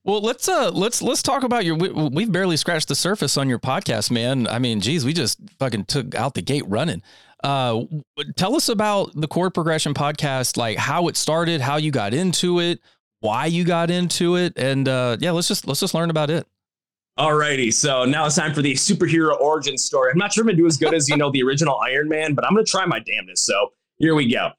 Well, 0.04 0.22
let's 0.22 0.48
uh 0.48 0.72
let's 0.72 1.02
let's 1.02 1.22
talk 1.22 1.44
about 1.44 1.66
your. 1.66 1.76
We, 1.76 1.90
we've 1.90 2.32
barely 2.32 2.56
scratched 2.56 2.88
the 2.88 2.96
surface 2.96 3.36
on 3.36 3.50
your 3.50 3.60
podcast, 3.60 4.10
man. 4.10 4.48
I 4.48 4.58
mean, 4.58 4.80
geez, 4.80 5.04
we 5.04 5.12
just 5.12 5.38
fucking 5.60 5.84
took 5.86 6.16
out 6.16 6.34
the 6.34 6.42
gate 6.42 6.64
running. 6.66 7.02
Uh, 7.44 7.84
tell 8.38 8.56
us 8.56 8.70
about 8.70 9.12
the 9.16 9.28
chord 9.28 9.54
progression 9.54 9.94
podcast, 9.94 10.56
like 10.56 10.78
how 10.78 11.08
it 11.10 11.18
started, 11.18 11.60
how 11.60 11.76
you 11.76 11.92
got 11.92 12.14
into 12.14 12.60
it, 12.62 12.80
why 13.20 13.48
you 13.48 13.66
got 13.66 13.92
into 13.92 14.38
it, 14.38 14.54
and 14.56 14.88
uh, 14.88 15.18
yeah, 15.20 15.32
let's 15.32 15.50
just 15.50 15.68
let's 15.68 15.82
just 15.82 15.94
learn 15.94 16.10
about 16.10 16.30
it. 16.30 16.48
Alrighty, 17.18 17.74
so 17.74 18.06
now 18.06 18.28
it's 18.28 18.36
time 18.36 18.54
for 18.54 18.62
the 18.62 18.74
superhero 18.74 19.40
origin 19.42 19.76
story. 19.76 20.12
I'm 20.12 20.20
not 20.20 20.34
sure 20.34 20.44
I'm 20.44 20.50
gonna 20.50 20.58
do 20.58 20.68
as 20.68 20.78
good 20.78 20.94
as 20.94 21.10
you 21.10 21.18
know 21.18 21.32
the 21.32 21.42
original 21.42 21.80
Iron 21.80 22.08
Man, 22.08 22.36
but 22.36 22.46
I'm 22.46 22.54
gonna 22.54 22.64
try 22.64 22.86
my 22.86 23.00
damnedest. 23.00 23.44
So 23.44 23.74
here 23.98 24.14
we 24.14 24.32
go. 24.32 24.52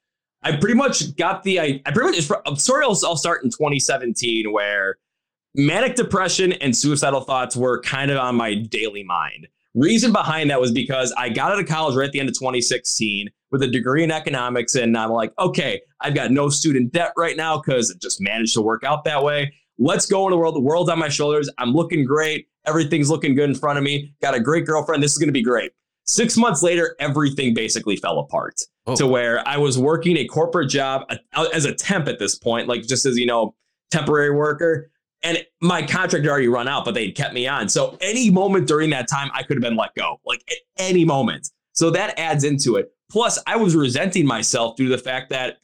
I 0.42 0.57
pretty 0.57 0.75
much 0.75 1.14
got 1.16 1.44
the 1.44 1.61
I, 1.61 1.81
I 1.87 1.92
pretty 1.92 2.18
much 2.18 2.31
I'm 2.47 2.55
uh, 2.55 2.57
sorry 2.57 2.85
I'll, 2.85 2.99
I'll 3.05 3.16
start 3.16 3.44
in 3.44 3.51
2017 3.51 4.53
where 4.53 4.97
manic 5.55 5.94
depression 5.94 6.53
and 6.55 6.77
suicidal 6.77 7.21
thoughts 7.21 7.55
were 7.55 7.81
kind 7.83 8.11
of 8.11 8.18
on 8.18 8.35
my 8.35 8.57
daily 8.57 9.05
mind. 9.05 9.47
Reason 9.77 10.12
behind 10.12 10.51
that 10.51 10.61
was 10.61 10.73
because 10.73 11.12
I 11.16 11.29
got 11.29 11.53
out 11.53 11.61
of 11.61 11.68
college 11.68 11.94
right 11.94 12.07
at 12.07 12.12
the 12.12 12.18
end 12.18 12.29
of 12.29 12.35
2016 12.35 13.29
with 13.53 13.62
a 13.62 13.68
degree 13.68 14.03
in 14.03 14.11
economics, 14.11 14.75
and 14.75 14.97
I'm 14.97 15.11
like, 15.11 15.33
okay, 15.38 15.81
I've 16.01 16.14
got 16.14 16.33
no 16.33 16.49
student 16.49 16.92
debt 16.92 17.12
right 17.16 17.37
now 17.37 17.59
because 17.61 17.90
it 17.90 18.01
just 18.01 18.21
managed 18.21 18.55
to 18.55 18.62
work 18.62 18.83
out 18.83 19.05
that 19.05 19.23
way. 19.23 19.53
Let's 19.78 20.06
go 20.06 20.26
in 20.26 20.32
the 20.32 20.36
world. 20.36 20.54
The 20.56 20.60
world's 20.60 20.90
on 20.90 20.98
my 20.98 21.08
shoulders. 21.08 21.48
I'm 21.58 21.72
looking 21.72 22.04
great. 22.04 22.48
Everything's 22.66 23.10
looking 23.10 23.34
good 23.34 23.48
in 23.48 23.54
front 23.54 23.78
of 23.78 23.84
me. 23.84 24.12
Got 24.20 24.34
a 24.34 24.40
great 24.40 24.66
girlfriend. 24.66 25.02
This 25.02 25.12
is 25.12 25.18
going 25.18 25.28
to 25.28 25.32
be 25.32 25.42
great. 25.42 25.72
Six 26.04 26.36
months 26.36 26.62
later, 26.62 26.96
everything 26.98 27.54
basically 27.54 27.96
fell 27.96 28.18
apart 28.18 28.54
Oh. 28.86 28.96
to 28.96 29.06
where 29.06 29.46
I 29.46 29.58
was 29.58 29.78
working 29.78 30.16
a 30.16 30.24
corporate 30.26 30.70
job 30.70 31.02
as 31.52 31.66
a 31.66 31.74
temp 31.74 32.08
at 32.08 32.18
this 32.18 32.36
point, 32.38 32.66
like 32.66 32.86
just 32.86 33.04
as 33.04 33.18
you 33.18 33.26
know, 33.26 33.54
temporary 33.90 34.30
worker. 34.34 34.90
And 35.22 35.44
my 35.60 35.82
contract 35.82 36.24
had 36.24 36.26
already 36.30 36.48
run 36.48 36.66
out, 36.68 36.84
but 36.86 36.94
they'd 36.94 37.12
kept 37.12 37.34
me 37.34 37.46
on. 37.46 37.68
So 37.68 37.98
any 38.00 38.30
moment 38.30 38.66
during 38.66 38.88
that 38.90 39.08
time, 39.08 39.30
I 39.34 39.42
could 39.42 39.56
have 39.58 39.62
been 39.62 39.76
let 39.76 39.94
go, 39.94 40.20
like 40.24 40.42
at 40.48 40.56
any 40.78 41.04
moment. 41.04 41.50
So 41.72 41.90
that 41.90 42.18
adds 42.18 42.44
into 42.44 42.76
it. 42.76 42.90
Plus, 43.10 43.38
I 43.46 43.56
was 43.56 43.76
resenting 43.76 44.26
myself 44.26 44.76
due 44.76 44.88
to 44.88 44.96
the 44.96 45.02
fact 45.02 45.30
that 45.30 45.58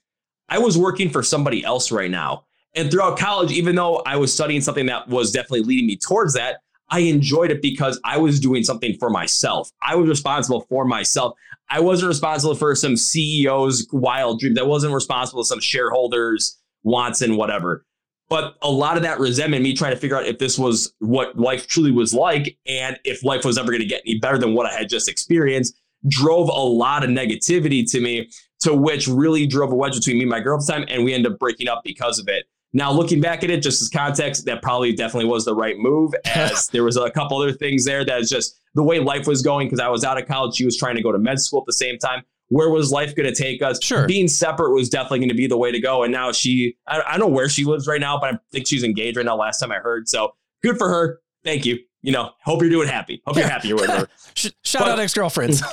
I 0.48 0.58
was 0.58 0.76
working 0.76 1.08
for 1.08 1.22
somebody 1.22 1.64
else 1.64 1.90
right 1.90 2.10
now. 2.10 2.44
And 2.74 2.90
throughout 2.90 3.18
college, 3.18 3.52
even 3.52 3.76
though 3.76 4.02
I 4.06 4.16
was 4.16 4.32
studying 4.32 4.60
something 4.60 4.86
that 4.86 5.08
was 5.08 5.30
definitely 5.30 5.62
leading 5.62 5.86
me 5.86 5.96
towards 5.96 6.34
that, 6.34 6.60
I 6.90 7.00
enjoyed 7.00 7.50
it 7.50 7.62
because 7.62 8.00
I 8.04 8.18
was 8.18 8.40
doing 8.40 8.62
something 8.62 8.96
for 8.98 9.10
myself. 9.10 9.70
I 9.82 9.94
was 9.94 10.08
responsible 10.08 10.62
for 10.68 10.84
myself. 10.84 11.34
I 11.70 11.80
wasn't 11.80 12.08
responsible 12.08 12.54
for 12.54 12.74
some 12.74 12.94
CEO's 12.94 13.88
wild 13.92 14.40
dreams. 14.40 14.58
I 14.58 14.64
wasn't 14.64 14.92
responsible 14.92 15.42
for 15.42 15.46
some 15.46 15.60
shareholders' 15.60 16.58
wants 16.82 17.22
and 17.22 17.36
whatever. 17.36 17.84
But 18.28 18.56
a 18.62 18.70
lot 18.70 18.96
of 18.96 19.02
that 19.02 19.18
resentment, 19.18 19.62
me 19.62 19.74
trying 19.74 19.92
to 19.92 19.98
figure 19.98 20.16
out 20.16 20.26
if 20.26 20.38
this 20.38 20.58
was 20.58 20.94
what 20.98 21.38
life 21.38 21.66
truly 21.66 21.90
was 21.90 22.14
like 22.14 22.56
and 22.66 22.98
if 23.04 23.22
life 23.22 23.44
was 23.44 23.58
ever 23.58 23.68
going 23.68 23.82
to 23.82 23.86
get 23.86 24.02
any 24.06 24.18
better 24.18 24.38
than 24.38 24.54
what 24.54 24.66
I 24.66 24.72
had 24.72 24.88
just 24.88 25.08
experienced, 25.08 25.78
drove 26.08 26.48
a 26.48 26.52
lot 26.52 27.04
of 27.04 27.10
negativity 27.10 27.88
to 27.90 28.00
me, 28.00 28.30
to 28.60 28.74
which 28.74 29.08
really 29.08 29.46
drove 29.46 29.72
a 29.72 29.74
wedge 29.74 29.94
between 29.94 30.16
me 30.16 30.22
and 30.22 30.30
my 30.30 30.40
girl 30.40 30.58
at 30.58 30.66
the 30.66 30.72
time. 30.72 30.84
And 30.88 31.04
we 31.04 31.12
ended 31.12 31.32
up 31.32 31.38
breaking 31.38 31.68
up 31.68 31.82
because 31.84 32.18
of 32.18 32.28
it. 32.28 32.46
Now, 32.76 32.92
looking 32.92 33.20
back 33.20 33.44
at 33.44 33.50
it, 33.50 33.62
just 33.62 33.80
as 33.80 33.88
context, 33.88 34.44
that 34.46 34.60
probably 34.60 34.92
definitely 34.92 35.30
was 35.30 35.44
the 35.44 35.54
right 35.54 35.78
move, 35.78 36.12
as 36.34 36.68
there 36.68 36.84
was 36.84 36.96
a 36.96 37.10
couple 37.10 37.40
other 37.40 37.52
things 37.52 37.84
there 37.84 38.04
that 38.04 38.20
is 38.20 38.28
just 38.28 38.60
the 38.74 38.82
way 38.82 38.98
life 38.98 39.26
was 39.26 39.42
going. 39.42 39.68
Because 39.68 39.80
I 39.80 39.88
was 39.88 40.04
out 40.04 40.20
of 40.20 40.26
college, 40.26 40.56
she 40.56 40.64
was 40.64 40.76
trying 40.76 40.96
to 40.96 41.02
go 41.02 41.12
to 41.12 41.18
med 41.18 41.40
school 41.40 41.60
at 41.60 41.66
the 41.66 41.72
same 41.72 41.98
time. 41.98 42.22
Where 42.48 42.68
was 42.68 42.92
life 42.92 43.14
going 43.14 43.32
to 43.32 43.34
take 43.34 43.62
us? 43.62 43.82
Sure. 43.82 44.06
Being 44.06 44.28
separate 44.28 44.72
was 44.72 44.90
definitely 44.90 45.20
going 45.20 45.30
to 45.30 45.34
be 45.34 45.46
the 45.46 45.56
way 45.56 45.72
to 45.72 45.80
go. 45.80 46.02
And 46.02 46.12
now 46.12 46.30
she, 46.30 46.76
I, 46.86 47.00
I 47.06 47.10
don't 47.12 47.30
know 47.30 47.34
where 47.34 47.48
she 47.48 47.64
lives 47.64 47.86
right 47.86 48.00
now, 48.00 48.18
but 48.18 48.34
I 48.34 48.38
think 48.52 48.66
she's 48.66 48.84
engaged 48.84 49.16
right 49.16 49.24
now. 49.24 49.36
Last 49.36 49.60
time 49.60 49.72
I 49.72 49.76
heard, 49.76 50.08
so 50.08 50.34
good 50.62 50.76
for 50.76 50.90
her. 50.90 51.20
Thank 51.42 51.64
you. 51.64 51.78
You 52.04 52.12
know, 52.12 52.32
hope 52.42 52.60
you're 52.60 52.68
doing 52.70 52.86
happy. 52.86 53.22
Hope 53.26 53.36
you're 53.38 53.48
happy 53.48 53.72
or 53.72 53.76
whatever. 53.76 54.08
Sh- 54.34 54.48
shout 54.62 54.82
But- 54.82 54.90
out 54.90 54.98
ex 55.00 55.14
girlfriends. 55.14 55.62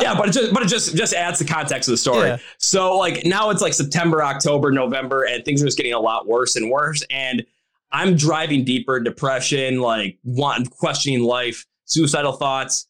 yeah, 0.00 0.14
but 0.16 0.28
it 0.28 0.32
just 0.32 0.52
but 0.54 0.62
it 0.62 0.68
just 0.68 0.94
just 0.96 1.12
adds 1.14 1.40
the 1.40 1.44
context 1.44 1.88
of 1.88 1.94
the 1.94 1.96
story. 1.96 2.28
Yeah. 2.28 2.36
So 2.58 2.96
like 2.96 3.24
now 3.24 3.50
it's 3.50 3.60
like 3.60 3.74
September, 3.74 4.22
October, 4.22 4.70
November, 4.70 5.24
and 5.24 5.44
things 5.44 5.60
are 5.62 5.66
just 5.66 5.76
getting 5.76 5.94
a 5.94 5.98
lot 5.98 6.28
worse 6.28 6.54
and 6.54 6.70
worse. 6.70 7.02
And 7.10 7.44
I'm 7.90 8.14
driving 8.14 8.64
deeper 8.64 9.00
depression, 9.00 9.80
like 9.80 10.18
wanting 10.22 10.66
questioning 10.66 11.22
life, 11.24 11.66
suicidal 11.86 12.32
thoughts. 12.32 12.86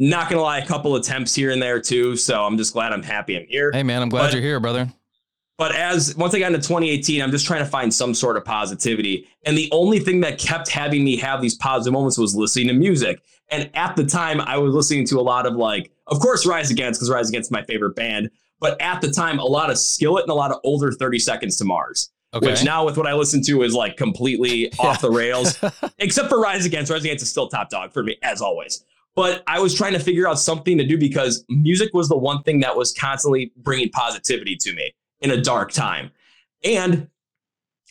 Not 0.00 0.28
gonna 0.28 0.42
lie, 0.42 0.58
a 0.58 0.66
couple 0.66 0.96
attempts 0.96 1.34
here 1.36 1.52
and 1.52 1.62
there 1.62 1.80
too. 1.80 2.16
So 2.16 2.42
I'm 2.44 2.56
just 2.58 2.72
glad 2.72 2.92
I'm 2.92 3.02
happy 3.04 3.36
I'm 3.36 3.46
here. 3.46 3.70
hey, 3.72 3.84
man, 3.84 4.02
I'm 4.02 4.08
glad 4.08 4.22
But- 4.24 4.32
you're 4.32 4.42
here, 4.42 4.58
brother. 4.58 4.88
But 5.58 5.74
as 5.74 6.14
once 6.16 6.34
I 6.34 6.38
got 6.38 6.52
into 6.52 6.58
2018, 6.58 7.22
I'm 7.22 7.30
just 7.30 7.46
trying 7.46 7.64
to 7.64 7.70
find 7.70 7.92
some 7.92 8.12
sort 8.12 8.36
of 8.36 8.44
positivity. 8.44 9.26
And 9.46 9.56
the 9.56 9.70
only 9.72 9.98
thing 9.98 10.20
that 10.20 10.38
kept 10.38 10.68
having 10.68 11.02
me 11.02 11.16
have 11.16 11.40
these 11.40 11.54
positive 11.54 11.94
moments 11.94 12.18
was 12.18 12.34
listening 12.34 12.68
to 12.68 12.74
music. 12.74 13.22
And 13.50 13.70
at 13.74 13.96
the 13.96 14.04
time, 14.04 14.40
I 14.40 14.58
was 14.58 14.74
listening 14.74 15.06
to 15.06 15.18
a 15.18 15.22
lot 15.22 15.46
of 15.46 15.54
like, 15.54 15.90
of 16.08 16.20
course, 16.20 16.44
Rise 16.46 16.70
Against, 16.70 17.00
because 17.00 17.10
Rise 17.10 17.30
Against 17.30 17.48
is 17.48 17.52
my 17.52 17.62
favorite 17.62 17.94
band. 17.96 18.30
But 18.60 18.80
at 18.82 19.00
the 19.00 19.10
time, 19.10 19.38
a 19.38 19.44
lot 19.44 19.70
of 19.70 19.78
Skillet 19.78 20.24
and 20.24 20.30
a 20.30 20.34
lot 20.34 20.50
of 20.50 20.60
older 20.62 20.92
30 20.92 21.18
Seconds 21.18 21.56
to 21.56 21.64
Mars. 21.64 22.10
Okay. 22.34 22.48
Which 22.48 22.64
now 22.64 22.84
with 22.84 22.98
what 22.98 23.06
I 23.06 23.14
listen 23.14 23.42
to 23.44 23.62
is 23.62 23.72
like 23.72 23.96
completely 23.96 24.70
off 24.78 25.00
the 25.00 25.10
rails, 25.10 25.58
except 25.98 26.28
for 26.28 26.38
Rise 26.38 26.66
Against. 26.66 26.90
Rise 26.90 27.04
Against 27.04 27.22
is 27.22 27.30
still 27.30 27.48
top 27.48 27.70
dog 27.70 27.92
for 27.92 28.02
me 28.02 28.18
as 28.22 28.42
always. 28.42 28.84
But 29.14 29.42
I 29.46 29.60
was 29.60 29.74
trying 29.74 29.94
to 29.94 29.98
figure 29.98 30.28
out 30.28 30.38
something 30.38 30.76
to 30.76 30.84
do 30.84 30.98
because 30.98 31.42
music 31.48 31.94
was 31.94 32.10
the 32.10 32.18
one 32.18 32.42
thing 32.42 32.60
that 32.60 32.76
was 32.76 32.92
constantly 32.92 33.52
bringing 33.56 33.88
positivity 33.88 34.56
to 34.56 34.74
me 34.74 34.92
in 35.20 35.30
a 35.30 35.40
dark 35.40 35.72
time. 35.72 36.10
And 36.64 37.08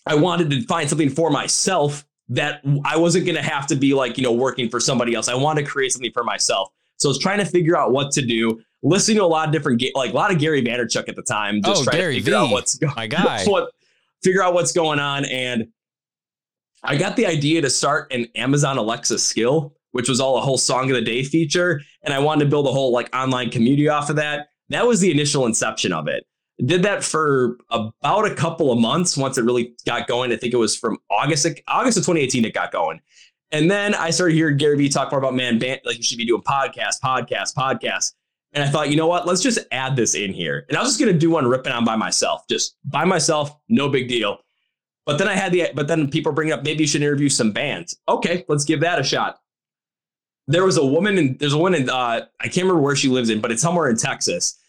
I 0.05 0.15
wanted 0.15 0.49
to 0.51 0.61
find 0.63 0.87
something 0.89 1.09
for 1.09 1.29
myself 1.29 2.05
that 2.29 2.61
I 2.83 2.97
wasn't 2.97 3.25
going 3.25 3.35
to 3.35 3.41
have 3.43 3.67
to 3.67 3.75
be 3.75 3.93
like, 3.93 4.17
you 4.17 4.23
know, 4.23 4.31
working 4.33 4.69
for 4.69 4.79
somebody 4.79 5.13
else. 5.13 5.27
I 5.27 5.35
wanted 5.35 5.63
to 5.65 5.67
create 5.69 5.91
something 5.91 6.11
for 6.11 6.23
myself. 6.23 6.69
So 6.97 7.09
I 7.09 7.11
was 7.11 7.19
trying 7.19 7.39
to 7.39 7.45
figure 7.45 7.77
out 7.77 7.91
what 7.91 8.11
to 8.13 8.21
do, 8.25 8.61
listening 8.83 9.17
to 9.17 9.23
a 9.23 9.27
lot 9.27 9.47
of 9.47 9.53
different, 9.53 9.83
like 9.95 10.11
a 10.11 10.15
lot 10.15 10.31
of 10.31 10.39
Gary 10.39 10.61
Vaynerchuk 10.63 11.07
at 11.09 11.15
the 11.15 11.21
time, 11.21 11.61
just 11.61 11.81
Oh, 11.81 11.83
trying 11.85 11.97
Gary 11.97 12.15
to 12.15 12.21
figure 12.23 12.39
V, 12.39 12.45
out 12.45 12.51
what's 12.51 12.75
going 12.77 12.93
my 12.95 13.07
guy. 13.07 13.43
what 13.45 13.71
figure 14.23 14.41
out 14.43 14.53
what's 14.53 14.71
going 14.71 14.99
on. 14.99 15.25
And 15.25 15.67
I 16.83 16.97
got 16.97 17.15
the 17.15 17.25
idea 17.25 17.61
to 17.61 17.69
start 17.69 18.11
an 18.13 18.27
Amazon 18.35 18.77
Alexa 18.77 19.19
skill, 19.19 19.75
which 19.91 20.07
was 20.09 20.19
all 20.19 20.37
a 20.37 20.41
whole 20.41 20.57
song 20.57 20.89
of 20.89 20.95
the 20.95 21.01
day 21.01 21.23
feature. 21.23 21.81
And 22.03 22.13
I 22.13 22.19
wanted 22.19 22.45
to 22.45 22.49
build 22.49 22.67
a 22.67 22.71
whole 22.71 22.91
like 22.91 23.13
online 23.15 23.49
community 23.49 23.89
off 23.89 24.09
of 24.09 24.15
that. 24.17 24.49
That 24.69 24.87
was 24.87 24.99
the 24.99 25.11
initial 25.11 25.45
inception 25.45 25.93
of 25.93 26.07
it. 26.07 26.25
Did 26.63 26.83
that 26.83 27.03
for 27.03 27.57
about 27.69 28.25
a 28.25 28.33
couple 28.33 28.71
of 28.71 28.79
months 28.79 29.17
once 29.17 29.37
it 29.37 29.43
really 29.43 29.75
got 29.85 30.07
going. 30.07 30.31
I 30.31 30.37
think 30.37 30.53
it 30.53 30.57
was 30.57 30.75
from 30.77 30.97
August, 31.09 31.45
August 31.67 31.97
of 31.97 32.03
2018 32.05 32.45
it 32.45 32.53
got 32.53 32.71
going. 32.71 33.01
And 33.51 33.69
then 33.69 33.93
I 33.93 34.09
started 34.09 34.35
hearing 34.35 34.57
Gary 34.57 34.77
Vee 34.77 34.89
talk 34.89 35.11
more 35.11 35.19
about 35.19 35.35
man, 35.35 35.59
band, 35.59 35.81
like 35.85 35.97
you 35.97 36.03
should 36.03 36.17
be 36.17 36.25
doing 36.25 36.41
podcasts, 36.41 36.99
podcasts, 37.03 37.53
podcasts. 37.53 38.13
And 38.53 38.63
I 38.63 38.67
thought, 38.67 38.89
you 38.89 38.95
know 38.95 39.07
what? 39.07 39.27
Let's 39.27 39.41
just 39.41 39.59
add 39.71 39.97
this 39.97 40.15
in 40.15 40.33
here. 40.33 40.65
And 40.69 40.77
I 40.77 40.81
was 40.81 40.89
just 40.89 40.99
gonna 40.99 41.17
do 41.17 41.29
one 41.29 41.45
ripping 41.45 41.73
on 41.73 41.83
by 41.83 41.97
myself, 41.97 42.47
just 42.49 42.77
by 42.85 43.03
myself, 43.03 43.55
no 43.67 43.89
big 43.89 44.07
deal. 44.07 44.39
But 45.05 45.17
then 45.17 45.27
I 45.27 45.33
had 45.35 45.51
the, 45.51 45.69
but 45.75 45.87
then 45.87 46.09
people 46.09 46.31
bring 46.31 46.51
up 46.51 46.63
maybe 46.63 46.83
you 46.83 46.87
should 46.87 47.01
interview 47.01 47.29
some 47.29 47.51
bands. 47.51 47.97
Okay, 48.07 48.45
let's 48.47 48.65
give 48.65 48.79
that 48.79 48.99
a 48.99 49.03
shot. 49.03 49.39
There 50.47 50.63
was 50.63 50.77
a 50.77 50.85
woman, 50.85 51.17
and 51.17 51.39
there's 51.39 51.53
a 51.53 51.57
woman 51.57 51.83
in, 51.83 51.89
uh, 51.89 52.25
I 52.39 52.43
can't 52.43 52.57
remember 52.57 52.81
where 52.81 52.95
she 52.95 53.09
lives 53.09 53.29
in, 53.29 53.41
but 53.41 53.51
it's 53.51 53.61
somewhere 53.61 53.89
in 53.89 53.97
Texas. 53.97 54.59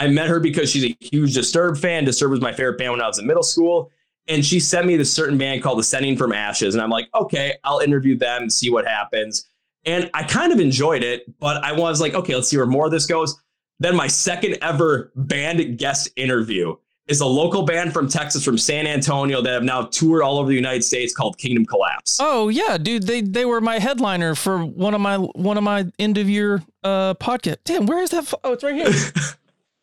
I 0.00 0.08
met 0.08 0.28
her 0.28 0.40
because 0.40 0.70
she's 0.70 0.84
a 0.84 0.96
huge 0.98 1.34
Disturbed 1.34 1.78
fan. 1.78 2.04
Disturbed 2.04 2.30
was 2.30 2.40
my 2.40 2.52
favorite 2.52 2.78
band 2.78 2.92
when 2.92 3.02
I 3.02 3.06
was 3.06 3.18
in 3.18 3.26
middle 3.26 3.42
school. 3.42 3.90
And 4.28 4.44
she 4.44 4.58
sent 4.58 4.86
me 4.86 4.96
this 4.96 5.12
certain 5.12 5.36
band 5.36 5.62
called 5.62 5.78
Ascending 5.78 6.16
from 6.16 6.32
Ashes. 6.32 6.74
And 6.74 6.82
I'm 6.82 6.88
like, 6.88 7.08
okay, 7.14 7.56
I'll 7.64 7.80
interview 7.80 8.16
them 8.16 8.42
and 8.42 8.52
see 8.52 8.70
what 8.70 8.86
happens. 8.86 9.46
And 9.84 10.10
I 10.14 10.22
kind 10.22 10.52
of 10.52 10.60
enjoyed 10.60 11.02
it, 11.02 11.38
but 11.38 11.62
I 11.62 11.72
was 11.72 12.00
like, 12.00 12.14
okay, 12.14 12.34
let's 12.34 12.48
see 12.48 12.56
where 12.56 12.66
more 12.66 12.86
of 12.86 12.92
this 12.92 13.06
goes. 13.06 13.38
Then 13.78 13.94
my 13.94 14.06
second 14.06 14.58
ever 14.62 15.12
band 15.16 15.78
guest 15.78 16.08
interview 16.16 16.76
is 17.06 17.20
a 17.20 17.26
local 17.26 17.64
band 17.64 17.92
from 17.92 18.08
Texas, 18.08 18.44
from 18.44 18.56
San 18.56 18.86
Antonio, 18.86 19.42
that 19.42 19.50
have 19.50 19.64
now 19.64 19.82
toured 19.82 20.22
all 20.22 20.38
over 20.38 20.48
the 20.48 20.54
United 20.54 20.84
States 20.84 21.14
called 21.14 21.36
Kingdom 21.38 21.66
Collapse. 21.66 22.18
Oh 22.20 22.48
yeah, 22.48 22.78
dude. 22.78 23.06
They 23.06 23.20
they 23.20 23.44
were 23.44 23.60
my 23.60 23.78
headliner 23.78 24.34
for 24.34 24.64
one 24.64 24.94
of 24.94 25.00
my 25.00 25.16
one 25.16 25.56
of 25.58 25.64
my 25.64 25.86
end 25.98 26.18
of 26.18 26.28
year 26.28 26.62
uh 26.84 27.14
podcast. 27.14 27.56
Damn, 27.64 27.86
where 27.86 28.02
is 28.02 28.10
that? 28.10 28.26
Fo- 28.26 28.40
oh, 28.44 28.52
it's 28.52 28.62
right 28.62 28.74
here. 28.74 28.92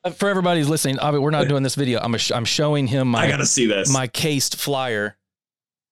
Uh, 0.07 0.11
for 0.11 0.29
everybody 0.29 0.59
who's 0.59 0.69
listening, 0.69 0.99
Avi, 0.99 1.17
we're 1.17 1.31
not 1.31 1.47
doing 1.47 1.63
this 1.63 1.75
video. 1.75 1.99
I'm 1.99 2.15
a 2.15 2.19
I'm 2.33 2.45
showing 2.45 2.87
him 2.87 3.09
my 3.09 3.25
I 3.25 3.27
gotta 3.29 3.45
see 3.45 3.65
this. 3.65 3.91
my 3.91 4.07
cased 4.07 4.55
flyer. 4.57 5.17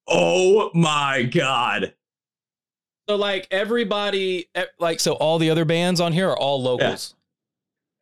oh 0.07 0.71
my 0.73 1.23
god! 1.23 1.93
So 3.09 3.15
like 3.15 3.47
everybody, 3.51 4.47
like 4.79 4.99
so 4.99 5.13
all 5.13 5.37
the 5.39 5.49
other 5.49 5.65
bands 5.65 5.99
on 5.99 6.13
here 6.13 6.29
are 6.29 6.37
all 6.37 6.61
locals. 6.61 7.15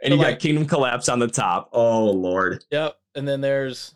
And 0.02 0.14
you 0.14 0.20
So, 0.20 0.30
got 0.30 0.40
Kingdom 0.40 0.66
Collapse 0.66 1.08
on 1.10 1.20
the 1.20 1.28
top. 1.28 1.70
Oh 1.74 2.06
lord, 2.12 2.64
Yep. 2.72 2.98
And 3.16 3.28
then 3.28 3.42
there's 3.42 3.96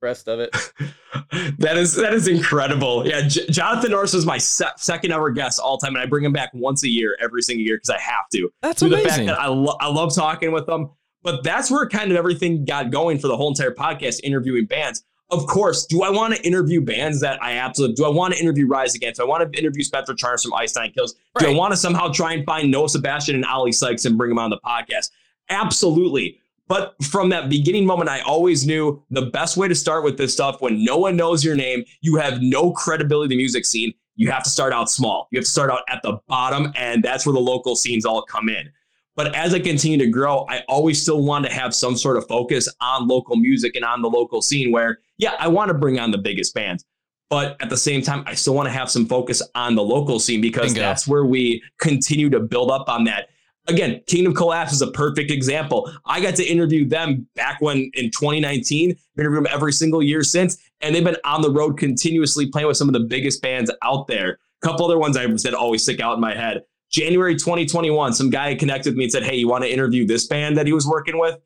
the 0.00 0.06
rest 0.06 0.28
of 0.28 0.40
it. 0.40 0.50
that 1.58 1.76
is 1.78 1.94
that 1.94 2.12
is 2.12 2.28
incredible. 2.28 3.06
Yeah, 3.06 3.22
J- 3.26 3.46
Jonathan 3.48 3.92
Norris 3.92 4.12
was 4.12 4.26
my 4.26 4.36
se- 4.38 4.66
second 4.76 5.10
ever 5.12 5.30
guest 5.30 5.58
all 5.58 5.78
time, 5.78 5.94
and 5.94 6.02
I 6.02 6.06
bring 6.06 6.24
him 6.24 6.32
back 6.32 6.50
once 6.52 6.84
a 6.84 6.88
year, 6.88 7.16
every 7.20 7.40
single 7.42 7.64
year, 7.64 7.76
because 7.76 7.90
I 7.90 7.98
have 7.98 8.28
to. 8.32 8.50
That's 8.60 8.80
through 8.80 8.90
the 8.90 8.96
fact 8.98 9.06
amazing. 9.08 9.26
that 9.28 9.40
I, 9.40 9.46
lo- 9.46 9.76
I 9.80 9.88
love 9.88 10.14
talking 10.14 10.52
with 10.52 10.66
them. 10.66 10.90
But 11.22 11.44
that's 11.44 11.70
where 11.70 11.88
kind 11.88 12.10
of 12.10 12.16
everything 12.16 12.64
got 12.64 12.90
going 12.90 13.18
for 13.18 13.28
the 13.28 13.36
whole 13.36 13.48
entire 13.48 13.72
podcast, 13.72 14.20
interviewing 14.24 14.66
bands. 14.66 15.04
Of 15.30 15.46
course, 15.46 15.86
do 15.86 16.02
I 16.02 16.10
want 16.10 16.34
to 16.34 16.46
interview 16.46 16.82
bands 16.82 17.20
that 17.20 17.42
I 17.42 17.52
absolutely 17.52 17.94
do? 17.94 18.04
I 18.04 18.10
want 18.10 18.34
to 18.34 18.40
interview 18.40 18.66
Rise 18.66 18.94
Against? 18.94 19.18
Do 19.18 19.24
I 19.24 19.28
want 19.28 19.50
to 19.50 19.58
interview 19.58 19.82
Spencer 19.82 20.14
Charles 20.14 20.42
from 20.42 20.52
Nine 20.52 20.92
Kills? 20.92 21.14
Do 21.38 21.48
I 21.48 21.54
want 21.54 21.72
to 21.72 21.76
somehow 21.76 22.12
try 22.12 22.34
and 22.34 22.44
find 22.44 22.70
Noah 22.70 22.90
Sebastian 22.90 23.36
and 23.36 23.44
Oli 23.46 23.72
Sykes 23.72 24.04
and 24.04 24.18
bring 24.18 24.28
them 24.28 24.38
on 24.38 24.50
the 24.50 24.58
podcast? 24.58 25.10
Absolutely. 25.48 26.38
But 26.68 26.94
from 27.02 27.30
that 27.30 27.48
beginning 27.48 27.86
moment, 27.86 28.10
I 28.10 28.20
always 28.20 28.66
knew 28.66 29.02
the 29.10 29.26
best 29.26 29.56
way 29.56 29.68
to 29.68 29.74
start 29.74 30.04
with 30.04 30.18
this 30.18 30.32
stuff 30.32 30.60
when 30.60 30.84
no 30.84 30.98
one 30.98 31.16
knows 31.16 31.44
your 31.44 31.56
name, 31.56 31.84
you 32.02 32.16
have 32.16 32.42
no 32.42 32.72
credibility 32.72 33.26
in 33.26 33.30
the 33.30 33.36
music 33.36 33.64
scene. 33.64 33.94
You 34.16 34.30
have 34.30 34.42
to 34.44 34.50
start 34.50 34.74
out 34.74 34.90
small. 34.90 35.28
You 35.30 35.38
have 35.38 35.44
to 35.44 35.50
start 35.50 35.70
out 35.70 35.80
at 35.88 36.02
the 36.02 36.18
bottom, 36.28 36.72
and 36.76 37.02
that's 37.02 37.24
where 37.24 37.32
the 37.32 37.40
local 37.40 37.74
scenes 37.74 38.04
all 38.04 38.22
come 38.22 38.48
in. 38.48 38.70
But 39.14 39.34
as 39.34 39.52
I 39.52 39.60
continue 39.60 39.98
to 39.98 40.06
grow, 40.06 40.46
I 40.48 40.62
always 40.68 41.00
still 41.00 41.22
want 41.22 41.44
to 41.44 41.52
have 41.52 41.74
some 41.74 41.96
sort 41.96 42.16
of 42.16 42.26
focus 42.28 42.68
on 42.80 43.06
local 43.06 43.36
music 43.36 43.76
and 43.76 43.84
on 43.84 44.00
the 44.00 44.08
local 44.08 44.40
scene 44.40 44.72
where, 44.72 45.00
yeah, 45.18 45.34
I 45.38 45.48
want 45.48 45.68
to 45.68 45.74
bring 45.74 45.98
on 45.98 46.10
the 46.10 46.18
biggest 46.18 46.54
bands. 46.54 46.84
But 47.28 47.56
at 47.62 47.70
the 47.70 47.76
same 47.76 48.02
time, 48.02 48.24
I 48.26 48.34
still 48.34 48.54
want 48.54 48.66
to 48.66 48.72
have 48.72 48.90
some 48.90 49.06
focus 49.06 49.42
on 49.54 49.74
the 49.74 49.82
local 49.82 50.18
scene 50.18 50.40
because 50.40 50.74
Bingo. 50.74 50.80
that's 50.80 51.06
where 51.06 51.24
we 51.24 51.62
continue 51.78 52.28
to 52.30 52.40
build 52.40 52.70
up 52.70 52.88
on 52.88 53.04
that. 53.04 53.28
Again, 53.68 54.02
Kingdom 54.06 54.34
Collapse 54.34 54.72
is 54.72 54.82
a 54.82 54.90
perfect 54.90 55.30
example. 55.30 55.90
I 56.04 56.20
got 56.20 56.34
to 56.36 56.44
interview 56.44 56.86
them 56.86 57.26
back 57.34 57.60
when 57.60 57.90
in 57.94 58.10
2019, 58.10 58.96
interviewed 59.16 59.44
them 59.44 59.52
every 59.52 59.72
single 59.72 60.02
year 60.02 60.24
since, 60.24 60.58
and 60.80 60.94
they've 60.94 61.04
been 61.04 61.16
on 61.24 61.42
the 61.42 61.50
road 61.50 61.78
continuously 61.78 62.50
playing 62.50 62.66
with 62.66 62.76
some 62.76 62.88
of 62.88 62.92
the 62.92 63.06
biggest 63.08 63.40
bands 63.40 63.70
out 63.82 64.08
there. 64.08 64.38
A 64.62 64.66
couple 64.66 64.84
other 64.84 64.98
ones 64.98 65.16
I 65.16 65.26
that 65.26 65.54
always 65.54 65.82
stick 65.82 66.00
out 66.00 66.14
in 66.14 66.20
my 66.20 66.34
head. 66.34 66.64
January 66.92 67.34
2021, 67.34 68.12
some 68.12 68.30
guy 68.30 68.54
connected 68.54 68.90
with 68.90 68.96
me 68.96 69.04
and 69.04 69.12
said, 69.12 69.22
Hey, 69.22 69.36
you 69.36 69.48
want 69.48 69.64
to 69.64 69.72
interview 69.72 70.06
this 70.06 70.26
band 70.26 70.56
that 70.58 70.66
he 70.66 70.72
was 70.72 70.86
working 70.86 71.18
with? 71.18 71.38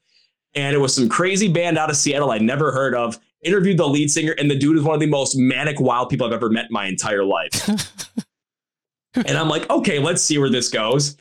And 0.55 0.75
it 0.75 0.79
was 0.79 0.95
some 0.95 1.09
crazy 1.09 1.49
band 1.49 1.79
out 1.79 1.91
of 1.91 1.97
Seattle 1.97 2.31
I'd 2.31 2.43
never 2.43 2.73
heard 2.73 2.95
of. 2.95 3.19
Interviewed 3.43 3.77
the 3.77 3.87
lead 3.87 4.11
singer, 4.11 4.33
and 4.33 4.51
the 4.51 4.57
dude 4.57 4.77
is 4.77 4.83
one 4.83 4.95
of 4.95 5.01
the 5.01 5.07
most 5.07 5.37
manic, 5.37 5.79
wild 5.79 6.09
people 6.09 6.27
I've 6.27 6.33
ever 6.33 6.49
met 6.49 6.65
in 6.65 6.73
my 6.73 6.87
entire 6.87 7.23
life. 7.23 7.69
and 9.15 9.39
I'm 9.39 9.49
like, 9.49 9.69
okay, 9.71 9.99
let's 9.99 10.23
see 10.23 10.39
where 10.39 10.51
this 10.51 10.69
goes. 10.69 11.17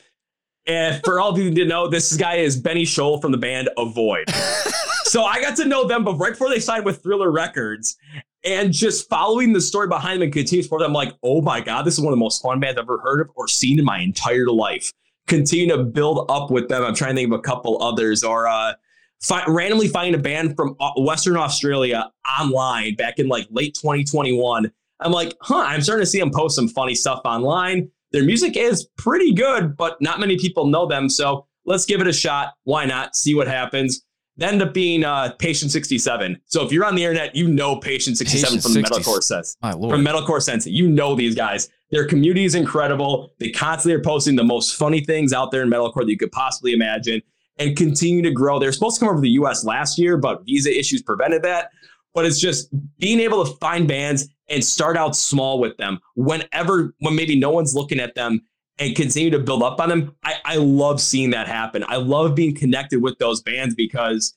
And 0.66 1.00
for 1.04 1.20
all 1.20 1.30
of 1.30 1.38
you 1.38 1.44
who 1.44 1.50
didn't 1.50 1.68
know, 1.68 1.88
this 1.88 2.16
guy 2.16 2.36
is 2.36 2.56
Benny 2.56 2.84
Scholl 2.84 3.20
from 3.20 3.30
the 3.30 3.38
band 3.38 3.68
Avoid. 3.76 4.28
so 5.04 5.22
I 5.22 5.40
got 5.40 5.56
to 5.58 5.66
know 5.66 5.86
them, 5.86 6.02
but 6.02 6.14
right 6.14 6.32
before 6.32 6.50
they 6.50 6.58
signed 6.58 6.84
with 6.84 7.02
Thriller 7.02 7.30
Records, 7.30 7.96
and 8.44 8.72
just 8.72 9.08
following 9.08 9.52
the 9.52 9.60
story 9.60 9.88
behind 9.88 10.16
them 10.16 10.24
and 10.24 10.32
continue 10.32 10.62
to 10.62 10.64
support 10.64 10.80
them, 10.80 10.90
I'm 10.90 10.94
like, 10.94 11.14
oh 11.22 11.40
my 11.40 11.60
God, 11.60 11.84
this 11.84 11.94
is 11.94 12.00
one 12.00 12.12
of 12.12 12.16
the 12.16 12.22
most 12.22 12.42
fun 12.42 12.60
bands 12.60 12.78
I've 12.78 12.84
ever 12.84 12.98
heard 12.98 13.20
of 13.20 13.30
or 13.34 13.48
seen 13.48 13.78
in 13.78 13.84
my 13.84 14.00
entire 14.00 14.46
life. 14.46 14.92
Continue 15.26 15.74
to 15.76 15.82
build 15.82 16.30
up 16.30 16.50
with 16.50 16.68
them. 16.68 16.84
I'm 16.84 16.94
trying 16.94 17.10
to 17.10 17.16
think 17.16 17.32
of 17.32 17.38
a 17.38 17.42
couple 17.42 17.82
others 17.82 18.22
or 18.22 18.46
uh, 18.46 18.74
fi- 19.20 19.44
randomly 19.48 19.88
finding 19.88 20.14
a 20.14 20.22
band 20.22 20.56
from 20.56 20.76
uh, 20.78 20.92
Western 20.98 21.36
Australia 21.36 22.10
online 22.40 22.94
back 22.94 23.18
in 23.18 23.28
like 23.28 23.46
late 23.50 23.74
2021. 23.74 24.70
I'm 25.00 25.12
like, 25.12 25.34
huh, 25.40 25.64
I'm 25.66 25.82
starting 25.82 26.02
to 26.02 26.10
see 26.10 26.20
them 26.20 26.30
post 26.30 26.56
some 26.56 26.68
funny 26.68 26.94
stuff 26.94 27.20
online. 27.24 27.90
Their 28.12 28.24
music 28.24 28.56
is 28.56 28.86
pretty 28.96 29.32
good, 29.32 29.76
but 29.76 30.00
not 30.00 30.20
many 30.20 30.38
people 30.38 30.66
know 30.66 30.86
them. 30.86 31.08
So 31.08 31.46
let's 31.64 31.84
give 31.84 32.00
it 32.00 32.06
a 32.06 32.12
shot. 32.12 32.54
Why 32.64 32.84
not? 32.86 33.16
See 33.16 33.34
what 33.34 33.48
happens. 33.48 34.05
That 34.38 34.52
ended 34.52 34.68
up 34.68 34.74
being 34.74 35.04
uh, 35.04 35.32
Patient 35.38 35.70
67. 35.70 36.40
So 36.44 36.64
if 36.64 36.70
you're 36.70 36.84
on 36.84 36.94
the 36.94 37.04
internet, 37.04 37.34
you 37.34 37.48
know 37.48 37.76
Patient 37.76 38.18
67 38.18 38.56
Patient 38.58 38.62
from 38.62 38.72
60. 38.72 38.94
Metalcore 38.94 39.22
Sense. 39.22 39.56
My 39.62 39.72
lord. 39.72 39.90
From 39.90 40.04
Metalcore 40.04 40.42
Sense. 40.42 40.66
You 40.66 40.88
know 40.88 41.14
these 41.14 41.34
guys. 41.34 41.70
Their 41.90 42.06
community 42.06 42.44
is 42.44 42.54
incredible. 42.54 43.32
They 43.38 43.50
constantly 43.50 43.98
are 43.98 44.02
posting 44.02 44.36
the 44.36 44.44
most 44.44 44.76
funny 44.76 45.00
things 45.00 45.32
out 45.32 45.52
there 45.52 45.62
in 45.62 45.70
Metalcore 45.70 46.02
that 46.02 46.10
you 46.10 46.18
could 46.18 46.32
possibly 46.32 46.72
imagine 46.72 47.22
and 47.58 47.76
continue 47.76 48.22
to 48.22 48.30
grow. 48.30 48.58
They're 48.58 48.72
supposed 48.72 48.96
to 48.96 49.00
come 49.00 49.08
over 49.08 49.18
to 49.18 49.22
the 49.22 49.30
US 49.30 49.64
last 49.64 49.98
year, 49.98 50.16
but 50.18 50.44
visa 50.44 50.76
issues 50.76 51.02
prevented 51.02 51.42
that. 51.42 51.70
But 52.12 52.26
it's 52.26 52.40
just 52.40 52.68
being 52.98 53.20
able 53.20 53.44
to 53.44 53.56
find 53.56 53.86
bands 53.86 54.28
and 54.48 54.64
start 54.64 54.96
out 54.96 55.16
small 55.16 55.58
with 55.58 55.76
them 55.76 55.98
whenever, 56.14 56.94
when 57.00 57.16
maybe 57.16 57.38
no 57.38 57.50
one's 57.50 57.74
looking 57.74 58.00
at 58.00 58.14
them 58.14 58.42
and 58.78 58.94
continue 58.94 59.30
to 59.30 59.38
build 59.38 59.62
up 59.62 59.80
on 59.80 59.88
them. 59.88 60.14
I, 60.22 60.34
I 60.44 60.56
love 60.56 61.00
seeing 61.00 61.30
that 61.30 61.48
happen. 61.48 61.84
I 61.88 61.96
love 61.96 62.34
being 62.34 62.54
connected 62.54 63.02
with 63.02 63.18
those 63.18 63.42
bands 63.42 63.74
because 63.74 64.34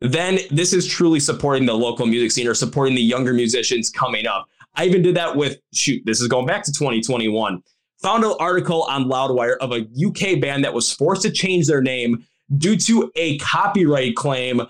then 0.00 0.38
this 0.50 0.72
is 0.72 0.86
truly 0.86 1.20
supporting 1.20 1.66
the 1.66 1.74
local 1.74 2.06
music 2.06 2.30
scene 2.30 2.46
or 2.46 2.54
supporting 2.54 2.94
the 2.94 3.02
younger 3.02 3.32
musicians 3.32 3.90
coming 3.90 4.26
up. 4.26 4.48
I 4.76 4.84
even 4.84 5.02
did 5.02 5.16
that 5.16 5.36
with, 5.36 5.58
shoot, 5.72 6.02
this 6.04 6.20
is 6.20 6.28
going 6.28 6.46
back 6.46 6.64
to 6.64 6.72
2021. 6.72 7.62
Found 8.02 8.24
an 8.24 8.34
article 8.38 8.82
on 8.84 9.04
Loudwire 9.04 9.56
of 9.58 9.72
a 9.72 9.86
UK 10.04 10.40
band 10.40 10.64
that 10.64 10.74
was 10.74 10.92
forced 10.92 11.22
to 11.22 11.30
change 11.30 11.66
their 11.66 11.80
name 11.80 12.26
due 12.58 12.76
to 12.76 13.10
a 13.16 13.38
copyright 13.38 14.14
claim 14.14 14.62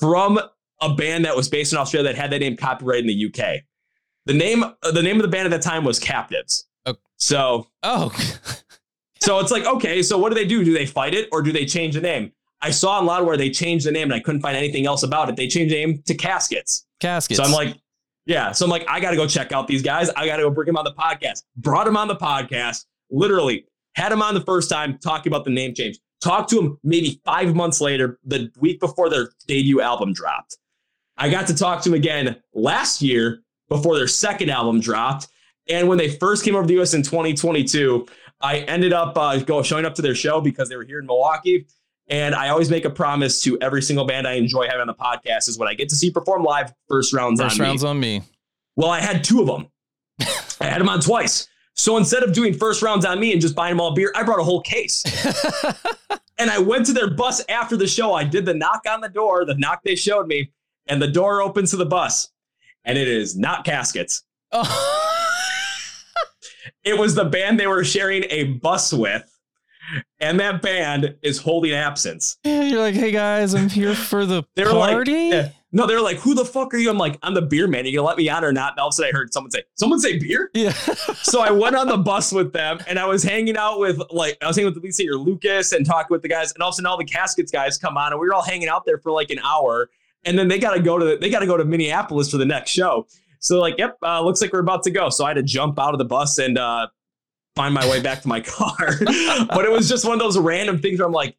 from 0.00 0.40
a 0.80 0.94
band 0.94 1.24
that 1.24 1.36
was 1.36 1.48
based 1.48 1.72
in 1.72 1.78
Australia 1.78 2.12
that 2.12 2.18
had 2.18 2.30
that 2.32 2.40
name 2.40 2.56
copyrighted 2.56 3.08
in 3.08 3.16
the 3.16 3.26
UK. 3.26 3.60
The 4.26 4.34
name, 4.34 4.64
the 4.82 5.02
name 5.02 5.16
of 5.16 5.22
the 5.22 5.28
band 5.28 5.46
at 5.46 5.50
that 5.50 5.62
time 5.62 5.84
was 5.84 5.98
Captives. 5.98 6.66
Okay. 6.86 6.98
So 7.16 7.68
oh, 7.82 8.10
so 9.22 9.38
it's 9.38 9.52
like, 9.52 9.64
okay, 9.64 10.02
so 10.02 10.18
what 10.18 10.30
do 10.30 10.34
they 10.34 10.46
do? 10.46 10.64
Do 10.64 10.72
they 10.72 10.86
fight 10.86 11.14
it 11.14 11.28
or 11.30 11.42
do 11.42 11.52
they 11.52 11.64
change 11.64 11.94
the 11.94 12.00
name? 12.00 12.32
I 12.60 12.70
saw 12.70 13.00
a 13.00 13.04
lot 13.04 13.24
where 13.24 13.36
they 13.36 13.50
changed 13.50 13.86
the 13.86 13.92
name 13.92 14.04
and 14.04 14.14
I 14.14 14.20
couldn't 14.20 14.40
find 14.40 14.56
anything 14.56 14.86
else 14.86 15.02
about 15.02 15.28
it. 15.28 15.36
They 15.36 15.48
changed 15.48 15.72
the 15.72 15.84
name 15.84 16.02
to 16.06 16.14
Caskets. 16.14 16.86
Caskets. 17.00 17.36
So 17.36 17.44
I'm 17.44 17.52
like, 17.52 17.76
yeah. 18.26 18.52
So 18.52 18.64
I'm 18.64 18.70
like, 18.70 18.84
I 18.88 19.00
got 19.00 19.10
to 19.10 19.16
go 19.16 19.26
check 19.26 19.52
out 19.52 19.66
these 19.66 19.82
guys. 19.82 20.10
I 20.10 20.26
got 20.26 20.36
to 20.36 20.42
go 20.42 20.50
bring 20.50 20.66
them 20.66 20.76
on 20.76 20.84
the 20.84 20.94
podcast. 20.94 21.42
Brought 21.56 21.86
them 21.86 21.96
on 21.96 22.08
the 22.08 22.16
podcast. 22.16 22.84
Literally 23.10 23.66
had 23.94 24.10
them 24.10 24.22
on 24.22 24.34
the 24.34 24.40
first 24.40 24.70
time 24.70 24.98
talking 24.98 25.32
about 25.32 25.44
the 25.44 25.50
name 25.50 25.74
change. 25.74 25.98
Talked 26.20 26.50
to 26.50 26.56
them 26.56 26.78
maybe 26.82 27.20
five 27.24 27.54
months 27.54 27.80
later, 27.80 28.18
the 28.24 28.50
week 28.58 28.80
before 28.80 29.08
their 29.08 29.30
debut 29.46 29.80
album 29.80 30.12
dropped. 30.12 30.56
I 31.16 31.28
got 31.28 31.46
to 31.48 31.54
talk 31.54 31.82
to 31.82 31.90
them 31.90 31.96
again 31.96 32.36
last 32.54 33.02
year 33.02 33.42
before 33.68 33.96
their 33.96 34.08
second 34.08 34.50
album 34.50 34.80
dropped. 34.80 35.28
And 35.68 35.88
when 35.88 35.98
they 35.98 36.08
first 36.08 36.44
came 36.44 36.56
over 36.56 36.66
to 36.66 36.82
us 36.82 36.94
in 36.94 37.02
2022, 37.02 38.06
I 38.40 38.58
ended 38.58 38.92
up 38.92 39.16
uh, 39.16 39.38
go 39.38 39.62
showing 39.62 39.84
up 39.84 39.94
to 39.94 40.02
their 40.02 40.14
show 40.14 40.40
because 40.40 40.68
they 40.68 40.76
were 40.76 40.84
here 40.84 40.98
in 40.98 41.06
Milwaukee. 41.06 41.66
And 42.08 42.34
I 42.34 42.48
always 42.48 42.68
make 42.68 42.84
a 42.84 42.90
promise 42.90 43.40
to 43.42 43.58
every 43.60 43.80
single 43.80 44.04
band 44.04 44.26
I 44.26 44.32
enjoy 44.32 44.66
having 44.66 44.80
on 44.80 44.86
the 44.88 44.94
podcast 44.94 45.48
is 45.48 45.58
when 45.58 45.68
I 45.68 45.74
get 45.74 45.88
to 45.90 45.96
see 45.96 46.10
perform 46.10 46.42
live, 46.42 46.72
first 46.88 47.12
rounds 47.12 47.40
first 47.40 47.60
on 47.60 47.66
rounds 47.66 47.84
me. 47.84 47.88
on 47.88 48.00
me. 48.00 48.22
Well, 48.76 48.90
I 48.90 49.00
had 49.00 49.22
two 49.22 49.40
of 49.40 49.46
them. 49.46 49.68
I 50.60 50.66
had 50.66 50.80
them 50.80 50.88
on 50.88 51.00
twice. 51.00 51.48
So 51.74 51.96
instead 51.96 52.22
of 52.22 52.32
doing 52.32 52.54
first 52.54 52.82
rounds 52.82 53.04
on 53.04 53.18
me 53.18 53.32
and 53.32 53.40
just 53.40 53.54
buying 53.54 53.72
them 53.72 53.80
all 53.80 53.94
beer, 53.94 54.12
I 54.14 54.24
brought 54.24 54.40
a 54.40 54.44
whole 54.44 54.60
case. 54.60 55.04
and 56.38 56.50
I 56.50 56.58
went 56.58 56.86
to 56.86 56.92
their 56.92 57.08
bus 57.08 57.42
after 57.48 57.76
the 57.76 57.86
show. 57.86 58.12
I 58.12 58.24
did 58.24 58.44
the 58.44 58.54
knock 58.54 58.82
on 58.88 59.00
the 59.00 59.08
door, 59.08 59.44
the 59.44 59.54
knock 59.54 59.80
they 59.84 59.94
showed 59.94 60.26
me, 60.26 60.52
and 60.86 61.00
the 61.00 61.08
door 61.08 61.40
opens 61.40 61.70
to 61.70 61.76
the 61.76 61.86
bus. 61.86 62.28
And 62.84 62.98
it 62.98 63.08
is 63.08 63.36
not 63.36 63.64
caskets. 63.64 64.24
Oh. 64.50 65.08
It 66.84 66.98
was 66.98 67.14
the 67.14 67.24
band 67.24 67.58
they 67.60 67.66
were 67.66 67.84
sharing 67.84 68.24
a 68.30 68.44
bus 68.44 68.92
with. 68.92 69.28
And 70.20 70.38
that 70.40 70.62
band 70.62 71.16
is 71.22 71.38
holding 71.38 71.72
absence. 71.72 72.38
Yeah, 72.44 72.62
you're 72.62 72.80
like, 72.80 72.94
hey 72.94 73.10
guys, 73.10 73.54
I'm 73.54 73.68
here 73.68 73.94
for 73.94 74.24
the 74.24 74.42
They 74.54 74.64
party. 74.64 75.30
like, 75.30 75.32
yeah. 75.32 75.48
no, 75.72 75.86
they're 75.86 76.00
like, 76.00 76.18
who 76.18 76.34
the 76.34 76.44
fuck 76.44 76.72
are 76.72 76.76
you? 76.76 76.88
I'm 76.90 76.96
like, 76.98 77.18
I'm 77.22 77.34
the 77.34 77.42
beer 77.42 77.66
man. 77.66 77.84
Are 77.84 77.88
you 77.88 77.98
gonna 77.98 78.06
let 78.06 78.16
me 78.16 78.28
on 78.28 78.44
or 78.44 78.52
not? 78.52 78.72
And 78.72 78.80
all 78.80 78.88
of 78.88 78.92
a 78.92 78.94
sudden 78.94 79.10
I 79.14 79.16
heard 79.16 79.32
someone 79.32 79.50
say, 79.50 79.62
someone 79.74 79.98
say 79.98 80.18
beer? 80.18 80.50
yeah. 80.54 80.72
so 81.22 81.40
I 81.40 81.50
went 81.50 81.76
on 81.76 81.88
the 81.88 81.96
bus 81.98 82.30
with 82.32 82.52
them 82.52 82.78
and 82.86 82.98
I 82.98 83.06
was 83.06 83.22
hanging 83.22 83.56
out 83.56 83.80
with 83.80 84.00
like 84.10 84.38
I 84.40 84.46
was 84.46 84.56
hanging 84.56 84.66
with 84.72 84.74
the 84.76 84.80
lead 84.80 84.94
singer 84.94 85.14
Lucas 85.16 85.72
and 85.72 85.84
talking 85.84 86.08
with 86.10 86.22
the 86.22 86.28
guys, 86.28 86.52
and 86.52 86.62
all 86.62 86.68
of 86.68 86.74
a 86.74 86.76
sudden 86.76 86.86
all 86.86 86.96
the 86.96 87.04
caskets 87.04 87.50
guys 87.52 87.76
come 87.78 87.96
on 87.96 88.12
and 88.12 88.20
we 88.20 88.26
were 88.26 88.34
all 88.34 88.42
hanging 88.42 88.68
out 88.68 88.84
there 88.86 88.98
for 88.98 89.10
like 89.12 89.30
an 89.30 89.40
hour. 89.40 89.90
And 90.24 90.38
then 90.38 90.46
they 90.48 90.58
gotta 90.60 90.80
go 90.80 90.98
to 90.98 91.04
the, 91.04 91.16
they 91.16 91.30
gotta 91.30 91.46
go 91.46 91.56
to 91.56 91.64
Minneapolis 91.64 92.30
for 92.30 92.36
the 92.38 92.46
next 92.46 92.70
show. 92.70 93.06
So 93.42 93.60
like, 93.60 93.76
yep, 93.76 93.98
uh, 94.02 94.22
looks 94.22 94.40
like 94.40 94.52
we're 94.52 94.60
about 94.60 94.84
to 94.84 94.90
go. 94.90 95.10
So 95.10 95.24
I 95.24 95.28
had 95.28 95.34
to 95.34 95.42
jump 95.42 95.78
out 95.78 95.92
of 95.94 95.98
the 95.98 96.04
bus 96.04 96.38
and 96.38 96.56
uh, 96.56 96.86
find 97.56 97.74
my 97.74 97.88
way 97.90 98.00
back 98.00 98.22
to 98.22 98.28
my 98.28 98.40
car. 98.46 98.76
but 99.48 99.64
it 99.64 99.70
was 99.70 99.88
just 99.88 100.04
one 100.04 100.14
of 100.14 100.20
those 100.20 100.38
random 100.38 100.78
things 100.78 100.98
where 100.98 101.06
I'm 101.06 101.12
like, 101.12 101.36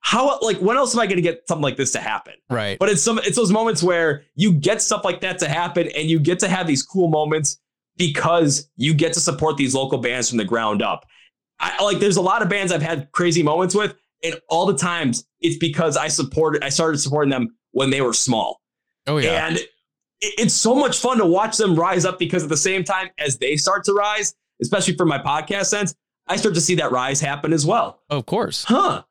how 0.00 0.40
like 0.40 0.58
when 0.58 0.76
else 0.76 0.94
am 0.94 1.00
I 1.00 1.06
gonna 1.06 1.20
get 1.20 1.46
something 1.46 1.62
like 1.62 1.76
this 1.76 1.92
to 1.92 2.00
happen? 2.00 2.34
right. 2.50 2.78
But 2.78 2.88
it's 2.88 3.02
some 3.02 3.18
it's 3.18 3.36
those 3.36 3.52
moments 3.52 3.82
where 3.82 4.24
you 4.34 4.52
get 4.52 4.82
stuff 4.82 5.04
like 5.04 5.20
that 5.20 5.38
to 5.40 5.48
happen 5.48 5.88
and 5.96 6.10
you 6.10 6.18
get 6.18 6.40
to 6.40 6.48
have 6.48 6.66
these 6.66 6.82
cool 6.82 7.08
moments 7.08 7.58
because 7.96 8.68
you 8.76 8.94
get 8.94 9.12
to 9.12 9.20
support 9.20 9.56
these 9.56 9.74
local 9.74 9.98
bands 9.98 10.28
from 10.28 10.38
the 10.38 10.44
ground 10.44 10.82
up. 10.82 11.06
I 11.60 11.82
like 11.84 12.00
there's 12.00 12.16
a 12.16 12.22
lot 12.22 12.42
of 12.42 12.48
bands 12.48 12.72
I've 12.72 12.82
had 12.82 13.12
crazy 13.12 13.44
moments 13.44 13.76
with, 13.76 13.94
and 14.24 14.40
all 14.48 14.66
the 14.66 14.76
times 14.76 15.24
it's 15.40 15.56
because 15.58 15.96
I 15.96 16.08
supported 16.08 16.64
I 16.64 16.68
started 16.68 16.98
supporting 16.98 17.30
them 17.30 17.56
when 17.70 17.90
they 17.90 18.00
were 18.00 18.12
small. 18.12 18.60
oh 19.06 19.18
yeah. 19.18 19.46
And 19.46 19.60
it's 20.22 20.54
so 20.54 20.74
much 20.74 20.98
fun 20.98 21.18
to 21.18 21.26
watch 21.26 21.56
them 21.56 21.74
rise 21.74 22.04
up 22.04 22.18
because 22.18 22.42
at 22.44 22.48
the 22.48 22.56
same 22.56 22.84
time 22.84 23.10
as 23.18 23.38
they 23.38 23.56
start 23.56 23.84
to 23.84 23.92
rise, 23.92 24.34
especially 24.60 24.96
for 24.96 25.04
my 25.04 25.18
podcast 25.18 25.66
sense, 25.66 25.94
I 26.28 26.36
start 26.36 26.54
to 26.54 26.60
see 26.60 26.76
that 26.76 26.92
rise 26.92 27.20
happen 27.20 27.52
as 27.52 27.66
well. 27.66 28.00
Of 28.08 28.26
course. 28.26 28.64
huh. 28.64 29.02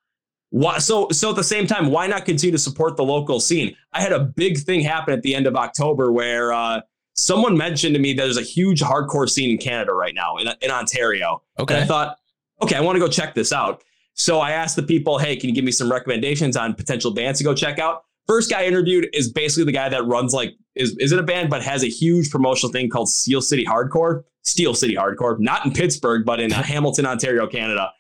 Why 0.53 0.79
so 0.79 1.07
so 1.11 1.29
at 1.29 1.37
the 1.37 1.45
same 1.45 1.65
time 1.65 1.87
why 1.91 2.07
not 2.07 2.25
continue 2.25 2.51
to 2.51 2.57
support 2.57 2.97
the 2.97 3.05
local 3.05 3.39
scene? 3.39 3.73
I 3.93 4.01
had 4.01 4.11
a 4.11 4.19
big 4.19 4.57
thing 4.57 4.81
happen 4.81 5.13
at 5.13 5.21
the 5.21 5.33
end 5.33 5.47
of 5.47 5.55
october 5.55 6.11
where 6.11 6.51
uh 6.51 6.81
someone 7.13 7.55
mentioned 7.57 7.93
to 7.95 8.01
me 8.01 8.13
that 8.13 8.23
there's 8.23 8.37
a 8.37 8.41
huge 8.41 8.81
hardcore 8.81 9.29
scene 9.29 9.49
in 9.51 9.57
canada 9.57 9.93
right 9.93 10.13
now 10.13 10.35
in, 10.37 10.49
in 10.61 10.69
ontario. 10.69 11.41
Okay. 11.57 11.75
and 11.75 11.83
i 11.83 11.87
thought 11.87 12.17
okay 12.61 12.75
i 12.75 12.81
want 12.81 12.97
to 12.97 12.99
go 12.99 13.07
check 13.07 13.33
this 13.33 13.53
out. 13.53 13.81
So 14.13 14.39
i 14.39 14.51
asked 14.51 14.75
the 14.75 14.83
people 14.83 15.17
hey 15.17 15.37
can 15.37 15.47
you 15.47 15.55
give 15.55 15.63
me 15.63 15.71
some 15.71 15.89
recommendations 15.89 16.57
on 16.57 16.73
potential 16.73 17.11
bands 17.11 17.39
to 17.39 17.45
go 17.45 17.53
check 17.53 17.79
out? 17.79 18.03
First 18.27 18.49
guy 18.51 18.63
I 18.63 18.65
interviewed 18.65 19.07
is 19.13 19.31
basically 19.31 19.63
the 19.63 19.71
guy 19.71 19.87
that 19.87 20.05
runs 20.05 20.33
like 20.33 20.53
is 20.75 20.95
is 20.99 21.11
in 21.11 21.19
a 21.19 21.23
band 21.23 21.49
but 21.49 21.61
has 21.61 21.83
a 21.83 21.87
huge 21.87 22.29
promotional 22.29 22.71
thing 22.71 22.89
called 22.89 23.09
steel 23.09 23.41
city 23.41 23.65
hardcore 23.65 24.23
steel 24.41 24.73
city 24.73 24.95
hardcore 24.95 25.37
not 25.39 25.65
in 25.65 25.71
pittsburgh 25.71 26.25
but 26.25 26.39
in 26.39 26.51
uh, 26.53 26.63
hamilton 26.63 27.05
ontario 27.05 27.47
canada 27.47 27.91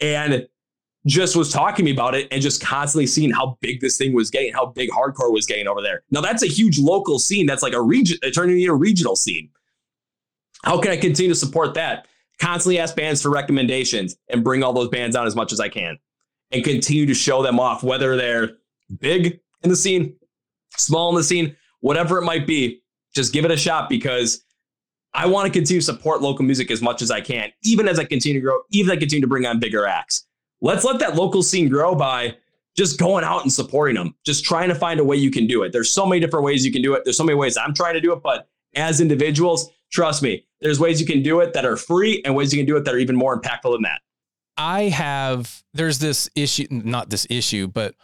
and 0.00 0.46
just 1.06 1.36
was 1.36 1.52
talking 1.52 1.76
to 1.76 1.82
me 1.82 1.92
about 1.92 2.14
it 2.14 2.28
and 2.30 2.40
just 2.40 2.62
constantly 2.62 3.06
seeing 3.06 3.30
how 3.30 3.58
big 3.60 3.80
this 3.80 3.98
thing 3.98 4.14
was 4.14 4.30
getting, 4.30 4.52
how 4.52 4.66
big 4.66 4.90
hardcore 4.90 5.32
was 5.32 5.46
getting 5.46 5.68
over 5.68 5.82
there. 5.82 6.02
Now 6.10 6.20
that's 6.20 6.42
a 6.42 6.46
huge 6.46 6.78
local 6.78 7.18
scene. 7.18 7.46
That's 7.46 7.62
like 7.62 7.74
a 7.74 7.82
region, 7.82 8.18
turning 8.34 8.58
into 8.58 8.72
a 8.72 8.76
regional 8.76 9.16
scene. 9.16 9.50
How 10.64 10.80
can 10.80 10.92
I 10.92 10.96
continue 10.96 11.30
to 11.30 11.38
support 11.38 11.74
that? 11.74 12.08
Constantly 12.38 12.78
ask 12.78 12.96
bands 12.96 13.20
for 13.20 13.30
recommendations 13.30 14.16
and 14.30 14.42
bring 14.42 14.62
all 14.62 14.72
those 14.72 14.88
bands 14.88 15.14
on 15.14 15.26
as 15.26 15.36
much 15.36 15.52
as 15.52 15.60
I 15.60 15.68
can 15.68 15.98
and 16.50 16.64
continue 16.64 17.04
to 17.06 17.14
show 17.14 17.42
them 17.42 17.60
off, 17.60 17.82
whether 17.82 18.16
they're 18.16 18.56
big 18.98 19.40
in 19.62 19.70
the 19.70 19.76
scene, 19.76 20.16
small 20.76 21.10
in 21.10 21.16
the 21.16 21.24
scene, 21.24 21.54
whatever 21.84 22.16
it 22.16 22.22
might 22.22 22.46
be. 22.46 22.80
Just 23.14 23.34
give 23.34 23.44
it 23.44 23.50
a 23.50 23.56
shot 23.58 23.90
because 23.90 24.42
I 25.12 25.26
want 25.26 25.46
to 25.46 25.52
continue 25.52 25.80
to 25.80 25.84
support 25.84 26.22
local 26.22 26.42
music 26.42 26.70
as 26.70 26.80
much 26.80 27.02
as 27.02 27.10
I 27.10 27.20
can, 27.20 27.52
even 27.62 27.86
as 27.86 27.98
I 27.98 28.04
continue 28.04 28.40
to 28.40 28.42
grow, 28.42 28.60
even 28.70 28.90
as 28.90 28.96
I 28.96 28.98
continue 28.98 29.20
to 29.20 29.28
bring 29.28 29.44
on 29.44 29.60
bigger 29.60 29.86
acts. 29.86 30.26
Let's 30.62 30.82
let 30.82 30.98
that 31.00 31.14
local 31.14 31.42
scene 31.42 31.68
grow 31.68 31.94
by 31.94 32.36
just 32.74 32.98
going 32.98 33.22
out 33.22 33.42
and 33.42 33.52
supporting 33.52 33.96
them, 33.96 34.14
just 34.24 34.46
trying 34.46 34.70
to 34.70 34.74
find 34.74 34.98
a 34.98 35.04
way 35.04 35.16
you 35.16 35.30
can 35.30 35.46
do 35.46 35.62
it. 35.62 35.72
There's 35.72 35.90
so 35.90 36.06
many 36.06 36.22
different 36.22 36.46
ways 36.46 36.64
you 36.64 36.72
can 36.72 36.80
do 36.80 36.94
it. 36.94 37.04
There's 37.04 37.18
so 37.18 37.24
many 37.24 37.36
ways 37.36 37.58
I'm 37.58 37.74
trying 37.74 37.94
to 37.94 38.00
do 38.00 38.14
it, 38.14 38.22
but 38.22 38.48
as 38.74 39.02
individuals, 39.02 39.70
trust 39.92 40.22
me, 40.22 40.46
there's 40.62 40.80
ways 40.80 40.98
you 41.00 41.06
can 41.06 41.22
do 41.22 41.40
it 41.40 41.52
that 41.52 41.66
are 41.66 41.76
free 41.76 42.22
and 42.24 42.34
ways 42.34 42.50
you 42.52 42.58
can 42.58 42.66
do 42.66 42.78
it 42.78 42.86
that 42.86 42.94
are 42.94 42.98
even 42.98 43.14
more 43.14 43.38
impactful 43.38 43.72
than 43.72 43.82
that. 43.82 44.00
I 44.56 44.84
have 44.84 45.62
there's 45.74 45.98
this 45.98 46.30
issue 46.34 46.66
not 46.70 47.10
this 47.10 47.26
issue, 47.28 47.66
but 47.66 47.94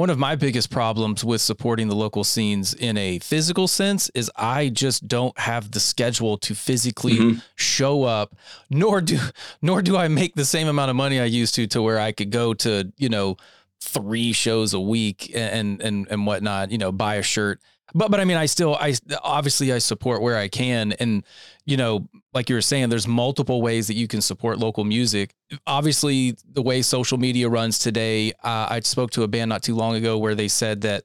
one 0.00 0.08
of 0.08 0.18
my 0.18 0.34
biggest 0.34 0.70
problems 0.70 1.22
with 1.22 1.42
supporting 1.42 1.88
the 1.88 1.94
local 1.94 2.24
scenes 2.24 2.72
in 2.72 2.96
a 2.96 3.18
physical 3.18 3.68
sense 3.68 4.10
is 4.14 4.30
I 4.34 4.70
just 4.70 5.06
don't 5.06 5.38
have 5.38 5.72
the 5.72 5.78
schedule 5.78 6.38
to 6.38 6.54
physically 6.54 7.16
Mhm. 7.18 7.42
show 7.54 8.04
up 8.04 8.34
nor 8.70 9.02
do 9.02 9.18
nor 9.60 9.82
do 9.82 9.98
I 9.98 10.08
make 10.08 10.34
the 10.36 10.46
same 10.46 10.68
amount 10.68 10.88
of 10.88 10.96
money 10.96 11.20
I 11.20 11.26
used 11.26 11.54
to 11.56 11.66
to 11.66 11.82
where 11.82 12.00
I 12.00 12.12
could 12.12 12.30
go 12.30 12.54
to, 12.54 12.90
you 12.96 13.10
know, 13.10 13.36
three 13.82 14.32
shows 14.32 14.72
a 14.72 14.80
week 14.80 15.30
and 15.34 15.82
and 15.82 16.06
and 16.10 16.26
whatnot, 16.26 16.70
you 16.72 16.78
know, 16.78 16.92
buy 16.92 17.16
a 17.16 17.22
shirt. 17.22 17.60
But 17.94 18.10
but 18.10 18.20
I 18.20 18.24
mean 18.24 18.36
I 18.36 18.46
still 18.46 18.74
I 18.74 18.94
obviously 19.22 19.72
I 19.72 19.78
support 19.78 20.22
where 20.22 20.36
I 20.36 20.48
can 20.48 20.92
and 20.92 21.24
you 21.66 21.76
know, 21.76 22.08
like 22.34 22.48
you 22.48 22.56
were 22.56 22.62
saying, 22.62 22.88
there's 22.88 23.06
multiple 23.06 23.62
ways 23.62 23.86
that 23.86 23.94
you 23.94 24.08
can 24.08 24.20
support 24.20 24.58
local 24.58 24.82
music. 24.82 25.34
Obviously, 25.66 26.36
the 26.52 26.62
way 26.62 26.82
social 26.82 27.16
media 27.16 27.48
runs 27.48 27.78
today, 27.78 28.32
uh, 28.42 28.66
I 28.68 28.80
spoke 28.80 29.12
to 29.12 29.22
a 29.22 29.28
band 29.28 29.50
not 29.50 29.62
too 29.62 29.76
long 29.76 29.94
ago 29.94 30.18
where 30.18 30.34
they 30.34 30.48
said 30.48 30.80
that 30.80 31.04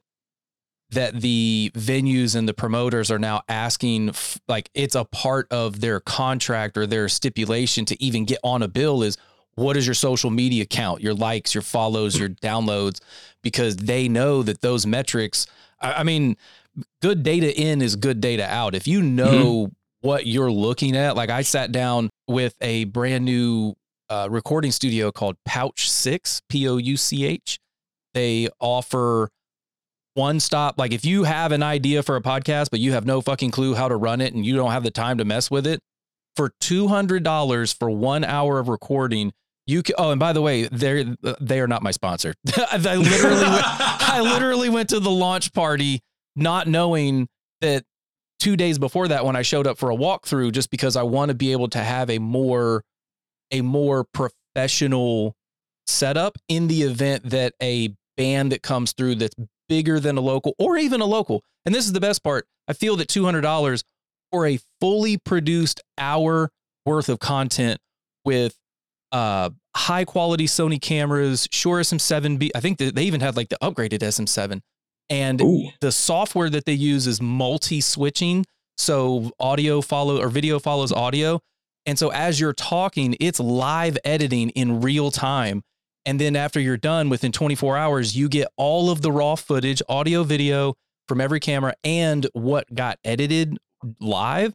that 0.90 1.20
the 1.20 1.70
venues 1.74 2.36
and 2.36 2.48
the 2.48 2.54
promoters 2.54 3.10
are 3.10 3.18
now 3.18 3.42
asking, 3.48 4.10
f- 4.10 4.38
like 4.48 4.70
it's 4.74 4.94
a 4.94 5.04
part 5.04 5.50
of 5.50 5.80
their 5.80 6.00
contract 6.00 6.76
or 6.76 6.86
their 6.86 7.08
stipulation 7.08 7.84
to 7.86 8.02
even 8.02 8.24
get 8.24 8.38
on 8.44 8.62
a 8.62 8.68
bill 8.68 9.02
is 9.02 9.18
what 9.56 9.76
is 9.76 9.86
your 9.86 9.94
social 9.94 10.30
media 10.30 10.64
count, 10.64 11.00
your 11.00 11.14
likes, 11.14 11.54
your 11.54 11.62
follows, 11.62 12.18
your 12.18 12.28
downloads, 12.28 13.00
because 13.42 13.76
they 13.76 14.08
know 14.08 14.42
that 14.42 14.60
those 14.60 14.86
metrics. 14.86 15.46
I, 15.80 15.94
I 15.94 16.02
mean, 16.04 16.36
good 17.02 17.22
data 17.22 17.54
in 17.58 17.82
is 17.82 17.96
good 17.96 18.20
data 18.20 18.46
out. 18.46 18.74
If 18.74 18.86
you 18.86 19.02
know 19.02 19.70
what 20.00 20.26
you're 20.26 20.50
looking 20.50 20.96
at, 20.96 21.16
like 21.16 21.30
I 21.30 21.42
sat 21.42 21.72
down 21.72 22.10
with 22.28 22.54
a 22.60 22.84
brand 22.84 23.24
new 23.24 23.74
uh, 24.08 24.28
recording 24.30 24.72
studio 24.72 25.10
called 25.10 25.36
Pouch 25.44 25.90
Six, 25.90 26.42
P 26.48 26.68
O 26.68 26.76
U 26.76 26.96
C 26.96 27.24
H. 27.24 27.58
They 28.14 28.48
offer 28.60 29.30
one 30.14 30.40
stop. 30.40 30.78
Like 30.78 30.92
if 30.92 31.04
you 31.04 31.24
have 31.24 31.52
an 31.52 31.62
idea 31.62 32.02
for 32.02 32.16
a 32.16 32.22
podcast, 32.22 32.70
but 32.70 32.80
you 32.80 32.92
have 32.92 33.04
no 33.04 33.20
fucking 33.20 33.50
clue 33.50 33.74
how 33.74 33.88
to 33.88 33.96
run 33.96 34.20
it 34.20 34.34
and 34.34 34.44
you 34.44 34.56
don't 34.56 34.70
have 34.70 34.84
the 34.84 34.90
time 34.90 35.18
to 35.18 35.24
mess 35.24 35.50
with 35.50 35.66
it, 35.66 35.80
for 36.36 36.52
two 36.60 36.86
hundred 36.88 37.22
dollars 37.24 37.72
for 37.72 37.90
one 37.90 38.22
hour 38.22 38.58
of 38.58 38.68
recording, 38.68 39.32
you 39.66 39.82
can. 39.82 39.94
Oh, 39.98 40.10
and 40.10 40.20
by 40.20 40.32
the 40.32 40.42
way, 40.42 40.68
they're 40.70 41.16
they 41.40 41.60
are 41.60 41.66
not 41.66 41.82
my 41.82 41.90
sponsor. 41.90 42.34
I 42.56 42.76
literally, 42.76 43.42
went, 43.42 43.64
I 43.64 44.20
literally 44.22 44.68
went 44.68 44.90
to 44.90 45.00
the 45.00 45.10
launch 45.10 45.52
party 45.52 46.00
not 46.36 46.68
knowing 46.68 47.28
that 47.60 47.84
two 48.38 48.56
days 48.56 48.78
before 48.78 49.08
that 49.08 49.24
when 49.24 49.34
I 49.34 49.42
showed 49.42 49.66
up 49.66 49.78
for 49.78 49.90
a 49.90 49.96
walkthrough, 49.96 50.52
just 50.52 50.70
because 50.70 50.96
I 50.96 51.02
want 51.02 51.30
to 51.30 51.34
be 51.34 51.52
able 51.52 51.68
to 51.70 51.78
have 51.78 52.10
a 52.10 52.18
more 52.18 52.82
a 53.50 53.60
more 53.60 54.04
professional 54.04 55.34
setup 55.86 56.36
in 56.48 56.66
the 56.66 56.82
event 56.82 57.30
that 57.30 57.54
a 57.62 57.94
band 58.16 58.52
that 58.52 58.62
comes 58.62 58.92
through 58.92 59.14
that's 59.14 59.34
bigger 59.68 60.00
than 60.00 60.16
a 60.16 60.20
local 60.20 60.54
or 60.58 60.76
even 60.76 61.00
a 61.00 61.04
local. 61.04 61.42
And 61.64 61.74
this 61.74 61.86
is 61.86 61.92
the 61.92 62.00
best 62.00 62.22
part. 62.24 62.46
I 62.68 62.72
feel 62.72 62.96
that 62.96 63.08
$200 63.08 63.82
for 64.32 64.46
a 64.46 64.58
fully 64.80 65.16
produced 65.16 65.80
hour 65.96 66.50
worth 66.84 67.08
of 67.08 67.18
content 67.18 67.80
with 68.24 68.56
uh 69.12 69.50
high 69.76 70.04
quality 70.04 70.46
Sony 70.46 70.80
cameras, 70.80 71.46
Shure 71.52 71.80
SM7B. 71.80 72.50
I 72.54 72.60
think 72.60 72.78
they 72.78 73.02
even 73.02 73.20
had 73.20 73.36
like 73.36 73.48
the 73.48 73.58
upgraded 73.62 74.00
SM7. 74.00 74.60
And 75.08 75.40
Ooh. 75.40 75.68
the 75.80 75.92
software 75.92 76.50
that 76.50 76.64
they 76.64 76.72
use 76.72 77.06
is 77.06 77.22
multi 77.22 77.80
switching. 77.80 78.44
So 78.76 79.30
audio 79.38 79.80
follow 79.80 80.20
or 80.20 80.28
video 80.28 80.58
follows 80.58 80.92
audio. 80.92 81.40
And 81.86 81.98
so 81.98 82.10
as 82.10 82.40
you're 82.40 82.52
talking, 82.52 83.16
it's 83.20 83.38
live 83.38 83.96
editing 84.04 84.50
in 84.50 84.80
real 84.80 85.10
time. 85.10 85.62
And 86.04 86.20
then 86.20 86.36
after 86.36 86.60
you're 86.60 86.76
done 86.76 87.08
within 87.08 87.32
24 87.32 87.76
hours, 87.76 88.16
you 88.16 88.28
get 88.28 88.48
all 88.56 88.90
of 88.90 89.02
the 89.02 89.10
raw 89.10 89.34
footage, 89.34 89.82
audio, 89.88 90.24
video 90.24 90.74
from 91.08 91.20
every 91.20 91.40
camera 91.40 91.74
and 91.84 92.26
what 92.32 92.72
got 92.74 92.98
edited 93.04 93.56
live. 94.00 94.52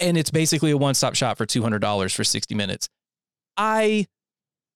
And 0.00 0.16
it's 0.16 0.30
basically 0.30 0.70
a 0.72 0.76
one 0.76 0.94
stop 0.94 1.14
shop 1.14 1.38
for 1.38 1.46
$200 1.46 2.14
for 2.14 2.24
60 2.24 2.54
minutes. 2.54 2.88
I 3.56 4.06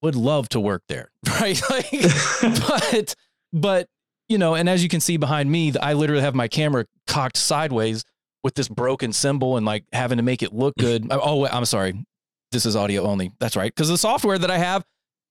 would 0.03 0.17
love 0.17 0.49
to 0.51 0.61
work 0.61 0.83
there, 0.89 1.11
right? 1.41 1.61
Like, 1.71 2.03
but, 2.69 3.15
but, 3.53 3.89
you 4.29 4.39
know, 4.39 4.55
and 4.55 4.69
as 4.69 4.83
you 4.83 4.89
can 4.89 5.01
see 5.01 5.17
behind 5.17 5.51
me, 5.51 5.73
I 5.81 5.93
literally 5.93 6.23
have 6.23 6.35
my 6.35 6.49
camera 6.49 6.87
cocked 7.07 7.37
sideways 7.37 8.05
with 8.43 8.55
this 8.55 8.69
broken 8.69 9.13
symbol 9.13 9.57
and 9.57 9.65
like 9.65 9.85
having 9.93 10.17
to 10.17 10.23
make 10.23 10.43
it 10.43 10.53
look 10.53 10.75
good. 10.79 11.07
Oh, 11.11 11.21
oh, 11.23 11.47
I'm 11.47 11.65
sorry. 11.65 12.05
This 12.51 12.67
is 12.67 12.77
audio 12.77 13.05
only. 13.05 13.33
That's 13.41 13.57
right. 13.57 13.75
Because 13.75 13.89
the 13.89 13.99
software 13.99 14.39
that 14.39 14.51
I 14.51 14.59
have 14.59 14.85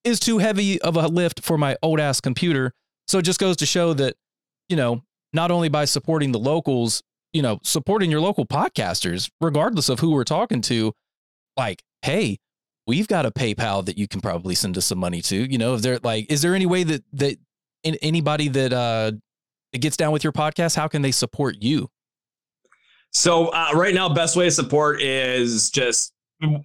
is 0.04 0.20
too 0.20 0.40
heavy 0.40 0.82
of 0.82 0.98
a 0.98 1.08
lift 1.08 1.44
for 1.44 1.58
my 1.58 1.78
old 1.82 2.00
ass 2.00 2.20
computer. 2.20 2.74
So 3.08 3.20
it 3.20 3.24
just 3.24 3.40
goes 3.40 3.58
to 3.58 3.66
show 3.66 3.94
that, 3.94 4.16
you 4.70 4.76
know, 4.76 5.04
not 5.34 5.52
only 5.52 5.70
by 5.70 5.86
supporting 5.86 6.32
the 6.32 6.40
locals, 6.40 7.04
you 7.34 7.42
know, 7.42 7.60
supporting 7.64 8.10
your 8.10 8.22
local 8.22 8.46
podcasters, 8.46 9.30
regardless 9.40 9.90
of 9.90 10.00
who 10.00 10.12
we're 10.12 10.24
talking 10.24 10.62
to, 10.62 10.94
like, 11.56 11.84
hey, 12.02 12.38
we've 12.88 13.08
got 13.08 13.26
a 13.26 13.32
PayPal 13.32 13.86
that 13.86 13.98
you 13.98 14.08
can 14.08 14.22
probably 14.22 14.56
send 14.56 14.78
us 14.78 14.86
some 14.86 14.98
money 14.98 15.22
to. 15.22 15.36
You 15.36 15.58
know, 15.58 15.76
is 15.76 15.82
there 15.82 16.00
like, 16.04 16.32
is 16.32 16.42
there 16.42 16.56
any 16.56 16.66
way 16.66 16.84
that 16.84 17.04
that 17.14 17.38
anybody 17.84 18.48
that 18.50 18.74
uh 18.74 19.12
gets 19.80 19.98
down 19.98 20.12
with 20.12 20.24
your 20.24 20.34
podcast, 20.34 20.76
how 20.76 20.88
can 20.88 21.02
they 21.02 21.12
support 21.12 21.58
you? 21.62 21.90
So 23.12 23.48
uh, 23.48 23.72
right 23.74 23.94
now, 23.94 24.10
best 24.10 24.36
way 24.36 24.46
to 24.46 24.52
support 24.52 25.02
is 25.02 25.70
just 25.70 26.14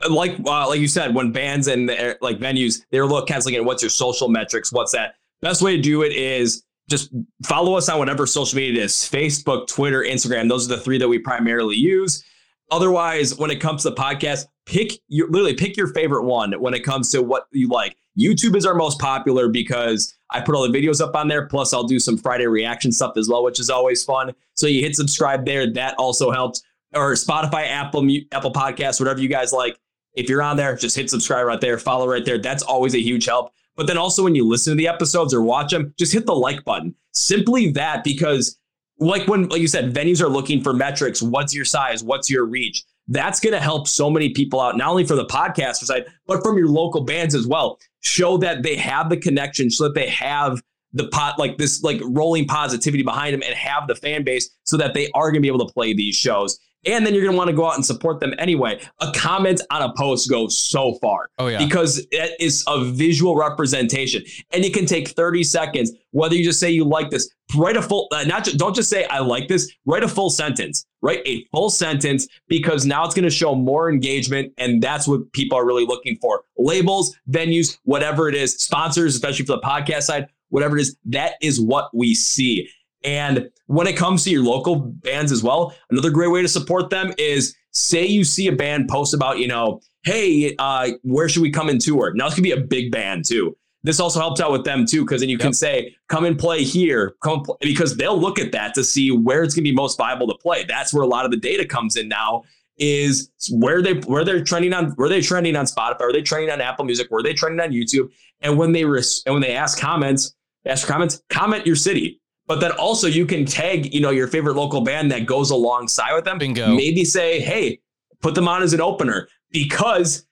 like 0.08 0.38
uh, 0.46 0.68
like 0.68 0.80
you 0.80 0.88
said, 0.88 1.14
when 1.14 1.32
bands 1.32 1.68
and 1.68 1.88
like 2.20 2.38
venues 2.38 2.82
they're 2.90 3.06
look 3.06 3.28
canceling 3.28 3.56
at 3.56 3.64
what's 3.64 3.82
your 3.82 3.90
social 3.90 4.28
metrics, 4.28 4.72
what's 4.72 4.92
that? 4.92 5.14
Best 5.42 5.62
way 5.62 5.76
to 5.76 5.82
do 5.82 6.02
it 6.02 6.12
is 6.12 6.64
just 6.88 7.10
follow 7.44 7.76
us 7.76 7.88
on 7.88 7.98
whatever 7.98 8.26
social 8.26 8.56
media 8.56 8.82
it 8.82 8.84
is 8.84 8.92
Facebook, 8.92 9.66
Twitter, 9.66 10.02
Instagram. 10.02 10.48
Those 10.48 10.70
are 10.70 10.76
the 10.76 10.80
three 10.82 10.98
that 10.98 11.08
we 11.08 11.18
primarily 11.18 11.76
use. 11.76 12.24
Otherwise, 12.70 13.36
when 13.36 13.50
it 13.50 13.60
comes 13.60 13.82
to 13.82 13.90
podcast, 13.90 14.46
pick 14.66 14.92
your 15.08 15.28
literally 15.28 15.54
pick 15.54 15.76
your 15.76 15.88
favorite 15.88 16.24
one 16.24 16.52
when 16.60 16.74
it 16.74 16.80
comes 16.80 17.10
to 17.10 17.22
what 17.22 17.46
you 17.50 17.68
like. 17.68 17.96
YouTube 18.18 18.56
is 18.56 18.64
our 18.64 18.74
most 18.74 18.98
popular 18.98 19.48
because 19.48 20.14
I 20.30 20.40
put 20.40 20.54
all 20.54 20.70
the 20.70 20.76
videos 20.76 21.00
up 21.00 21.14
on 21.14 21.28
there. 21.28 21.46
Plus, 21.46 21.72
I'll 21.72 21.84
do 21.84 21.98
some 21.98 22.16
Friday 22.16 22.46
reaction 22.46 22.92
stuff 22.92 23.16
as 23.16 23.28
well, 23.28 23.44
which 23.44 23.60
is 23.60 23.70
always 23.70 24.04
fun. 24.04 24.32
So 24.54 24.66
you 24.66 24.80
hit 24.80 24.96
subscribe 24.96 25.44
there. 25.44 25.70
That 25.72 25.94
also 25.98 26.30
helps. 26.30 26.62
Or 26.94 27.12
Spotify, 27.12 27.68
Apple, 27.68 28.08
Apple 28.32 28.52
Podcasts, 28.52 29.00
whatever 29.00 29.20
you 29.20 29.28
guys 29.28 29.52
like. 29.52 29.78
If 30.14 30.30
you're 30.30 30.42
on 30.42 30.56
there, 30.56 30.74
just 30.74 30.96
hit 30.96 31.10
subscribe 31.10 31.46
right 31.46 31.60
there, 31.60 31.76
follow 31.76 32.08
right 32.08 32.24
there. 32.24 32.38
That's 32.38 32.62
always 32.62 32.94
a 32.94 33.02
huge 33.02 33.26
help. 33.26 33.52
But 33.76 33.86
then 33.86 33.98
also 33.98 34.24
when 34.24 34.34
you 34.34 34.48
listen 34.48 34.72
to 34.72 34.76
the 34.76 34.88
episodes 34.88 35.34
or 35.34 35.42
watch 35.42 35.72
them, 35.72 35.92
just 35.98 36.12
hit 36.14 36.24
the 36.24 36.34
like 36.34 36.64
button. 36.64 36.94
Simply 37.12 37.70
that 37.72 38.02
because 38.02 38.58
like 38.98 39.28
when 39.28 39.48
like 39.48 39.60
you 39.60 39.68
said, 39.68 39.92
venues 39.94 40.22
are 40.22 40.28
looking 40.28 40.62
for 40.62 40.72
metrics. 40.72 41.20
What's 41.20 41.54
your 41.54 41.66
size? 41.66 42.02
What's 42.02 42.30
your 42.30 42.46
reach? 42.46 42.82
That's 43.08 43.40
going 43.40 43.52
to 43.52 43.60
help 43.60 43.86
so 43.86 44.10
many 44.10 44.30
people 44.30 44.60
out, 44.60 44.76
not 44.76 44.88
only 44.88 45.04
for 45.04 45.14
the 45.14 45.26
podcaster 45.26 45.84
side, 45.84 46.06
but 46.26 46.42
from 46.42 46.58
your 46.58 46.68
local 46.68 47.02
bands 47.02 47.34
as 47.34 47.46
well. 47.46 47.78
Show 48.00 48.36
that 48.38 48.62
they 48.62 48.76
have 48.76 49.10
the 49.10 49.16
connection, 49.16 49.70
so 49.70 49.84
that 49.84 49.94
they 49.94 50.08
have 50.08 50.60
the 50.92 51.08
pot 51.08 51.38
like 51.38 51.58
this 51.58 51.82
like 51.82 52.00
rolling 52.04 52.46
positivity 52.46 53.02
behind 53.02 53.34
them 53.34 53.42
and 53.42 53.54
have 53.54 53.86
the 53.86 53.94
fan 53.94 54.24
base 54.24 54.50
so 54.64 54.76
that 54.76 54.94
they 54.94 55.10
are 55.12 55.30
going 55.30 55.34
to 55.34 55.40
be 55.40 55.48
able 55.48 55.64
to 55.64 55.72
play 55.72 55.92
these 55.92 56.14
shows 56.14 56.58
and 56.86 57.04
then 57.04 57.14
you're 57.14 57.22
going 57.22 57.34
to 57.34 57.36
want 57.36 57.50
to 57.50 57.56
go 57.56 57.66
out 57.66 57.74
and 57.74 57.84
support 57.84 58.20
them 58.20 58.34
anyway. 58.38 58.80
A 59.00 59.12
comment 59.12 59.60
on 59.70 59.82
a 59.82 59.92
post 59.94 60.30
goes 60.30 60.58
so 60.58 60.94
far. 60.94 61.28
Oh, 61.38 61.48
yeah. 61.48 61.58
Because 61.58 62.06
it 62.10 62.32
is 62.40 62.64
a 62.66 62.84
visual 62.84 63.36
representation. 63.36 64.22
And 64.52 64.64
it 64.64 64.72
can 64.72 64.86
take 64.86 65.08
30 65.08 65.44
seconds, 65.44 65.92
whether 66.10 66.34
you 66.34 66.44
just 66.44 66.60
say 66.60 66.70
you 66.70 66.84
like 66.84 67.10
this, 67.10 67.28
write 67.56 67.76
a 67.76 67.82
full, 67.82 68.08
uh, 68.12 68.24
not 68.24 68.44
just, 68.44 68.58
don't 68.58 68.74
just 68.74 68.88
say 68.88 69.04
I 69.06 69.18
like 69.18 69.48
this, 69.48 69.72
write 69.84 70.02
a 70.02 70.08
full 70.08 70.30
sentence, 70.30 70.86
write 71.02 71.22
a 71.26 71.44
full 71.52 71.70
sentence 71.70 72.26
because 72.48 72.86
now 72.86 73.04
it's 73.04 73.14
going 73.14 73.24
to 73.24 73.30
show 73.30 73.54
more 73.54 73.90
engagement. 73.90 74.52
And 74.58 74.82
that's 74.82 75.08
what 75.08 75.32
people 75.32 75.58
are 75.58 75.66
really 75.66 75.86
looking 75.86 76.16
for. 76.20 76.42
Labels, 76.56 77.16
venues, 77.30 77.78
whatever 77.84 78.28
it 78.28 78.34
is, 78.34 78.54
sponsors, 78.54 79.14
especially 79.14 79.44
for 79.44 79.56
the 79.56 79.62
podcast 79.62 80.02
side, 80.02 80.28
whatever 80.50 80.78
it 80.78 80.82
is, 80.82 80.96
that 81.06 81.34
is 81.42 81.60
what 81.60 81.90
we 81.94 82.14
see. 82.14 82.68
And 83.04 83.50
when 83.66 83.86
it 83.86 83.96
comes 83.96 84.24
to 84.24 84.30
your 84.30 84.42
local 84.42 84.76
bands 84.76 85.32
as 85.32 85.42
well, 85.42 85.74
another 85.90 86.10
great 86.10 86.30
way 86.30 86.42
to 86.42 86.48
support 86.48 86.90
them 86.90 87.12
is 87.18 87.56
say 87.70 88.06
you 88.06 88.24
see 88.24 88.48
a 88.48 88.52
band 88.52 88.88
post 88.88 89.14
about, 89.14 89.38
you 89.38 89.48
know, 89.48 89.80
hey, 90.04 90.54
uh, 90.58 90.90
where 91.02 91.28
should 91.28 91.42
we 91.42 91.50
come 91.50 91.68
and 91.68 91.80
tour? 91.80 92.12
Now, 92.14 92.26
this 92.26 92.34
could 92.34 92.44
be 92.44 92.52
a 92.52 92.60
big 92.60 92.90
band 92.90 93.24
too. 93.26 93.56
This 93.82 94.00
also 94.00 94.18
helps 94.18 94.40
out 94.40 94.50
with 94.50 94.64
them 94.64 94.84
too, 94.86 95.04
because 95.04 95.20
then 95.20 95.28
you 95.28 95.36
yep. 95.36 95.42
can 95.42 95.52
say, 95.52 95.94
come 96.08 96.24
and 96.24 96.36
play 96.36 96.64
here, 96.64 97.14
come 97.22 97.42
play, 97.42 97.56
because 97.60 97.96
they'll 97.96 98.18
look 98.18 98.38
at 98.38 98.50
that 98.52 98.74
to 98.74 98.82
see 98.82 99.12
where 99.12 99.44
it's 99.44 99.54
going 99.54 99.64
to 99.64 99.70
be 99.70 99.74
most 99.74 99.96
viable 99.96 100.26
to 100.26 100.36
play. 100.38 100.64
That's 100.64 100.92
where 100.92 101.04
a 101.04 101.06
lot 101.06 101.24
of 101.24 101.30
the 101.30 101.36
data 101.36 101.64
comes 101.64 101.96
in 101.96 102.08
now 102.08 102.42
is 102.78 103.30
where 103.50 103.80
they 103.80 103.94
where 103.94 104.24
they're 104.24 104.44
trending 104.44 104.72
on 104.72 104.90
where 104.92 105.08
they 105.08 105.20
trending 105.20 105.56
on 105.56 105.66
Spotify, 105.66 106.00
are 106.00 106.12
they 106.12 106.22
trending 106.22 106.50
on 106.50 106.60
Apple 106.60 106.84
Music, 106.84 107.06
where 107.10 107.22
they 107.22 107.32
trending 107.32 107.60
on 107.60 107.70
YouTube, 107.70 108.10
and 108.40 108.58
when 108.58 108.72
they 108.72 108.84
res- 108.84 109.22
and 109.24 109.34
when 109.34 109.42
they 109.42 109.54
ask 109.54 109.78
comments, 109.78 110.34
ask 110.66 110.86
comments, 110.86 111.22
comment 111.30 111.66
your 111.66 111.76
city 111.76 112.20
but 112.46 112.60
then 112.60 112.72
also 112.72 113.06
you 113.06 113.26
can 113.26 113.44
tag, 113.44 113.92
you 113.92 114.00
know, 114.00 114.10
your 114.10 114.28
favorite 114.28 114.54
local 114.54 114.80
band 114.80 115.10
that 115.10 115.26
goes 115.26 115.50
alongside 115.50 116.14
with 116.14 116.24
them. 116.24 116.38
Bingo. 116.38 116.74
Maybe 116.74 117.04
say, 117.04 117.40
hey, 117.40 117.80
put 118.20 118.34
them 118.34 118.48
on 118.48 118.62
as 118.62 118.72
an 118.72 118.80
opener 118.80 119.28
because 119.50 120.26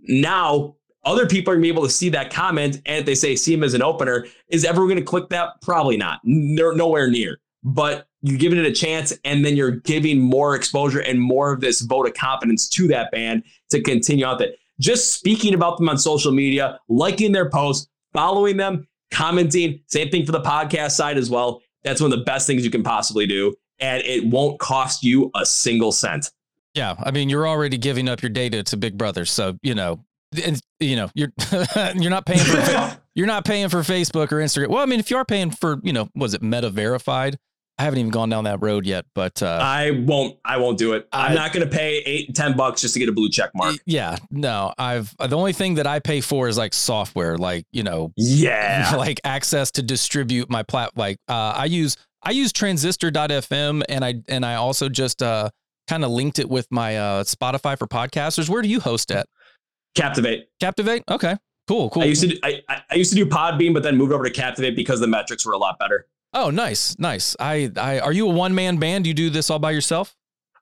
now 0.00 0.76
other 1.04 1.26
people 1.26 1.52
are 1.52 1.56
gonna 1.56 1.62
be 1.62 1.68
able 1.68 1.82
to 1.82 1.90
see 1.90 2.08
that 2.10 2.32
comment. 2.32 2.80
And 2.86 2.98
if 2.98 3.06
they 3.06 3.14
say 3.14 3.36
see 3.36 3.54
him 3.54 3.62
as 3.62 3.74
an 3.74 3.82
opener, 3.82 4.26
is 4.48 4.64
everyone 4.64 4.90
gonna 4.90 5.02
click 5.02 5.28
that? 5.30 5.60
Probably 5.62 5.96
not. 5.96 6.20
They're 6.24 6.74
nowhere 6.74 7.10
near. 7.10 7.40
But 7.62 8.08
you're 8.20 8.38
giving 8.38 8.58
it 8.58 8.66
a 8.66 8.72
chance, 8.72 9.12
and 9.24 9.44
then 9.44 9.56
you're 9.56 9.70
giving 9.70 10.18
more 10.18 10.54
exposure 10.54 11.00
and 11.00 11.20
more 11.20 11.52
of 11.52 11.60
this 11.60 11.80
vote 11.82 12.06
of 12.06 12.14
confidence 12.14 12.68
to 12.70 12.86
that 12.88 13.10
band 13.10 13.42
to 13.70 13.82
continue 13.82 14.24
on 14.24 14.38
with 14.38 14.48
it. 14.48 14.58
Just 14.80 15.14
speaking 15.14 15.54
about 15.54 15.78
them 15.78 15.88
on 15.88 15.98
social 15.98 16.32
media, 16.32 16.80
liking 16.88 17.32
their 17.32 17.48
posts, 17.48 17.88
following 18.12 18.56
them, 18.56 18.86
commenting. 19.10 19.80
Same 19.86 20.10
thing 20.10 20.26
for 20.26 20.32
the 20.32 20.40
podcast 20.40 20.92
side 20.92 21.18
as 21.18 21.30
well. 21.30 21.62
That's 21.82 22.00
one 22.00 22.12
of 22.12 22.18
the 22.18 22.24
best 22.24 22.46
things 22.46 22.64
you 22.64 22.70
can 22.70 22.82
possibly 22.82 23.26
do. 23.26 23.54
And 23.80 24.02
it 24.04 24.26
won't 24.26 24.58
cost 24.60 25.02
you 25.02 25.30
a 25.34 25.44
single 25.44 25.92
cent. 25.92 26.30
Yeah. 26.74 26.94
I 26.98 27.10
mean, 27.10 27.28
you're 27.28 27.46
already 27.46 27.78
giving 27.78 28.08
up 28.08 28.22
your 28.22 28.30
data 28.30 28.62
to 28.64 28.76
Big 28.76 28.96
Brother. 28.96 29.24
So, 29.24 29.58
you 29.62 29.74
know, 29.74 30.04
and, 30.44 30.60
you 30.80 30.96
know, 30.96 31.10
you're 31.14 31.32
you're 31.94 32.10
not 32.10 32.26
paying 32.26 32.40
for 32.40 32.98
you're 33.14 33.26
not 33.26 33.44
paying 33.44 33.68
for 33.68 33.78
Facebook 33.78 34.32
or 34.32 34.36
Instagram. 34.36 34.68
Well, 34.68 34.82
I 34.82 34.86
mean, 34.86 35.00
if 35.00 35.10
you 35.10 35.16
are 35.16 35.24
paying 35.24 35.50
for, 35.50 35.80
you 35.82 35.92
know, 35.92 36.08
was 36.14 36.34
it 36.34 36.42
Meta 36.42 36.70
verified? 36.70 37.38
I 37.76 37.82
haven't 37.82 37.98
even 37.98 38.10
gone 38.10 38.28
down 38.28 38.44
that 38.44 38.62
road 38.62 38.86
yet, 38.86 39.04
but 39.14 39.42
uh, 39.42 39.58
I 39.60 39.90
won't. 39.90 40.38
I 40.44 40.58
won't 40.58 40.78
do 40.78 40.92
it. 40.92 41.08
I'm 41.12 41.32
I, 41.32 41.34
not 41.34 41.52
going 41.52 41.68
to 41.68 41.76
pay 41.76 41.98
eight, 42.06 42.34
ten 42.34 42.56
bucks 42.56 42.80
just 42.80 42.94
to 42.94 43.00
get 43.00 43.08
a 43.08 43.12
blue 43.12 43.28
check 43.28 43.50
mark. 43.52 43.76
Yeah, 43.84 44.16
no. 44.30 44.72
I've 44.78 45.14
the 45.16 45.36
only 45.36 45.52
thing 45.52 45.74
that 45.74 45.86
I 45.86 45.98
pay 45.98 46.20
for 46.20 46.46
is 46.46 46.56
like 46.56 46.72
software, 46.72 47.36
like 47.36 47.66
you 47.72 47.82
know, 47.82 48.12
yeah, 48.16 48.94
like 48.96 49.20
access 49.24 49.72
to 49.72 49.82
distribute 49.82 50.48
my 50.48 50.62
plat. 50.62 50.92
Like 50.96 51.18
uh, 51.28 51.54
I 51.56 51.64
use 51.64 51.96
I 52.22 52.30
use 52.30 52.52
Transistor.fm, 52.52 53.82
and 53.88 54.04
I 54.04 54.14
and 54.28 54.46
I 54.46 54.54
also 54.54 54.88
just 54.88 55.20
uh, 55.20 55.50
kind 55.88 56.04
of 56.04 56.10
linked 56.12 56.38
it 56.38 56.48
with 56.48 56.68
my 56.70 56.96
uh, 56.96 57.24
Spotify 57.24 57.76
for 57.76 57.88
podcasters. 57.88 58.48
Where 58.48 58.62
do 58.62 58.68
you 58.68 58.78
host 58.78 59.10
at? 59.10 59.26
Captivate. 59.96 60.48
Captivate. 60.60 61.02
Okay. 61.10 61.36
Cool. 61.66 61.90
Cool. 61.90 62.02
I 62.02 62.06
used 62.06 62.20
to 62.22 62.28
do, 62.28 62.38
I, 62.42 62.62
I 62.68 62.94
used 62.94 63.10
to 63.10 63.16
do 63.16 63.24
Podbean, 63.24 63.72
but 63.72 63.82
then 63.82 63.96
moved 63.96 64.12
over 64.12 64.24
to 64.24 64.30
Captivate 64.30 64.76
because 64.76 65.00
the 65.00 65.06
metrics 65.06 65.46
were 65.46 65.52
a 65.52 65.58
lot 65.58 65.78
better. 65.78 66.06
Oh, 66.34 66.50
nice, 66.50 66.98
nice. 66.98 67.36
I, 67.38 67.70
I 67.76 68.00
are 68.00 68.12
you 68.12 68.28
a 68.28 68.32
one 68.32 68.54
man 68.54 68.78
band? 68.78 69.04
Do 69.04 69.08
you 69.08 69.14
do 69.14 69.30
this 69.30 69.50
all 69.50 69.60
by 69.60 69.70
yourself? 69.70 70.16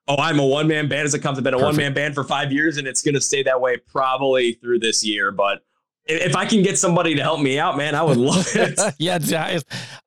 Oh, 0.07 0.17
I'm 0.17 0.39
a 0.39 0.45
one 0.45 0.67
man 0.67 0.87
band 0.87 1.05
as 1.05 1.13
it 1.13 1.19
comes. 1.19 1.37
I've 1.37 1.43
been 1.43 1.55
a 1.55 1.59
one 1.59 1.75
man 1.75 1.93
band 1.93 2.13
for 2.13 2.23
five 2.23 2.51
years, 2.51 2.77
and 2.77 2.87
it's 2.87 3.01
going 3.01 3.15
to 3.15 3.21
stay 3.21 3.41
that 3.43 3.59
way 3.59 3.77
probably 3.77 4.53
through 4.53 4.79
this 4.79 5.03
year. 5.03 5.31
But 5.31 5.63
if 6.05 6.35
I 6.35 6.45
can 6.45 6.61
get 6.61 6.77
somebody 6.77 7.15
to 7.15 7.21
help 7.21 7.39
me 7.39 7.57
out, 7.57 7.77
man, 7.77 7.95
I 7.95 8.03
would 8.03 8.17
love 8.17 8.47
it. 8.55 8.79
yeah, 8.99 9.17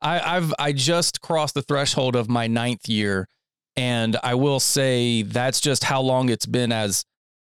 I, 0.00 0.36
I've 0.36 0.54
I 0.58 0.72
just 0.72 1.20
crossed 1.20 1.54
the 1.54 1.62
threshold 1.62 2.14
of 2.14 2.28
my 2.28 2.46
ninth 2.46 2.88
year, 2.88 3.28
and 3.74 4.16
I 4.22 4.34
will 4.34 4.60
say 4.60 5.22
that's 5.22 5.60
just 5.60 5.82
how 5.82 6.00
long 6.00 6.28
it's 6.28 6.46
been 6.46 6.72
as 6.72 7.04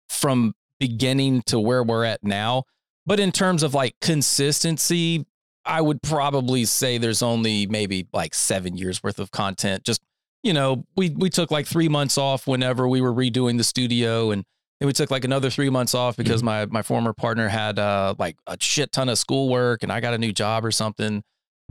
from 0.09 0.55
beginning 0.79 1.43
to 1.47 1.59
where 1.59 1.83
we're 1.83 2.05
at 2.05 2.23
now. 2.25 2.65
But 3.07 3.21
in 3.21 3.33
terms 3.33 3.63
of 3.63 3.75
like 3.75 3.95
consistency, 4.01 5.25
I 5.65 5.81
would 5.81 6.03
probably 6.03 6.65
say 6.65 6.99
there's 6.99 7.23
only 7.23 7.67
maybe 7.67 8.09
like 8.13 8.35
seven 8.35 8.77
years 8.77 9.03
worth 9.03 9.19
of 9.19 9.31
content. 9.31 9.85
Just, 9.85 10.01
you 10.43 10.53
know, 10.53 10.85
we 10.97 11.11
we 11.11 11.31
took 11.31 11.51
like 11.51 11.67
three 11.67 11.89
months 11.89 12.17
off 12.17 12.47
whenever 12.47 12.89
we 12.89 13.01
were 13.01 13.13
redoing 13.13 13.59
the 13.59 13.65
studio 13.65 14.31
and 14.31 14.45
and 14.81 14.87
we 14.87 14.93
took 14.93 15.11
like 15.11 15.25
another 15.25 15.51
three 15.51 15.69
months 15.69 15.95
off 15.95 16.17
because 16.17 16.41
mm-hmm. 16.41 16.47
my 16.47 16.67
my 16.67 16.83
former 16.83 17.13
partner 17.13 17.49
had 17.49 17.79
uh 17.79 18.15
like 18.19 18.37
a 18.47 18.57
shit 18.61 18.93
ton 18.93 19.09
of 19.09 19.19
schoolwork 19.19 19.83
and 19.83 19.93
I 19.93 20.01
got 20.01 20.15
a 20.15 20.19
new 20.19 20.33
job 20.33 20.65
or 20.65 20.71
something. 20.71 21.23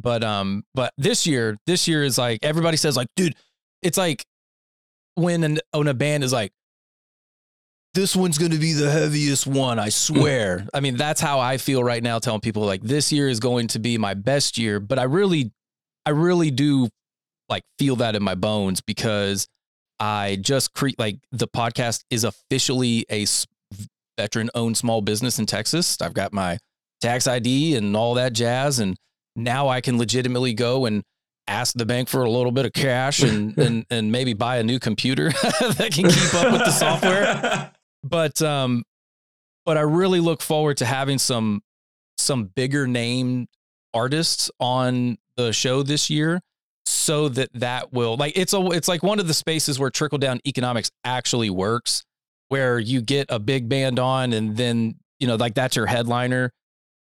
But 0.02 0.24
um, 0.24 0.64
but 0.74 0.94
this 0.98 1.28
year, 1.28 1.58
this 1.66 1.88
year 1.88 2.04
is 2.04 2.18
like 2.18 2.40
everybody 2.44 2.78
says 2.78 2.96
like, 2.96 3.08
dude, 3.16 3.36
it's 3.82 3.98
like 3.98 4.24
when 5.16 5.44
an 5.44 5.60
when 5.72 5.88
a 5.88 5.94
band 5.94 6.24
is 6.24 6.32
like, 6.32 6.52
this 7.94 8.16
one's 8.16 8.38
going 8.38 8.52
to 8.52 8.58
be 8.58 8.74
the 8.74 8.90
heaviest 8.90 9.48
one, 9.48 9.80
I 9.80 9.88
mm. 9.88 9.94
swear. 9.94 10.68
I 10.74 10.80
mean, 10.80 10.96
that's 10.96 11.22
how 11.22 11.40
I 11.40 11.58
feel 11.58 11.84
right 11.84 12.04
now, 12.04 12.20
telling 12.20 12.42
people 12.42 12.64
like 12.64 12.82
this 12.82 13.12
year 13.12 13.28
is 13.28 13.40
going 13.40 13.68
to 13.70 13.80
be 13.80 13.98
my 13.98 14.14
best 14.14 14.58
year. 14.58 14.80
But 14.80 15.00
I 15.00 15.04
really, 15.04 15.52
I 16.06 16.12
really 16.12 16.52
do 16.52 16.90
like 17.50 17.64
feel 17.78 17.96
that 17.98 18.16
in 18.16 18.24
my 18.24 18.36
bones 18.36 18.82
because 18.82 19.48
I 20.00 20.38
just 20.40 20.74
create 20.74 21.00
like 21.00 21.20
the 21.32 21.48
podcast 21.48 22.04
is 22.10 22.24
officially 22.24 23.06
a 23.12 23.26
veteran 24.18 24.50
owned 24.54 24.78
small 24.78 25.02
business 25.02 25.40
in 25.40 25.46
Texas. 25.46 26.02
I've 26.02 26.14
got 26.14 26.32
my 26.32 26.60
tax 27.02 27.28
ID 27.28 27.76
and 27.76 27.96
all 27.96 28.14
that 28.16 28.34
jazz. 28.34 28.80
And 28.80 28.98
now 29.36 29.68
I 29.68 29.82
can 29.82 29.98
legitimately 29.98 30.54
go 30.54 30.86
and 30.86 31.04
ask 31.48 31.76
the 31.76 31.86
bank 31.86 32.08
for 32.10 32.24
a 32.24 32.30
little 32.30 32.52
bit 32.52 32.66
of 32.66 32.74
cash 32.74 33.22
and, 33.24 33.58
and, 33.58 33.86
and 33.90 34.12
maybe 34.12 34.34
buy 34.34 34.58
a 34.58 34.64
new 34.64 34.80
computer 34.80 35.30
that 35.32 35.90
can 35.92 36.10
keep 36.10 36.34
up 36.36 36.52
with 36.52 36.66
the 36.66 36.72
software. 36.72 37.72
But, 38.04 38.42
um, 38.42 38.84
but 39.66 39.78
I 39.78 39.82
really 39.82 40.20
look 40.20 40.42
forward 40.42 40.78
to 40.78 40.86
having 40.86 41.18
some, 41.18 41.62
some 42.18 42.46
bigger 42.46 42.88
name 42.88 43.48
artists 43.94 44.52
on 44.60 45.18
the 45.36 45.52
show 45.52 45.84
this 45.84 46.10
year 46.10 46.42
so 46.86 47.30
that 47.30 47.50
that 47.54 47.94
will 47.94 48.18
like 48.18 48.34
it's 48.36 48.54
a 48.54 48.66
it's 48.72 48.88
like 48.88 49.04
one 49.04 49.20
of 49.20 49.28
the 49.28 49.34
spaces 49.34 49.80
where 49.80 49.90
trickle 49.90 50.18
down 50.18 50.40
economics 50.46 50.90
actually 51.04 51.50
works 51.50 52.04
where 52.50 52.80
you 52.80 53.02
get 53.02 53.28
a 53.30 53.40
big 53.40 53.70
band 53.70 54.00
on 54.00 54.34
and 54.34 54.58
then 54.58 54.96
you 55.20 55.28
know 55.28 55.36
like 55.36 55.54
that's 55.54 55.76
your 55.76 55.86
headliner 55.86 56.52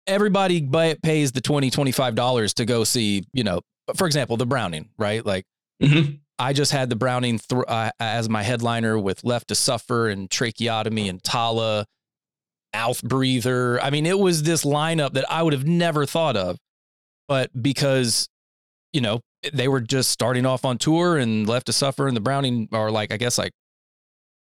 everybody 0.06 0.60
pays 1.02 1.32
the 1.32 1.40
20 1.40 1.70
25 1.70 2.14
dollars 2.14 2.54
to 2.54 2.64
go 2.64 2.84
see 2.84 3.24
you 3.32 3.42
know 3.42 3.60
for 3.96 4.06
example 4.06 4.36
the 4.36 4.46
browning 4.46 4.88
right 4.96 5.26
like 5.26 5.44
mm-hmm. 5.82 6.14
I 6.38 6.52
just 6.52 6.72
had 6.72 6.90
the 6.90 6.96
browning 6.96 7.38
th- 7.38 7.62
uh, 7.68 7.90
as 8.00 8.28
my 8.28 8.42
headliner 8.42 8.98
with 8.98 9.24
left 9.24 9.48
to 9.48 9.54
suffer 9.54 10.08
and 10.08 10.30
tracheotomy 10.30 11.08
and 11.08 11.22
tala 11.22 11.86
mouth 12.74 13.02
breather. 13.02 13.80
I 13.80 13.90
mean 13.90 14.04
it 14.04 14.18
was 14.18 14.42
this 14.42 14.64
lineup 14.64 15.12
that 15.12 15.30
i 15.30 15.42
would 15.42 15.52
have 15.52 15.66
never 15.66 16.04
thought 16.04 16.36
of. 16.36 16.58
But 17.28 17.50
because 17.60 18.28
you 18.92 19.00
know 19.00 19.20
they 19.52 19.68
were 19.68 19.80
just 19.80 20.10
starting 20.10 20.44
off 20.44 20.64
on 20.64 20.78
tour 20.78 21.16
and 21.16 21.48
left 21.48 21.66
to 21.66 21.72
suffer 21.72 22.08
and 22.08 22.16
the 22.16 22.20
browning 22.20 22.68
are 22.72 22.90
like 22.90 23.12
i 23.12 23.16
guess 23.16 23.38
like 23.38 23.52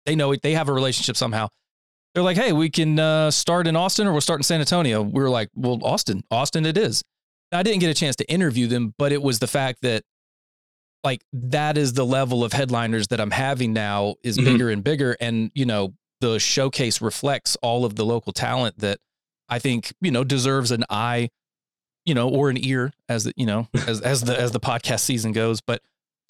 they 0.05 0.15
know 0.15 0.31
it 0.31 0.41
they 0.41 0.53
have 0.53 0.69
a 0.69 0.73
relationship 0.73 1.15
somehow. 1.17 1.47
They're 2.13 2.23
like 2.23 2.37
hey 2.37 2.53
we 2.53 2.69
can 2.69 2.97
uh, 2.99 3.31
start 3.31 3.67
in 3.67 3.75
austin 3.75 4.07
or 4.07 4.13
we'll 4.13 4.21
start 4.21 4.39
in 4.39 4.43
san 4.43 4.59
antonio. 4.59 5.01
We 5.01 5.21
were 5.21 5.29
like 5.29 5.49
well 5.55 5.79
austin 5.83 6.23
austin 6.31 6.65
it 6.65 6.77
is. 6.77 7.03
I 7.53 7.63
didn't 7.63 7.79
get 7.79 7.89
a 7.89 7.93
chance 7.93 8.15
to 8.17 8.31
interview 8.31 8.67
them 8.67 8.93
but 8.97 9.11
it 9.11 9.21
was 9.21 9.39
the 9.39 9.47
fact 9.47 9.79
that 9.81 10.03
like 11.03 11.23
that 11.33 11.77
is 11.77 11.93
the 11.93 12.05
level 12.05 12.43
of 12.43 12.53
headliners 12.53 13.07
that 13.07 13.19
i'm 13.19 13.31
having 13.31 13.73
now 13.73 14.15
is 14.23 14.37
mm-hmm. 14.37 14.51
bigger 14.51 14.69
and 14.69 14.83
bigger 14.83 15.15
and 15.19 15.51
you 15.53 15.65
know 15.65 15.93
the 16.19 16.39
showcase 16.39 17.01
reflects 17.01 17.55
all 17.61 17.85
of 17.85 17.95
the 17.95 18.05
local 18.05 18.31
talent 18.31 18.77
that 18.79 18.99
i 19.49 19.59
think 19.59 19.93
you 20.01 20.11
know 20.11 20.23
deserves 20.23 20.71
an 20.71 20.83
eye 20.89 21.29
you 22.05 22.13
know, 22.13 22.29
or 22.29 22.49
an 22.49 22.57
ear 22.63 22.93
as 23.09 23.25
the, 23.25 23.33
you 23.35 23.45
know, 23.45 23.67
as 23.87 24.01
as 24.01 24.21
the 24.21 24.39
as 24.39 24.51
the 24.51 24.59
podcast 24.59 25.01
season 25.01 25.31
goes. 25.31 25.61
But 25.61 25.81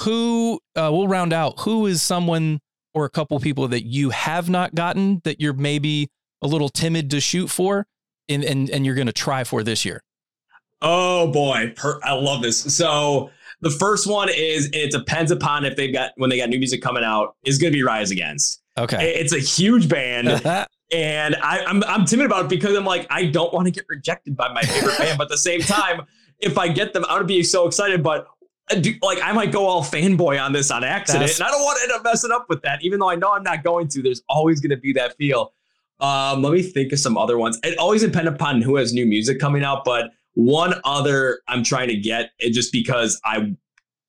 who 0.02 0.60
uh, 0.76 0.90
we'll 0.92 1.08
round 1.08 1.34
out. 1.34 1.60
Who 1.62 1.86
is 1.86 2.02
someone 2.02 2.60
or 2.94 3.06
a 3.06 3.10
couple 3.10 3.40
people 3.40 3.68
that 3.70 3.86
you 3.86 4.10
have 4.10 4.50
not 4.50 4.76
gotten 4.76 5.22
that 5.24 5.40
you're 5.40 5.54
maybe 5.54 6.10
a 6.42 6.48
little 6.48 6.70
timid 6.70 7.12
to 7.12 7.20
shoot 7.20 7.48
for, 7.48 7.88
and 8.28 8.44
and 8.44 8.70
and 8.70 8.86
you're 8.86 8.96
going 8.96 9.08
to 9.08 9.14
try 9.14 9.44
for 9.44 9.64
this 9.64 9.86
year? 9.86 10.04
Oh 10.82 11.32
boy, 11.32 11.74
per- 11.76 12.00
I 12.04 12.14
love 12.14 12.42
this. 12.42 12.76
So 12.76 13.30
the 13.62 13.70
first 13.70 14.08
one 14.08 14.30
is 14.30 14.70
it 14.74 14.92
depends 14.92 15.32
upon 15.32 15.66
if 15.66 15.76
they've 15.76 15.94
got 15.94 16.12
when 16.18 16.30
they 16.30 16.38
got 16.38 16.50
new 16.50 16.60
music 16.60 16.82
coming 16.82 17.04
out 17.04 17.36
is 17.44 17.58
going 17.58 17.72
to 17.72 17.78
be 17.78 17.84
Rise 17.84 18.12
Against. 18.12 18.62
Okay, 18.78 19.16
it's 19.16 19.34
a 19.34 19.40
huge 19.40 19.88
band. 19.88 20.68
And 20.94 21.38
I, 21.38 21.60
am 21.60 21.84
I'm, 21.86 22.02
I'm 22.02 22.06
timid 22.06 22.26
about 22.26 22.46
it 22.46 22.50
because 22.50 22.76
I'm 22.76 22.84
like, 22.84 23.08
I 23.10 23.26
don't 23.26 23.54
want 23.54 23.66
to 23.66 23.72
get 23.72 23.86
rejected 23.88 24.36
by 24.36 24.52
my 24.52 24.62
favorite 24.62 24.98
band. 24.98 25.18
But 25.18 25.26
at 25.26 25.30
the 25.30 25.38
same 25.38 25.62
time, 25.62 26.02
if 26.40 26.58
I 26.58 26.68
get 26.68 26.92
them, 26.92 27.06
I'm 27.06 27.16
gonna 27.16 27.24
be 27.24 27.44
so 27.44 27.66
excited. 27.66 28.04
But 28.04 28.28
uh, 28.70 28.82
like 29.02 29.20
I 29.24 29.32
might 29.32 29.52
go 29.52 29.66
all 29.66 29.84
fanboy 29.84 30.44
on 30.44 30.52
this 30.52 30.70
on 30.70 30.84
accident. 30.84 31.28
That's... 31.28 31.40
and 31.40 31.48
I 31.48 31.52
don't 31.52 31.62
want 31.62 31.78
to 31.78 31.84
end 31.84 31.92
up 31.94 32.04
messing 32.04 32.32
up 32.32 32.48
with 32.50 32.62
that, 32.64 32.84
even 32.84 33.00
though 33.00 33.10
I 33.10 33.16
know 33.16 33.32
I'm 33.32 33.44
not 33.44 33.64
going 33.64 33.88
to. 33.90 34.02
There's 34.02 34.22
always 34.28 34.60
gonna 34.60 34.76
be 34.76 34.92
that 34.94 35.16
feel. 35.16 35.54
Um, 36.02 36.42
let 36.42 36.52
me 36.52 36.62
think 36.62 36.92
of 36.92 37.00
some 37.00 37.18
other 37.18 37.38
ones. 37.38 37.60
It 37.64 37.78
always 37.78 38.02
depends 38.02 38.30
upon 38.30 38.62
who 38.62 38.76
has 38.76 38.92
new 38.92 39.06
music 39.06 39.40
coming 39.40 39.64
out, 39.64 39.86
but 39.86 40.12
one 40.34 40.76
other 40.84 41.42
I'm 41.48 41.64
trying 41.64 41.90
to 41.90 41.98
get 41.98 42.32
it 42.40 42.52
just 42.52 42.72
because 42.72 43.20
I 43.26 43.56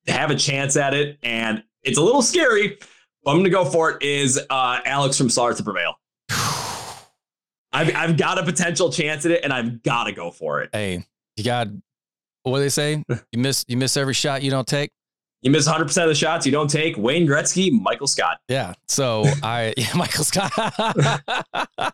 have 0.07 0.31
a 0.31 0.35
chance 0.35 0.75
at 0.77 0.93
it 0.93 1.17
and 1.23 1.63
it's 1.83 1.97
a 1.97 2.01
little 2.01 2.21
scary. 2.21 2.77
But 3.23 3.31
I'm 3.31 3.37
gonna 3.37 3.49
go 3.49 3.65
for 3.65 3.91
it 3.91 4.03
is 4.03 4.39
uh, 4.49 4.79
Alex 4.85 5.17
from 5.17 5.29
Slaughter 5.29 5.55
to 5.55 5.63
Prevail. 5.63 5.95
I've 7.71 7.95
I've 7.95 8.17
got 8.17 8.37
a 8.37 8.43
potential 8.43 8.91
chance 8.91 9.25
at 9.25 9.31
it, 9.31 9.43
and 9.43 9.53
I've 9.53 9.81
got 9.81 10.05
to 10.05 10.11
go 10.11 10.29
for 10.29 10.61
it. 10.61 10.69
Hey, 10.73 11.05
you 11.37 11.43
got 11.43 11.69
what 12.43 12.57
do 12.57 12.63
they 12.63 12.69
say? 12.69 13.03
You 13.31 13.39
miss 13.39 13.65
you 13.67 13.77
miss 13.77 13.95
every 13.97 14.13
shot 14.13 14.43
you 14.43 14.51
don't 14.51 14.67
take. 14.67 14.91
You 15.41 15.51
miss 15.51 15.65
100 15.65 15.85
percent 15.85 16.05
of 16.05 16.09
the 16.09 16.15
shots 16.15 16.45
you 16.45 16.51
don't 16.51 16.69
take. 16.69 16.97
Wayne 16.97 17.27
Gretzky, 17.27 17.71
Michael 17.71 18.07
Scott. 18.07 18.39
Yeah. 18.47 18.73
So 18.87 19.25
I, 19.41 19.73
yeah, 19.77 19.93
Michael 19.95 20.23
Scott. 20.23 20.51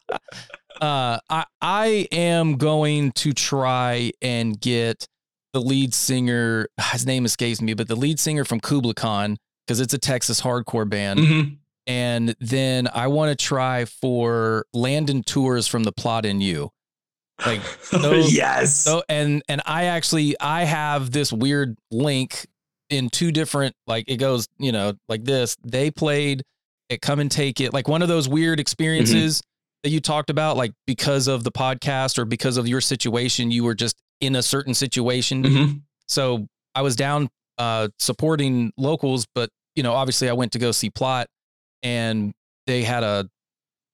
uh, 0.81 1.19
I 1.29 1.45
I 1.61 2.07
am 2.11 2.57
going 2.57 3.11
to 3.13 3.33
try 3.33 4.11
and 4.21 4.59
get 4.59 5.07
the 5.53 5.61
lead 5.61 5.93
singer. 5.93 6.67
His 6.91 7.05
name 7.05 7.25
escapes 7.25 7.61
me, 7.61 7.73
but 7.73 7.87
the 7.87 7.95
lead 7.95 8.19
singer 8.19 8.45
from 8.45 8.59
Kublai 8.59 8.93
Khan 8.93 9.37
because 9.65 9.79
it's 9.79 9.93
a 9.93 9.99
Texas 9.99 10.41
hardcore 10.41 10.89
band. 10.89 11.19
Mm-hmm 11.19 11.53
and 11.89 12.35
then 12.39 12.87
I 12.93 13.07
want 13.07 13.37
to 13.37 13.43
try 13.43 13.85
for 13.85 14.67
Landon 14.73 15.23
Tewers 15.23 15.65
from 15.65 15.83
the 15.83 15.91
plot 15.91 16.23
in 16.23 16.39
you. 16.39 16.69
Like 17.43 17.61
those, 17.91 18.31
yes. 18.31 18.77
So 18.77 19.01
and 19.09 19.41
and 19.49 19.59
I 19.65 19.85
actually 19.85 20.35
I 20.39 20.65
have 20.65 21.09
this 21.09 21.33
weird 21.33 21.77
link 21.89 22.45
in 22.91 23.09
two 23.09 23.31
different 23.31 23.75
like 23.87 24.05
it 24.07 24.17
goes, 24.17 24.47
you 24.59 24.71
know, 24.71 24.93
like 25.07 25.23
this. 25.23 25.57
They 25.63 25.89
played 25.89 26.43
it 26.89 27.01
come 27.01 27.19
and 27.19 27.31
take 27.31 27.59
it 27.59 27.73
like 27.73 27.87
one 27.87 28.03
of 28.03 28.07
those 28.07 28.29
weird 28.29 28.59
experiences 28.59 29.41
mm-hmm. 29.41 29.48
That 29.83 29.89
you 29.89 29.99
talked 29.99 30.29
about 30.29 30.57
like 30.57 30.73
because 30.85 31.27
of 31.27 31.43
the 31.43 31.51
podcast 31.51 32.17
or 32.17 32.25
because 32.25 32.57
of 32.57 32.67
your 32.67 32.81
situation 32.81 33.51
you 33.51 33.63
were 33.63 33.75
just 33.75 33.95
in 34.21 34.35
a 34.35 34.43
certain 34.43 34.73
situation. 34.73 35.43
Mm-hmm. 35.43 35.77
So 36.07 36.47
I 36.75 36.81
was 36.81 36.95
down 36.95 37.29
uh 37.57 37.89
supporting 37.99 38.71
locals 38.77 39.27
but 39.35 39.49
you 39.75 39.83
know 39.83 39.93
obviously 39.93 40.29
I 40.29 40.33
went 40.33 40.53
to 40.53 40.59
go 40.59 40.71
see 40.71 40.89
plot 40.89 41.27
and 41.83 42.33
they 42.67 42.83
had 42.83 43.03
a 43.03 43.27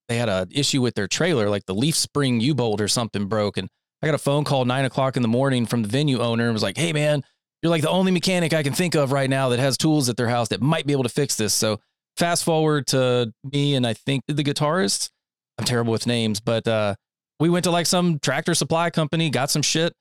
they 0.08 0.16
had 0.16 0.28
a 0.28 0.46
issue 0.50 0.82
with 0.82 0.94
their 0.94 1.08
trailer, 1.08 1.50
like 1.50 1.66
the 1.66 1.74
leaf 1.74 1.96
spring 1.96 2.40
U 2.40 2.54
bolt 2.54 2.80
or 2.80 2.88
something 2.88 3.26
broke. 3.26 3.56
And 3.56 3.68
I 4.02 4.06
got 4.06 4.14
a 4.14 4.18
phone 4.18 4.44
call 4.44 4.64
nine 4.64 4.84
o'clock 4.84 5.16
in 5.16 5.22
the 5.22 5.28
morning 5.28 5.66
from 5.66 5.82
the 5.82 5.88
venue 5.88 6.20
owner 6.20 6.44
and 6.44 6.52
was 6.52 6.62
like, 6.62 6.76
"Hey 6.76 6.92
man, 6.92 7.24
you're 7.62 7.70
like 7.70 7.82
the 7.82 7.90
only 7.90 8.12
mechanic 8.12 8.52
I 8.52 8.62
can 8.62 8.72
think 8.72 8.94
of 8.94 9.12
right 9.12 9.28
now 9.28 9.48
that 9.48 9.58
has 9.58 9.76
tools 9.76 10.08
at 10.08 10.16
their 10.16 10.28
house 10.28 10.48
that 10.48 10.60
might 10.60 10.86
be 10.86 10.92
able 10.92 11.02
to 11.02 11.08
fix 11.08 11.36
this." 11.36 11.54
So 11.54 11.80
fast 12.16 12.44
forward 12.44 12.86
to 12.88 13.32
me 13.52 13.74
and 13.74 13.86
I 13.86 13.94
think 13.94 14.22
the 14.28 14.44
guitarist. 14.44 15.10
I'm 15.58 15.64
terrible 15.64 15.92
with 15.92 16.06
names, 16.06 16.40
but 16.40 16.66
uh, 16.68 16.94
we 17.40 17.48
went 17.48 17.64
to 17.64 17.70
like 17.70 17.86
some 17.86 18.18
tractor 18.18 18.54
supply 18.54 18.90
company, 18.90 19.30
got 19.30 19.50
some 19.50 19.62
shit, 19.62 19.92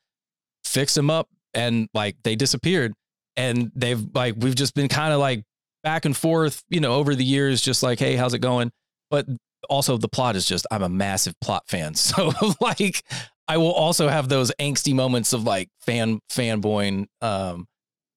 fixed 0.63 0.95
them 0.95 1.09
up, 1.09 1.27
and 1.53 1.87
like 1.93 2.17
they 2.23 2.35
disappeared. 2.35 2.93
And 3.37 3.71
they've 3.75 4.03
like 4.13 4.35
we've 4.37 4.55
just 4.55 4.75
been 4.75 4.87
kind 4.87 5.13
of 5.13 5.19
like 5.19 5.43
back 5.83 6.05
and 6.05 6.15
forth, 6.15 6.63
you 6.69 6.79
know, 6.79 6.95
over 6.95 7.15
the 7.15 7.23
years, 7.23 7.61
just 7.61 7.83
like, 7.83 7.99
hey, 7.99 8.15
how's 8.15 8.33
it 8.33 8.39
going? 8.39 8.71
But 9.09 9.27
also 9.69 9.97
the 9.97 10.07
plot 10.07 10.35
is 10.35 10.45
just 10.45 10.65
I'm 10.71 10.83
a 10.83 10.89
massive 10.89 11.39
plot 11.41 11.63
fan. 11.67 11.93
So 12.05 12.31
like 12.61 13.03
I 13.47 13.57
will 13.57 13.71
also 13.71 14.07
have 14.07 14.29
those 14.29 14.51
angsty 14.59 14.93
moments 14.93 15.33
of 15.33 15.43
like 15.43 15.69
fan 15.81 16.19
fanboying. 16.31 17.05
Um, 17.21 17.67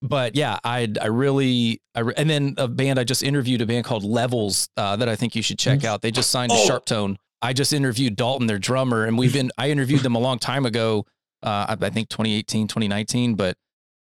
but 0.00 0.36
yeah, 0.36 0.58
I 0.62 0.88
I 1.00 1.06
really 1.06 1.80
I 1.94 2.00
re- 2.00 2.14
and 2.16 2.30
then 2.30 2.54
a 2.58 2.68
band 2.68 2.98
I 2.98 3.04
just 3.04 3.22
interviewed 3.22 3.60
a 3.60 3.66
band 3.66 3.84
called 3.84 4.04
Levels 4.04 4.68
uh, 4.76 4.96
that 4.96 5.08
I 5.08 5.16
think 5.16 5.34
you 5.34 5.42
should 5.42 5.58
check 5.58 5.84
out. 5.84 6.02
They 6.02 6.10
just 6.10 6.30
signed 6.30 6.50
to 6.50 6.56
oh. 6.56 6.68
SharpTone. 6.68 7.16
I 7.40 7.52
just 7.52 7.72
interviewed 7.72 8.16
Dalton, 8.16 8.46
their 8.46 8.58
drummer, 8.58 9.04
and 9.04 9.16
we've 9.18 9.32
been 9.32 9.50
I 9.58 9.70
interviewed 9.70 10.02
them 10.02 10.14
a 10.14 10.18
long 10.18 10.38
time 10.38 10.66
ago. 10.66 11.06
Uh, 11.42 11.76
I, 11.80 11.86
I 11.86 11.90
think 11.90 12.08
2018, 12.08 12.66
2019, 12.66 13.34
but 13.34 13.56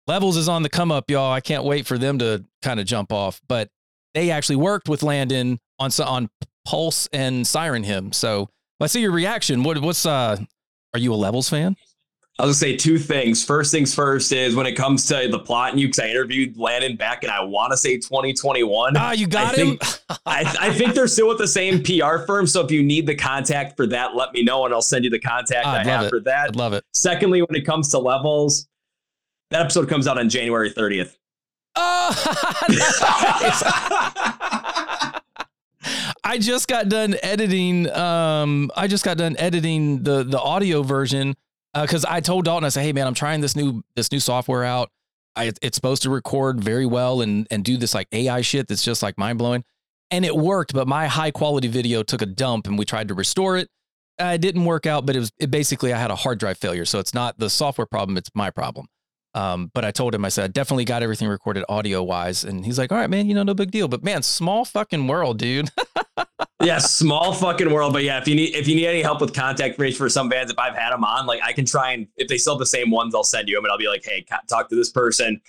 Levels 0.07 0.37
is 0.37 0.47
on 0.47 0.63
the 0.63 0.69
come 0.69 0.91
up, 0.91 1.09
y'all. 1.09 1.31
I 1.31 1.41
can't 1.41 1.65
wait 1.65 1.85
for 1.85 1.97
them 1.97 2.19
to 2.19 2.45
kind 2.61 2.79
of 2.79 2.85
jump 2.85 3.11
off. 3.11 3.41
But 3.47 3.69
they 4.13 4.31
actually 4.31 4.55
worked 4.55 4.87
with 4.87 5.03
Landon 5.03 5.59
on 5.79 5.91
on 6.03 6.29
Pulse 6.65 7.07
and 7.11 7.45
Siren 7.45 7.83
Him. 7.83 8.13
So 8.13 8.49
let's 8.79 8.93
see 8.93 9.01
your 9.01 9.11
reaction. 9.11 9.63
What 9.63 9.81
what's 9.81 10.05
uh 10.05 10.37
are 10.93 10.99
you 10.99 11.13
a 11.13 11.15
Levels 11.15 11.49
fan? 11.49 11.75
I'll 12.39 12.47
just 12.47 12.59
say 12.59 12.75
two 12.75 12.99
things. 12.99 13.43
First 13.43 13.71
things 13.71 13.95
first 13.95 14.31
is 14.31 14.55
when 14.55 14.67
it 14.67 14.73
comes 14.73 15.07
to 15.07 15.27
the 15.27 15.39
plot 15.39 15.71
and 15.71 15.79
you, 15.79 15.87
because 15.87 15.99
I 15.99 16.07
interviewed 16.09 16.55
Landon 16.55 16.95
back 16.95 17.23
and 17.23 17.31
I 17.31 17.41
want 17.43 17.71
to 17.71 17.77
say 17.77 17.97
2021. 17.97 18.95
Ah, 18.95 19.11
you 19.11 19.25
got 19.25 19.57
I 19.57 19.61
him. 19.61 19.77
think, 19.79 19.99
I, 20.27 20.55
I 20.61 20.73
think 20.73 20.93
they're 20.93 21.07
still 21.07 21.27
with 21.27 21.39
the 21.39 21.47
same 21.47 21.81
PR 21.81 22.19
firm. 22.27 22.45
So 22.45 22.63
if 22.63 22.69
you 22.69 22.83
need 22.83 23.07
the 23.07 23.15
contact 23.15 23.75
for 23.75 23.87
that, 23.87 24.15
let 24.15 24.33
me 24.33 24.43
know 24.43 24.65
and 24.65 24.73
I'll 24.73 24.83
send 24.83 25.03
you 25.03 25.09
the 25.09 25.19
contact 25.19 25.65
I'd 25.65 25.87
I 25.87 25.89
have 25.89 26.05
it. 26.05 26.09
for 26.09 26.19
that. 26.21 26.49
I'd 26.49 26.55
love 26.55 26.73
it. 26.73 26.83
Secondly, 26.93 27.41
when 27.41 27.55
it 27.55 27.65
comes 27.65 27.89
to 27.89 27.97
levels, 27.97 28.67
that 29.49 29.61
episode 29.61 29.89
comes 29.89 30.07
out 30.07 30.19
on 30.19 30.29
January 30.29 30.71
30th. 30.71 31.15
Oh. 31.75 32.13
I 36.23 36.37
just 36.39 36.67
got 36.67 36.89
done 36.89 37.15
editing. 37.23 37.89
Um, 37.89 38.69
I 38.75 38.87
just 38.87 39.05
got 39.05 39.17
done 39.17 39.35
editing 39.39 40.03
the 40.03 40.23
the 40.23 40.39
audio 40.39 40.83
version 40.83 41.35
because 41.81 42.05
I 42.05 42.21
told 42.21 42.45
Dalton, 42.45 42.65
I 42.65 42.69
said, 42.69 42.83
"Hey, 42.83 42.93
man, 42.93 43.07
I'm 43.07 43.13
trying 43.13 43.41
this 43.41 43.55
new 43.55 43.83
this 43.95 44.11
new 44.11 44.19
software 44.19 44.63
out. 44.63 44.89
I, 45.35 45.51
it's 45.61 45.75
supposed 45.75 46.01
to 46.03 46.09
record 46.09 46.63
very 46.63 46.85
well 46.85 47.21
and 47.21 47.47
and 47.51 47.63
do 47.63 47.77
this 47.77 47.93
like 47.93 48.07
AI 48.11 48.41
shit 48.41 48.67
that's 48.67 48.83
just 48.83 49.03
like 49.03 49.17
mind 49.17 49.37
blowing." 49.37 49.63
And 50.09 50.25
it 50.25 50.35
worked, 50.35 50.73
but 50.73 50.87
my 50.87 51.07
high 51.07 51.31
quality 51.31 51.67
video 51.67 52.01
took 52.01 52.21
a 52.21 52.25
dump, 52.25 52.67
and 52.67 52.79
we 52.79 52.85
tried 52.85 53.09
to 53.09 53.13
restore 53.13 53.57
it. 53.57 53.69
Uh, 54.19 54.31
it 54.35 54.41
didn't 54.41 54.65
work 54.65 54.85
out, 54.85 55.05
but 55.05 55.15
it 55.15 55.19
was 55.19 55.31
it 55.37 55.51
basically 55.51 55.93
I 55.93 55.97
had 55.97 56.11
a 56.11 56.15
hard 56.15 56.39
drive 56.39 56.57
failure, 56.57 56.85
so 56.85 56.99
it's 56.99 57.13
not 57.13 57.37
the 57.39 57.49
software 57.49 57.87
problem; 57.87 58.17
it's 58.17 58.31
my 58.33 58.49
problem. 58.49 58.87
Um, 59.37 59.69
but 59.75 59.85
I 59.85 59.91
told 59.91 60.15
him, 60.15 60.25
I 60.25 60.29
said, 60.29 60.45
I 60.45 60.47
definitely 60.47 60.85
got 60.85 61.03
everything 61.03 61.27
recorded 61.27 61.63
audio 61.69 62.01
wise. 62.01 62.43
And 62.43 62.65
he's 62.65 62.79
like, 62.79 62.91
all 62.91 62.97
right, 62.97 63.09
man, 63.09 63.27
you 63.27 63.35
know, 63.35 63.43
no 63.43 63.53
big 63.53 63.69
deal. 63.69 63.87
But 63.87 64.03
man, 64.03 64.23
small 64.23 64.65
fucking 64.65 65.07
world, 65.07 65.37
dude. 65.37 65.69
yeah, 66.63 66.79
small 66.79 67.33
fucking 67.33 67.71
world. 67.71 67.93
But 67.93 68.03
yeah, 68.03 68.17
if 68.19 68.27
you 68.27 68.33
need 68.33 68.55
if 68.55 68.67
you 68.67 68.75
need 68.75 68.87
any 68.87 69.03
help 69.03 69.21
with 69.21 69.35
contact 69.35 69.69
information 69.69 69.99
for 69.99 70.09
some 70.09 70.27
bands, 70.27 70.51
if 70.51 70.57
I've 70.57 70.75
had 70.75 70.91
them 70.91 71.03
on, 71.03 71.27
like 71.27 71.39
I 71.43 71.53
can 71.53 71.65
try 71.65 71.91
and 71.91 72.07
if 72.17 72.27
they 72.27 72.39
still 72.39 72.55
have 72.55 72.59
the 72.59 72.65
same 72.65 72.89
ones, 72.89 73.13
I'll 73.13 73.23
send 73.23 73.47
you 73.47 73.55
them 73.55 73.65
and 73.65 73.71
I'll 73.71 73.77
be 73.77 73.87
like, 73.87 74.03
hey, 74.03 74.25
talk 74.49 74.69
to 74.69 74.75
this 74.75 74.89
person. 74.89 75.39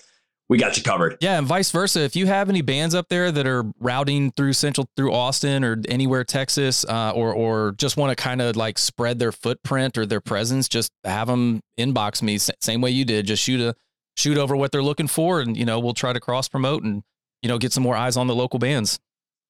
We 0.49 0.57
got 0.57 0.79
you 0.79 0.83
covered. 0.83 1.19
yeah. 1.21 1.37
And 1.37 1.47
vice 1.47 1.71
versa. 1.71 2.01
If 2.01 2.17
you 2.17 2.27
have 2.27 2.49
any 2.49 2.63
bands 2.63 2.95
up 2.95 3.09
there 3.09 3.31
that 3.31 3.47
are 3.47 3.65
routing 3.81 4.33
through 4.33 4.55
central, 4.55 4.89
through 4.97 5.13
Austin 5.13 5.63
or 5.63 5.77
anywhere, 5.89 6.25
Texas, 6.25 6.87
uh, 6.87 7.13
or, 7.15 7.35
or 7.35 7.73
just 7.73 7.99
want 7.99 8.17
to 8.17 8.23
kind 8.23 8.41
of 8.41 8.57
like 8.57 8.79
spread 8.79 9.19
their 9.19 9.33
footprint 9.33 9.99
or 9.99 10.07
their 10.07 10.23
presence, 10.23 10.67
just 10.67 10.91
have 11.05 11.27
them 11.27 11.61
inbox 11.79 12.23
me 12.23 12.39
same 12.39 12.81
way 12.81 12.91
you 12.91 13.05
did. 13.05 13.27
Just 13.27 13.43
shoot 13.43 13.61
a, 13.61 13.75
shoot 14.17 14.39
over 14.39 14.57
what 14.57 14.73
they're 14.73 14.83
looking 14.83 15.07
for. 15.07 15.41
And, 15.41 15.55
you 15.55 15.67
know, 15.67 15.79
we'll 15.79 15.93
try 15.93 16.15
to 16.15 16.21
cross 16.21 16.49
promote 16.49 16.83
and, 16.83 17.03
you 17.43 17.49
know, 17.49 17.59
get 17.59 17.73
some 17.73 17.83
more 17.83 17.97
eyes 17.97 18.17
on 18.17 18.27
the 18.27 18.35
local 18.35 18.59
bands. 18.59 18.99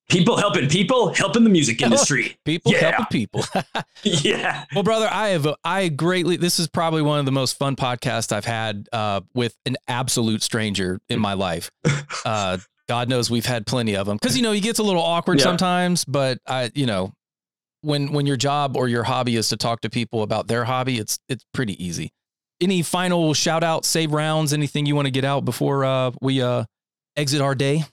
People 0.09 0.39
helping 0.39 0.69
people, 0.69 1.13
helping 1.15 1.45
the 1.45 1.51
music 1.51 1.83
industry. 1.83 2.37
People 2.47 2.73
Yeah. 2.73 2.93
helping 2.93 3.07
people. 3.07 3.45
yeah. 4.03 4.65
Well, 4.75 4.83
brother, 4.85 5.09
I 5.11 5.29
have 5.29 5.47
I 5.65 5.89
greatly. 5.89 6.37
This 6.39 6.59
is 6.59 6.67
probably 6.67 7.03
one 7.03 7.19
of 7.19 7.27
the 7.27 7.33
most 7.33 7.59
fun 7.59 7.77
podcasts 7.77 8.33
I've 8.33 8.47
had 8.47 8.89
uh, 8.93 9.21
with 9.35 9.55
an 9.67 9.77
absolute 9.87 10.43
stranger 10.43 10.99
in 11.09 11.21
my 11.21 11.35
life. 11.35 11.71
Uh, 12.25 12.59
God 12.89 13.09
knows 13.09 13.31
we've 13.31 13.47
had 13.47 13.67
plenty 13.67 13.95
of 13.95 14.07
them 14.07 14.17
because 14.21 14.35
you 14.37 14.43
know 14.43 14.53
he 14.53 14.61
gets 14.61 14.79
a 14.79 14.83
little 14.83 15.03
awkward 15.03 15.39
Yeah. 15.39 15.45
sometimes, 15.45 16.05
but 16.07 16.39
I, 16.47 16.71
you 16.75 16.87
know, 16.87 17.13
when 17.83 18.13
when 18.13 18.27
your 18.27 18.37
job 18.37 18.77
or 18.77 18.89
your 18.89 19.03
hobby 19.05 19.37
is 19.37 19.51
to 19.51 19.57
talk 19.57 19.83
to 19.83 19.91
people 19.91 20.23
about 20.23 20.49
their 20.49 20.65
hobby, 20.65 20.99
it's 20.99 21.19
it's 21.29 21.45
pretty 21.55 21.83
easy. 21.85 22.11
Any 22.61 22.83
final 22.83 23.35
shout 23.35 23.63
out, 23.63 23.85
save 23.85 24.13
rounds, 24.13 24.53
anything 24.53 24.85
you 24.87 24.97
want 24.97 25.07
to 25.07 25.11
get 25.13 25.25
out 25.25 25.45
before 25.45 25.85
uh, 25.85 26.11
we 26.21 26.41
uh, 26.43 26.65
exit 27.17 27.41
our 27.41 27.55
day? 27.55 27.85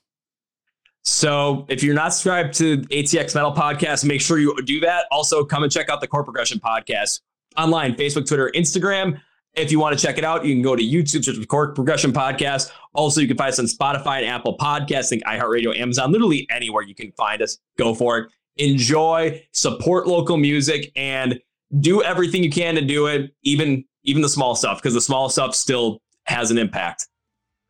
So 1.06 1.66
if 1.70 1.84
you're 1.84 1.94
not 1.94 2.14
subscribed 2.14 2.56
to 2.56 2.78
ATX 2.78 3.36
Metal 3.36 3.54
Podcast, 3.54 4.06
make 4.06 4.22
sure 4.22 4.40
you 4.40 4.56
do 4.64 4.80
that. 4.82 5.06
Also, 5.12 5.46
come 5.46 5.64
and 5.64 5.72
check 5.72 5.90
out 5.90 6.02
the 6.02 6.08
Chord 6.08 6.26
Progression 6.26 6.60
Podcast 6.60 7.22
online, 7.58 7.96
Facebook, 7.96 8.28
Twitter, 8.28 8.52
Instagram. 8.56 9.22
If 9.54 9.72
you 9.72 9.80
want 9.80 9.98
to 9.98 10.06
check 10.06 10.18
it 10.18 10.26
out, 10.26 10.46
you 10.46 10.54
can 10.54 10.62
go 10.62 10.76
to 10.76 10.84
YouTube, 10.84 11.24
search 11.24 11.38
for 11.38 11.46
Chord 11.46 11.76
Progression 11.76 12.12
Podcast. 12.12 12.72
Also, 12.94 13.22
you 13.22 13.28
can 13.28 13.38
find 13.38 13.50
us 13.50 13.60
on 13.60 13.66
Spotify 13.66 14.18
and 14.18 14.26
Apple 14.26 14.58
Podcasts, 14.58 15.10
think 15.10 15.24
iHeartRadio, 15.24 15.78
Amazon, 15.80 16.12
literally 16.12 16.48
anywhere 16.50 16.84
you 16.84 16.96
can 16.96 17.12
find 17.14 17.42
us. 17.42 17.60
Go 17.78 17.94
for 17.94 18.18
it. 18.18 18.32
Enjoy, 18.58 19.42
support 19.52 20.08
local 20.08 20.38
music, 20.38 20.92
and 20.96 21.40
do 21.80 22.02
everything 22.04 22.44
you 22.44 22.50
can 22.50 22.76
to 22.76 22.82
do 22.82 23.08
it, 23.08 23.34
even 23.44 23.86
even 24.04 24.22
the 24.22 24.30
small 24.30 24.56
stuff, 24.56 24.82
because 24.82 24.94
the 24.94 25.02
small 25.02 25.30
stuff 25.30 25.56
still 25.56 26.02
has 26.26 26.52
an 26.52 26.58
impact. 26.58 27.08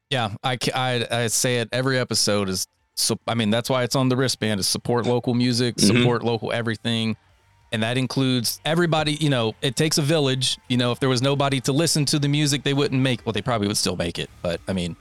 Yeah, 0.09 0.33
I, 0.43 0.57
I, 0.73 1.07
I 1.09 1.27
say 1.27 1.57
it 1.57 1.69
every 1.71 1.97
episode 1.97 2.49
is 2.49 2.67
so 2.95 3.19
I 3.27 3.33
mean 3.35 3.49
that's 3.49 3.69
why 3.69 3.83
it's 3.83 3.95
on 3.95 4.09
the 4.09 4.15
wristband 4.17 4.59
is 4.59 4.67
support 4.67 5.05
local 5.05 5.33
music, 5.33 5.75
Mhm. 5.75 5.87
support 5.99 6.23
local 6.23 6.51
everything. 6.51 7.15
And 7.71 7.83
that 7.83 7.97
includes 7.97 8.61
everybody, 8.63 9.13
you 9.13 9.29
know, 9.29 9.53
it 9.61 9.75
takes 9.75 9.97
a 9.97 10.01
village. 10.01 10.57
You 10.69 10.77
know, 10.77 10.91
if 10.93 10.99
there 11.01 11.09
was 11.09 11.21
nobody 11.21 11.59
to 11.61 11.73
listen 11.73 12.05
to 12.05 12.19
the 12.19 12.27
music, 12.29 12.63
they 12.63 12.73
wouldn't 12.73 13.01
make 13.01 13.25
well, 13.25 13.33
they 13.33 13.41
probably 13.41 13.67
would 13.67 13.77
still 13.77 13.97
make 13.97 14.17
it. 14.17 14.29
But 14.41 14.61
I 14.67 14.73
mean, 14.73 14.95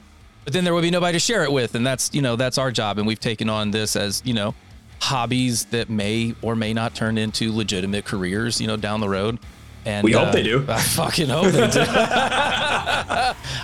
but 0.44 0.52
then 0.52 0.64
there 0.64 0.74
would 0.74 0.82
be 0.82 0.90
nobody 0.90 1.12
to 1.14 1.20
share 1.20 1.44
it 1.44 1.52
with. 1.52 1.74
And 1.74 1.86
that's, 1.86 2.10
you 2.12 2.20
know, 2.20 2.36
that's 2.36 2.58
our 2.58 2.70
job. 2.72 2.98
And 2.98 3.06
we've 3.06 3.20
taken 3.20 3.48
on 3.48 3.70
this 3.70 3.94
as, 3.96 4.22
you 4.24 4.34
know, 4.34 4.54
hobbies 5.00 5.66
that 5.66 5.88
may 5.88 6.34
or 6.42 6.56
may 6.56 6.72
not 6.74 6.94
turn 6.94 7.16
into 7.18 7.52
legitimate 7.54 8.04
careers, 8.04 8.60
you 8.60 8.66
know, 8.66 8.76
down 8.76 9.00
the 9.00 9.08
road. 9.08 9.38
And 9.86 10.02
We 10.02 10.12
hope 10.12 10.28
uh, 10.28 10.32
they 10.32 10.42
do. 10.42 10.64
I 10.66 10.80
fucking 10.80 11.28
hope 11.28 11.52
they 11.52 11.70
do. 11.70 11.80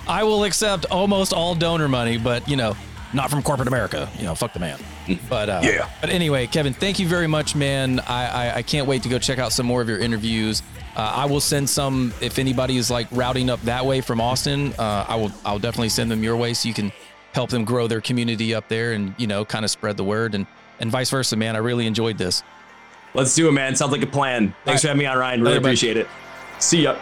I 0.07 0.23
will 0.23 0.45
accept 0.45 0.85
almost 0.87 1.33
all 1.33 1.55
donor 1.55 1.89
money, 1.89 2.19
but 2.19 2.47
you 2.49 2.57
know, 2.57 2.77
not 3.13 3.31
from 3.31 3.43
corporate 3.43 3.69
America. 3.69 4.09
You 4.19 4.25
know, 4.25 4.35
fuck 4.35 4.53
the 4.53 4.61
man. 4.61 4.79
But 5.29 5.49
uh, 5.49 5.61
Yeah. 5.63 5.91
But 6.01 6.11
anyway, 6.11 6.47
Kevin, 6.47 6.73
thank 6.73 6.99
you 6.99 7.09
very 7.09 7.27
much, 7.27 7.55
man. 7.55 8.01
I, 8.01 8.27
I 8.27 8.57
I 8.57 8.63
can't 8.63 8.87
wait 8.87 9.03
to 9.03 9.09
go 9.09 9.19
check 9.19 9.39
out 9.39 9.53
some 9.53 9.67
more 9.67 9.83
of 9.83 9.89
your 9.89 9.99
interviews. 9.99 10.63
Uh, 10.97 11.01
I 11.01 11.25
will 11.27 11.41
send 11.41 11.69
some 11.69 12.13
if 12.21 12.39
anybody 12.39 12.77
is 12.77 12.91
like 12.91 13.09
routing 13.11 13.51
up 13.51 13.61
that 13.63 13.85
way 13.85 14.01
from 14.01 14.21
Austin. 14.21 14.73
Uh, 14.79 15.05
I 15.09 15.17
will 15.17 15.33
I'll 15.45 15.59
definitely 15.59 15.89
send 15.89 16.11
them 16.11 16.23
your 16.23 16.37
way 16.37 16.55
so 16.55 16.69
you 16.69 16.75
can 16.75 16.93
help 17.33 17.51
them 17.51 17.65
grow 17.65 17.87
their 17.87 18.01
community 18.01 18.55
up 18.55 18.69
there 18.69 18.93
and 18.93 19.15
you 19.19 19.27
know 19.27 19.45
kind 19.45 19.65
of 19.65 19.71
spread 19.71 19.97
the 19.97 20.05
word 20.05 20.35
and 20.35 20.47
and 20.81 20.91
vice 20.91 21.11
versa, 21.11 21.37
man. 21.37 21.57
I 21.57 21.59
really 21.59 21.87
enjoyed 21.87 22.19
this. 22.19 22.43
Let's 23.15 23.35
do 23.35 23.49
it, 23.49 23.53
man. 23.53 23.75
Sounds 23.75 23.93
like 23.93 24.03
a 24.03 24.07
plan. 24.07 24.55
Thanks 24.65 24.67
right. 24.67 24.81
for 24.81 24.89
having 24.89 24.99
me 25.01 25.07
on, 25.07 25.19
Ryan. 25.19 25.41
Really 25.41 25.55
Later, 25.55 25.67
appreciate 25.67 25.97
it. 25.97 26.09
See 26.59 26.83
ya. 26.83 26.97